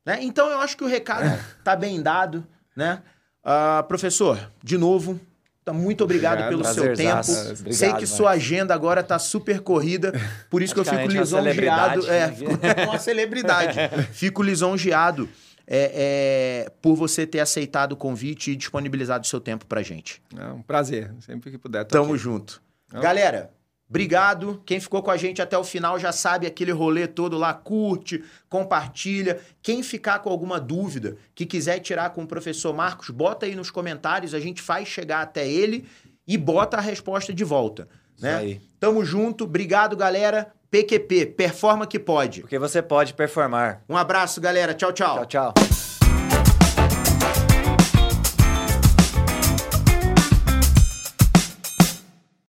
Né? 0.05 0.23
Então 0.23 0.49
eu 0.49 0.59
acho 0.59 0.77
que 0.77 0.83
o 0.83 0.87
recado 0.87 1.25
tá 1.63 1.75
bem 1.75 2.01
dado, 2.01 2.47
né? 2.75 3.01
Ah, 3.43 3.83
professor, 3.87 4.39
de 4.63 4.77
novo, 4.77 5.19
tá 5.65 5.73
muito 5.73 6.03
obrigado, 6.03 6.39
Obrigado. 6.39 6.49
pelo 6.49 6.73
seu 6.73 6.95
tempo. 6.95 7.19
Obrigado, 7.19 7.73
Sei 7.73 7.87
que 7.89 7.93
Marcos. 7.93 8.09
sua 8.09 8.31
agenda 8.31 8.73
agora 8.73 9.03
tá 9.03 9.19
super 9.19 9.59
corrida, 9.59 10.13
por 10.49 10.61
isso 10.61 10.73
que 10.73 10.79
eu 10.79 10.85
fico 10.85 11.07
lisonjeado. 11.07 12.09
É, 12.09 12.31
fico 12.31 12.51
uma 12.87 12.99
celebridade. 12.99 13.77
Fico 14.11 14.41
lisonjeado 14.41 15.27
é, 15.67 16.65
é, 16.65 16.71
por 16.81 16.95
você 16.95 17.25
ter 17.25 17.39
aceitado 17.39 17.93
o 17.93 17.97
convite 17.97 18.51
e 18.51 18.55
disponibilizado 18.55 19.25
o 19.25 19.27
seu 19.27 19.39
tempo 19.41 19.65
pra 19.65 19.81
gente. 19.81 20.21
É 20.37 20.45
um 20.47 20.61
prazer. 20.61 21.11
Sempre 21.19 21.51
que 21.51 21.57
puder. 21.57 21.85
Tamo 21.85 22.13
aqui. 22.13 22.23
junto. 22.23 22.61
Não. 22.91 23.01
Galera, 23.01 23.49
obrigado. 23.93 24.59
Quem 24.65 24.79
ficou 24.79 25.03
com 25.03 25.11
a 25.11 25.17
gente 25.17 25.39
até 25.39 25.55
o 25.55 25.63
final 25.63 25.99
já 25.99 26.11
sabe 26.11 26.47
aquele 26.47 26.71
rolê 26.71 27.05
todo 27.05 27.37
lá. 27.37 27.53
Curte, 27.53 28.23
compartilha. 28.49 29.39
Quem 29.61 29.83
ficar 29.83 30.19
com 30.19 30.29
alguma 30.31 30.59
dúvida, 30.59 31.15
que 31.35 31.45
quiser 31.45 31.79
tirar 31.79 32.09
com 32.09 32.23
o 32.23 32.27
professor 32.27 32.73
Marcos, 32.73 33.11
bota 33.11 33.45
aí 33.45 33.55
nos 33.55 33.69
comentários. 33.69 34.33
A 34.33 34.39
gente 34.39 34.61
faz 34.63 34.87
chegar 34.87 35.21
até 35.21 35.47
ele 35.47 35.85
e 36.27 36.37
bota 36.37 36.77
a 36.77 36.81
resposta 36.81 37.31
de 37.31 37.43
volta. 37.43 37.87
Isso 38.15 38.25
Né? 38.25 38.35
aí. 38.35 38.61
Tamo 38.79 39.05
junto. 39.05 39.43
Obrigado, 39.43 39.95
galera. 39.95 40.51
PQP, 40.71 41.27
performa 41.27 41.85
que 41.85 41.99
pode. 41.99 42.41
Porque 42.41 42.57
você 42.57 42.81
pode 42.81 43.13
performar. 43.13 43.83
Um 43.87 43.95
abraço, 43.95 44.41
galera. 44.41 44.73
Tchau, 44.73 44.91
tchau. 44.91 45.25
Tchau, 45.27 45.53
tchau. 45.53 46.02